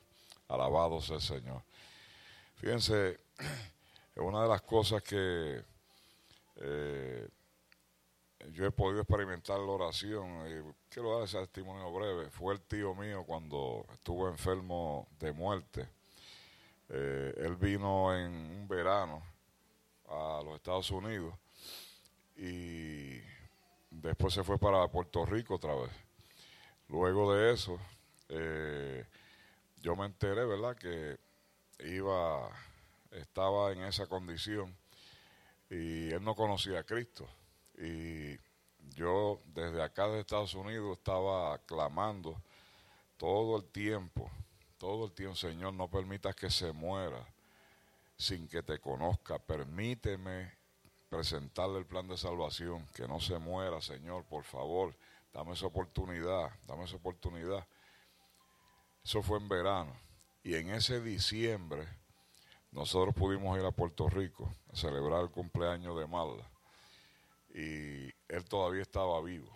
Alabado 0.49 1.01
sea 1.01 1.16
el 1.16 1.22
Señor. 1.22 1.62
Fíjense, 2.57 3.18
una 4.16 4.43
de 4.43 4.49
las 4.49 4.62
cosas 4.62 5.03
que 5.03 5.62
eh, 6.57 7.28
yo 8.53 8.66
he 8.66 8.70
podido 8.70 9.03
experimentar 9.03 9.59
la 9.59 9.66
oración, 9.66 10.47
y 10.49 10.74
quiero 10.89 11.16
dar 11.16 11.24
ese 11.24 11.39
testimonio 11.39 11.93
breve, 11.93 12.30
fue 12.30 12.55
el 12.55 12.61
tío 12.61 12.95
mío 12.95 13.24
cuando 13.26 13.84
estuvo 13.93 14.28
enfermo 14.28 15.09
de 15.18 15.32
muerte. 15.32 15.89
Eh, 16.89 17.34
él 17.39 17.57
vino 17.57 18.16
en 18.16 18.32
un 18.32 18.68
verano 18.68 19.22
a 20.09 20.41
los 20.43 20.57
Estados 20.57 20.91
Unidos 20.91 21.34
y 22.36 23.20
después 23.91 24.34
se 24.34 24.45
fue 24.45 24.59
para 24.59 24.89
Puerto 24.89 25.24
Rico 25.24 25.55
otra 25.55 25.74
vez. 25.74 25.91
Luego 26.89 27.34
de 27.34 27.53
eso, 27.53 27.78
eh, 28.28 29.05
yo 29.80 29.97
me 29.97 30.07
enteré, 30.07 30.45
¿verdad?, 30.45 30.76
que 30.76 31.18
iba, 31.84 32.51
estaba 33.11 33.72
en 33.72 33.82
esa 33.82 34.07
condición 34.07 34.74
y 35.70 36.11
él 36.11 36.22
no 36.22 36.34
conocía 36.34 36.80
a 36.80 36.84
Cristo. 36.84 37.28
Y 37.76 38.36
yo 38.95 39.41
desde 39.47 39.82
acá 39.82 40.09
de 40.09 40.20
Estados 40.20 40.55
Unidos 40.55 40.99
estaba 40.99 41.59
clamando 41.59 42.41
todo 43.16 43.57
el 43.57 43.64
tiempo, 43.66 44.30
todo 44.78 45.07
el 45.07 45.12
tiempo, 45.12 45.36
Señor, 45.36 45.74
no 45.74 45.89
permitas 45.89 46.34
que 46.34 46.51
se 46.51 46.72
muera 46.72 47.26
sin 48.16 48.49
que 48.49 48.62
te 48.62 48.78
conozca. 48.78 49.39
Permíteme 49.39 50.58
presentarle 51.09 51.79
el 51.79 51.87
plan 51.87 52.07
de 52.07 52.17
salvación, 52.17 52.87
que 52.95 53.09
no 53.09 53.21
se 53.21 53.39
muera, 53.39 53.81
Señor, 53.81 54.25
por 54.25 54.45
favor 54.45 54.95
dame 55.33 55.53
esa 55.53 55.67
oportunidad, 55.67 56.51
dame 56.67 56.85
esa 56.85 56.97
oportunidad. 56.97 57.67
Eso 59.05 59.23
fue 59.23 59.39
en 59.39 59.49
verano. 59.49 59.95
Y 60.43 60.55
en 60.55 60.71
ese 60.71 61.01
diciembre 61.01 61.87
nosotros 62.73 63.15
pudimos 63.15 63.59
ir 63.59 63.65
a 63.65 63.71
Puerto 63.71 64.09
Rico 64.09 64.53
a 64.73 64.77
celebrar 64.77 65.23
el 65.23 65.31
cumpleaños 65.31 65.99
de 65.99 66.07
Malda. 66.07 66.51
Y 67.51 68.07
él 68.29 68.45
todavía 68.49 68.83
estaba 68.83 69.21
vivo. 69.23 69.51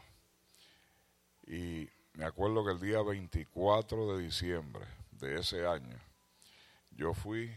Y 1.46 1.88
me 2.14 2.24
acuerdo 2.24 2.64
que 2.64 2.72
el 2.72 2.80
día 2.80 3.02
24 3.02 4.16
de 4.16 4.22
diciembre 4.22 4.86
de 5.10 5.40
ese 5.40 5.66
año, 5.66 5.98
yo 6.90 7.14
fui 7.14 7.54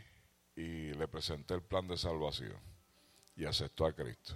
y 0.55 0.93
le 0.93 1.07
presenté 1.07 1.53
el 1.53 1.61
plan 1.61 1.87
de 1.87 1.97
salvación 1.97 2.74
y 3.35 3.45
aceptó 3.45 3.85
a 3.85 3.93
Cristo. 3.93 4.35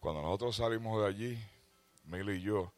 Cuando 0.00 0.22
nosotros 0.22 0.56
salimos 0.56 1.00
de 1.02 1.08
allí, 1.08 1.38
Mil 2.04 2.28
y 2.30 2.40
yo, 2.40 2.72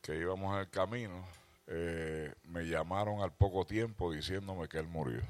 que 0.00 0.16
íbamos 0.16 0.54
en 0.54 0.60
el 0.60 0.70
camino, 0.70 1.26
eh, 1.66 2.34
me 2.44 2.64
llamaron 2.64 3.20
al 3.20 3.32
poco 3.32 3.66
tiempo 3.66 4.10
diciéndome 4.10 4.66
que 4.68 4.78
él 4.78 4.88
murió. 4.88 5.20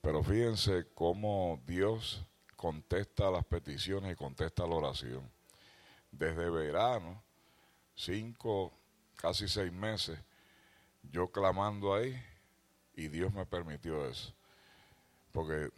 Pero 0.00 0.22
fíjense 0.22 0.86
cómo 0.94 1.60
Dios 1.66 2.24
contesta 2.56 3.30
las 3.30 3.44
peticiones 3.44 4.12
y 4.12 4.16
contesta 4.16 4.66
la 4.66 4.74
oración. 4.74 5.30
Desde 6.10 6.50
verano, 6.50 7.22
cinco, 7.94 8.72
casi 9.14 9.46
seis 9.46 9.72
meses, 9.72 10.18
yo 11.12 11.28
clamando 11.28 11.94
ahí 11.94 12.20
y 12.94 13.08
Dios 13.08 13.32
me 13.32 13.46
permitió 13.46 14.06
eso. 14.06 14.32
Porque 15.32 15.70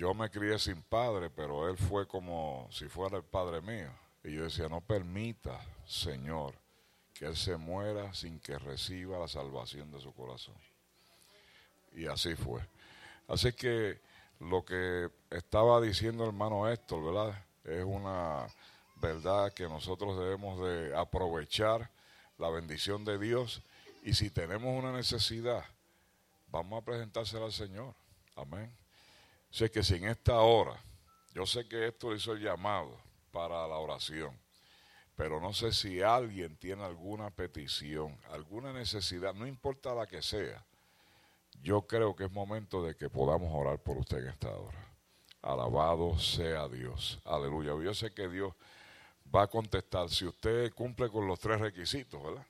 yo 0.00 0.14
me 0.14 0.30
crié 0.30 0.58
sin 0.58 0.80
padre, 0.80 1.28
pero 1.28 1.68
él 1.68 1.76
fue 1.76 2.08
como 2.08 2.66
si 2.72 2.88
fuera 2.88 3.18
el 3.18 3.22
padre 3.22 3.60
mío. 3.60 3.90
Y 4.24 4.32
yo 4.32 4.44
decía, 4.44 4.66
no 4.66 4.80
permita, 4.80 5.60
Señor, 5.84 6.54
que 7.12 7.26
Él 7.26 7.36
se 7.36 7.58
muera 7.58 8.14
sin 8.14 8.40
que 8.40 8.58
reciba 8.58 9.18
la 9.18 9.28
salvación 9.28 9.92
de 9.92 10.00
su 10.00 10.10
corazón. 10.14 10.54
Y 11.92 12.06
así 12.06 12.34
fue. 12.34 12.62
Así 13.28 13.52
que 13.52 14.00
lo 14.38 14.64
que 14.64 15.10
estaba 15.28 15.82
diciendo 15.82 16.24
hermano 16.24 16.66
Héctor, 16.66 17.04
¿verdad? 17.04 17.44
Es 17.64 17.84
una 17.84 18.46
verdad 19.02 19.52
que 19.52 19.64
nosotros 19.64 20.18
debemos 20.18 20.66
de 20.66 20.96
aprovechar 20.96 21.90
la 22.38 22.48
bendición 22.48 23.04
de 23.04 23.18
Dios 23.18 23.60
y 24.02 24.14
si 24.14 24.30
tenemos 24.30 24.82
una 24.82 24.92
necesidad, 24.92 25.62
vamos 26.48 26.80
a 26.80 26.84
presentársela 26.86 27.44
al 27.44 27.52
Señor. 27.52 27.94
Amén. 28.34 28.79
Sé 29.50 29.70
que 29.70 29.82
si 29.82 29.96
en 29.96 30.04
esta 30.04 30.40
hora, 30.40 30.80
yo 31.34 31.46
sé 31.46 31.66
que 31.68 31.88
esto 31.88 32.14
hizo 32.14 32.32
el 32.32 32.40
llamado, 32.40 32.96
para 33.30 33.66
la 33.66 33.76
oración. 33.76 34.36
Pero 35.16 35.40
no 35.40 35.52
sé 35.52 35.72
si 35.72 36.00
alguien 36.00 36.56
tiene 36.56 36.84
alguna 36.84 37.30
petición, 37.30 38.16
alguna 38.30 38.72
necesidad, 38.72 39.34
no 39.34 39.46
importa 39.46 39.94
la 39.94 40.06
que 40.06 40.22
sea. 40.22 40.64
Yo 41.62 41.82
creo 41.82 42.16
que 42.16 42.24
es 42.24 42.32
momento 42.32 42.82
de 42.82 42.96
que 42.96 43.10
podamos 43.10 43.52
orar 43.52 43.78
por 43.78 43.98
usted 43.98 44.18
en 44.18 44.28
esta 44.28 44.48
hora. 44.48 44.86
Alabado 45.42 46.18
sea 46.18 46.68
Dios. 46.68 47.18
Aleluya. 47.24 47.72
Yo 47.82 47.92
sé 47.92 48.12
que 48.12 48.28
Dios 48.28 48.54
va 49.34 49.42
a 49.42 49.46
contestar 49.46 50.08
si 50.08 50.26
usted 50.26 50.72
cumple 50.72 51.10
con 51.10 51.26
los 51.26 51.38
tres 51.38 51.60
requisitos, 51.60 52.22
¿verdad? 52.22 52.46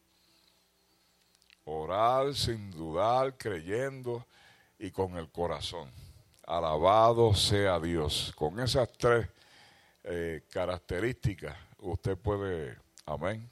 Orar 1.64 2.34
sin 2.34 2.70
dudar, 2.70 3.36
creyendo 3.36 4.24
y 4.78 4.90
con 4.90 5.16
el 5.16 5.30
corazón. 5.30 5.90
Alabado 6.50 7.32
sea 7.32 7.78
Dios. 7.78 8.32
Con 8.34 8.58
esas 8.58 8.90
tres 8.98 9.28
eh, 10.02 10.42
características, 10.50 11.56
usted 11.78 12.18
puede, 12.18 12.76
amén, 13.06 13.48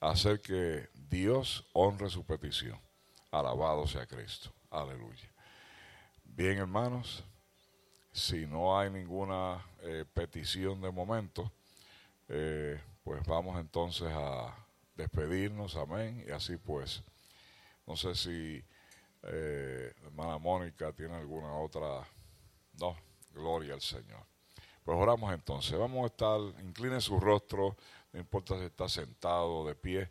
hacer 0.00 0.40
que 0.40 0.88
Dios 1.08 1.64
honre 1.72 2.10
su 2.10 2.24
petición. 2.24 2.80
Alabado 3.30 3.86
sea 3.86 4.08
Cristo. 4.08 4.50
Aleluya. 4.70 5.30
Bien, 6.24 6.58
hermanos, 6.58 7.22
si 8.10 8.44
no 8.44 8.76
hay 8.76 8.90
ninguna 8.90 9.64
eh, 9.82 10.04
petición 10.12 10.80
de 10.80 10.90
momento, 10.90 11.52
eh, 12.28 12.80
pues 13.04 13.24
vamos 13.24 13.56
entonces 13.60 14.08
a 14.10 14.52
despedirnos, 14.96 15.76
amén. 15.76 16.24
Y 16.26 16.32
así 16.32 16.56
pues, 16.56 17.04
no 17.86 17.96
sé 17.96 18.16
si 18.16 18.64
hermana 19.22 20.38
Mónica 20.38 20.92
tiene 20.92 21.14
alguna 21.14 21.54
otra. 21.54 22.04
No, 22.78 22.96
gloria 23.32 23.74
al 23.74 23.80
Señor. 23.80 24.24
Pues 24.84 24.98
oramos 24.98 25.32
entonces. 25.32 25.78
Vamos 25.78 26.04
a 26.04 26.06
estar, 26.06 26.40
incline 26.62 27.00
su 27.00 27.18
rostro, 27.18 27.76
no 28.12 28.20
importa 28.20 28.56
si 28.58 28.64
está 28.64 28.88
sentado 28.88 29.58
o 29.58 29.66
de 29.66 29.74
pie, 29.74 30.08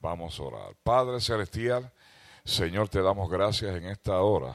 vamos 0.00 0.38
a 0.38 0.42
orar. 0.42 0.76
Padre 0.82 1.20
Celestial, 1.20 1.92
Señor, 2.44 2.88
te 2.88 3.00
damos 3.02 3.30
gracias 3.30 3.76
en 3.76 3.86
esta 3.86 4.20
hora. 4.20 4.54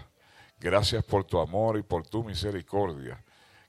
Gracias 0.59 1.03
por 1.03 1.23
tu 1.23 1.39
amor 1.39 1.77
y 1.77 1.83
por 1.83 2.07
tu 2.07 2.23
misericordia. 2.23 3.23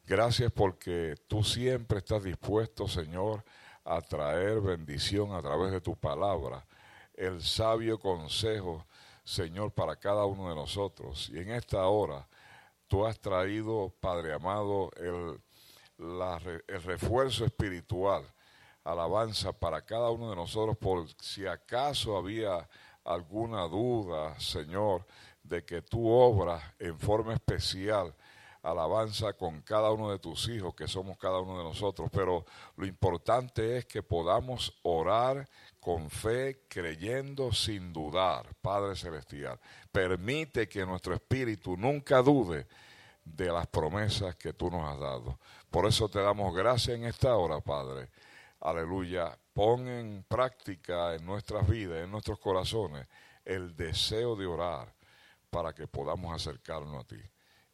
Gracias 0.06 0.52
porque 0.52 1.16
tú 1.26 1.42
siempre 1.42 1.98
estás 1.98 2.22
dispuesto, 2.22 2.86
Señor, 2.86 3.44
a 3.84 4.00
traer 4.00 4.60
bendición 4.60 5.32
a 5.32 5.42
través 5.42 5.72
de 5.72 5.80
tu 5.80 5.96
palabra, 5.96 6.64
el 7.14 7.42
sabio 7.42 7.98
consejo, 7.98 8.84
Señor, 9.24 9.72
para 9.72 9.96
cada 9.96 10.24
uno 10.26 10.48
de 10.48 10.54
nosotros. 10.54 11.30
Y 11.32 11.38
en 11.38 11.50
esta 11.50 11.86
hora 11.86 12.26
tú 12.88 13.06
has 13.06 13.18
traído, 13.20 13.92
Padre 14.00 14.32
amado, 14.32 14.90
el, 14.96 15.40
refuerzo 16.84 17.44
espiritual, 17.44 18.24
alabanza 18.84 19.52
para 19.52 19.82
cada 19.82 20.10
uno 20.10 20.30
de 20.30 20.36
nosotros, 20.36 20.76
por 20.76 21.08
si 21.20 21.46
acaso 21.46 22.16
había 22.16 22.68
alguna 23.04 23.62
duda, 23.62 24.38
Señor, 24.38 25.06
de 25.42 25.64
que 25.64 25.82
tú 25.82 26.08
obras 26.08 26.62
en 26.78 26.98
forma 26.98 27.34
especial 27.34 28.14
alabanza 28.62 29.32
con 29.34 29.62
cada 29.62 29.92
uno 29.92 30.10
de 30.10 30.18
tus 30.18 30.48
hijos, 30.48 30.74
que 30.74 30.88
somos 30.88 31.16
cada 31.18 31.38
uno 31.38 31.58
de 31.58 31.64
nosotros, 31.64 32.10
pero 32.12 32.44
lo 32.76 32.86
importante 32.86 33.78
es 33.78 33.86
que 33.86 34.02
podamos 34.02 34.76
orar 34.82 35.48
con 35.86 36.10
fe, 36.10 36.64
creyendo 36.66 37.52
sin 37.52 37.92
dudar, 37.92 38.56
Padre 38.60 38.96
Celestial. 38.96 39.56
Permite 39.92 40.68
que 40.68 40.84
nuestro 40.84 41.14
espíritu 41.14 41.76
nunca 41.76 42.22
dude 42.22 42.66
de 43.24 43.46
las 43.52 43.68
promesas 43.68 44.34
que 44.34 44.52
tú 44.52 44.68
nos 44.68 44.82
has 44.82 44.98
dado. 44.98 45.38
Por 45.70 45.86
eso 45.86 46.08
te 46.08 46.18
damos 46.18 46.52
gracias 46.56 46.96
en 46.96 47.04
esta 47.04 47.36
hora, 47.36 47.60
Padre. 47.60 48.10
Aleluya. 48.62 49.38
Pon 49.54 49.86
en 49.86 50.24
práctica 50.26 51.14
en 51.14 51.24
nuestras 51.24 51.68
vidas, 51.68 52.02
en 52.02 52.10
nuestros 52.10 52.40
corazones, 52.40 53.06
el 53.44 53.76
deseo 53.76 54.34
de 54.34 54.44
orar 54.44 54.92
para 55.50 55.72
que 55.72 55.86
podamos 55.86 56.34
acercarnos 56.34 57.04
a 57.04 57.06
ti 57.06 57.22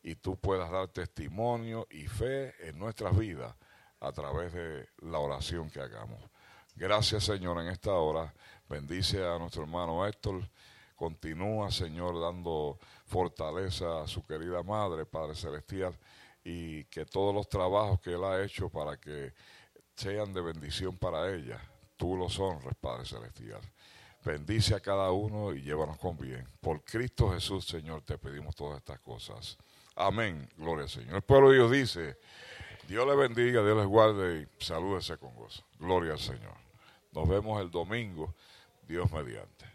y 0.02 0.16
tú 0.16 0.36
puedas 0.36 0.70
dar 0.70 0.88
testimonio 0.88 1.86
y 1.90 2.08
fe 2.08 2.52
en 2.68 2.78
nuestras 2.78 3.16
vidas 3.16 3.56
a 4.00 4.12
través 4.12 4.52
de 4.52 4.86
la 4.98 5.18
oración 5.18 5.70
que 5.70 5.80
hagamos. 5.80 6.20
Gracias 6.82 7.22
Señor 7.22 7.60
en 7.60 7.68
esta 7.68 7.92
hora. 7.92 8.34
Bendice 8.68 9.24
a 9.24 9.38
nuestro 9.38 9.62
hermano 9.62 10.04
Héctor. 10.04 10.42
Continúa 10.96 11.70
Señor 11.70 12.20
dando 12.20 12.76
fortaleza 13.06 14.02
a 14.02 14.08
su 14.08 14.26
querida 14.26 14.64
madre, 14.64 15.06
Padre 15.06 15.36
Celestial, 15.36 15.96
y 16.42 16.82
que 16.86 17.06
todos 17.06 17.32
los 17.32 17.48
trabajos 17.48 18.00
que 18.00 18.14
él 18.14 18.24
ha 18.24 18.42
hecho 18.42 18.68
para 18.68 18.96
que 18.96 19.32
sean 19.94 20.34
de 20.34 20.40
bendición 20.40 20.98
para 20.98 21.32
ella, 21.32 21.60
tú 21.96 22.16
los 22.16 22.36
honres, 22.40 22.74
Padre 22.80 23.04
Celestial. 23.04 23.60
Bendice 24.24 24.74
a 24.74 24.80
cada 24.80 25.12
uno 25.12 25.54
y 25.54 25.62
llévanos 25.62 25.98
con 25.98 26.18
bien. 26.18 26.44
Por 26.60 26.82
Cristo 26.82 27.30
Jesús, 27.30 27.64
Señor, 27.64 28.02
te 28.02 28.18
pedimos 28.18 28.56
todas 28.56 28.78
estas 28.78 28.98
cosas. 28.98 29.56
Amén. 29.94 30.48
Gloria 30.56 30.82
al 30.82 30.90
Señor. 30.90 31.14
El 31.14 31.22
pueblo 31.22 31.50
de 31.50 31.58
Dios 31.58 31.70
dice, 31.70 32.18
Dios 32.88 33.06
le 33.06 33.14
bendiga, 33.14 33.62
Dios 33.62 33.76
les 33.76 33.86
guarde 33.86 34.40
y 34.40 34.64
salúdese 34.64 35.16
con 35.16 35.32
gozo. 35.36 35.62
Gloria 35.78 36.14
al 36.14 36.18
Señor. 36.18 36.61
Nos 37.12 37.28
vemos 37.28 37.60
el 37.60 37.70
domingo, 37.70 38.34
Dios 38.88 39.10
mediante. 39.12 39.66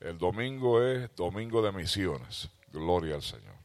El 0.00 0.18
domingo 0.18 0.82
es 0.82 1.14
domingo 1.14 1.62
de 1.62 1.72
misiones. 1.72 2.50
Gloria 2.72 3.14
al 3.14 3.22
Señor. 3.22 3.63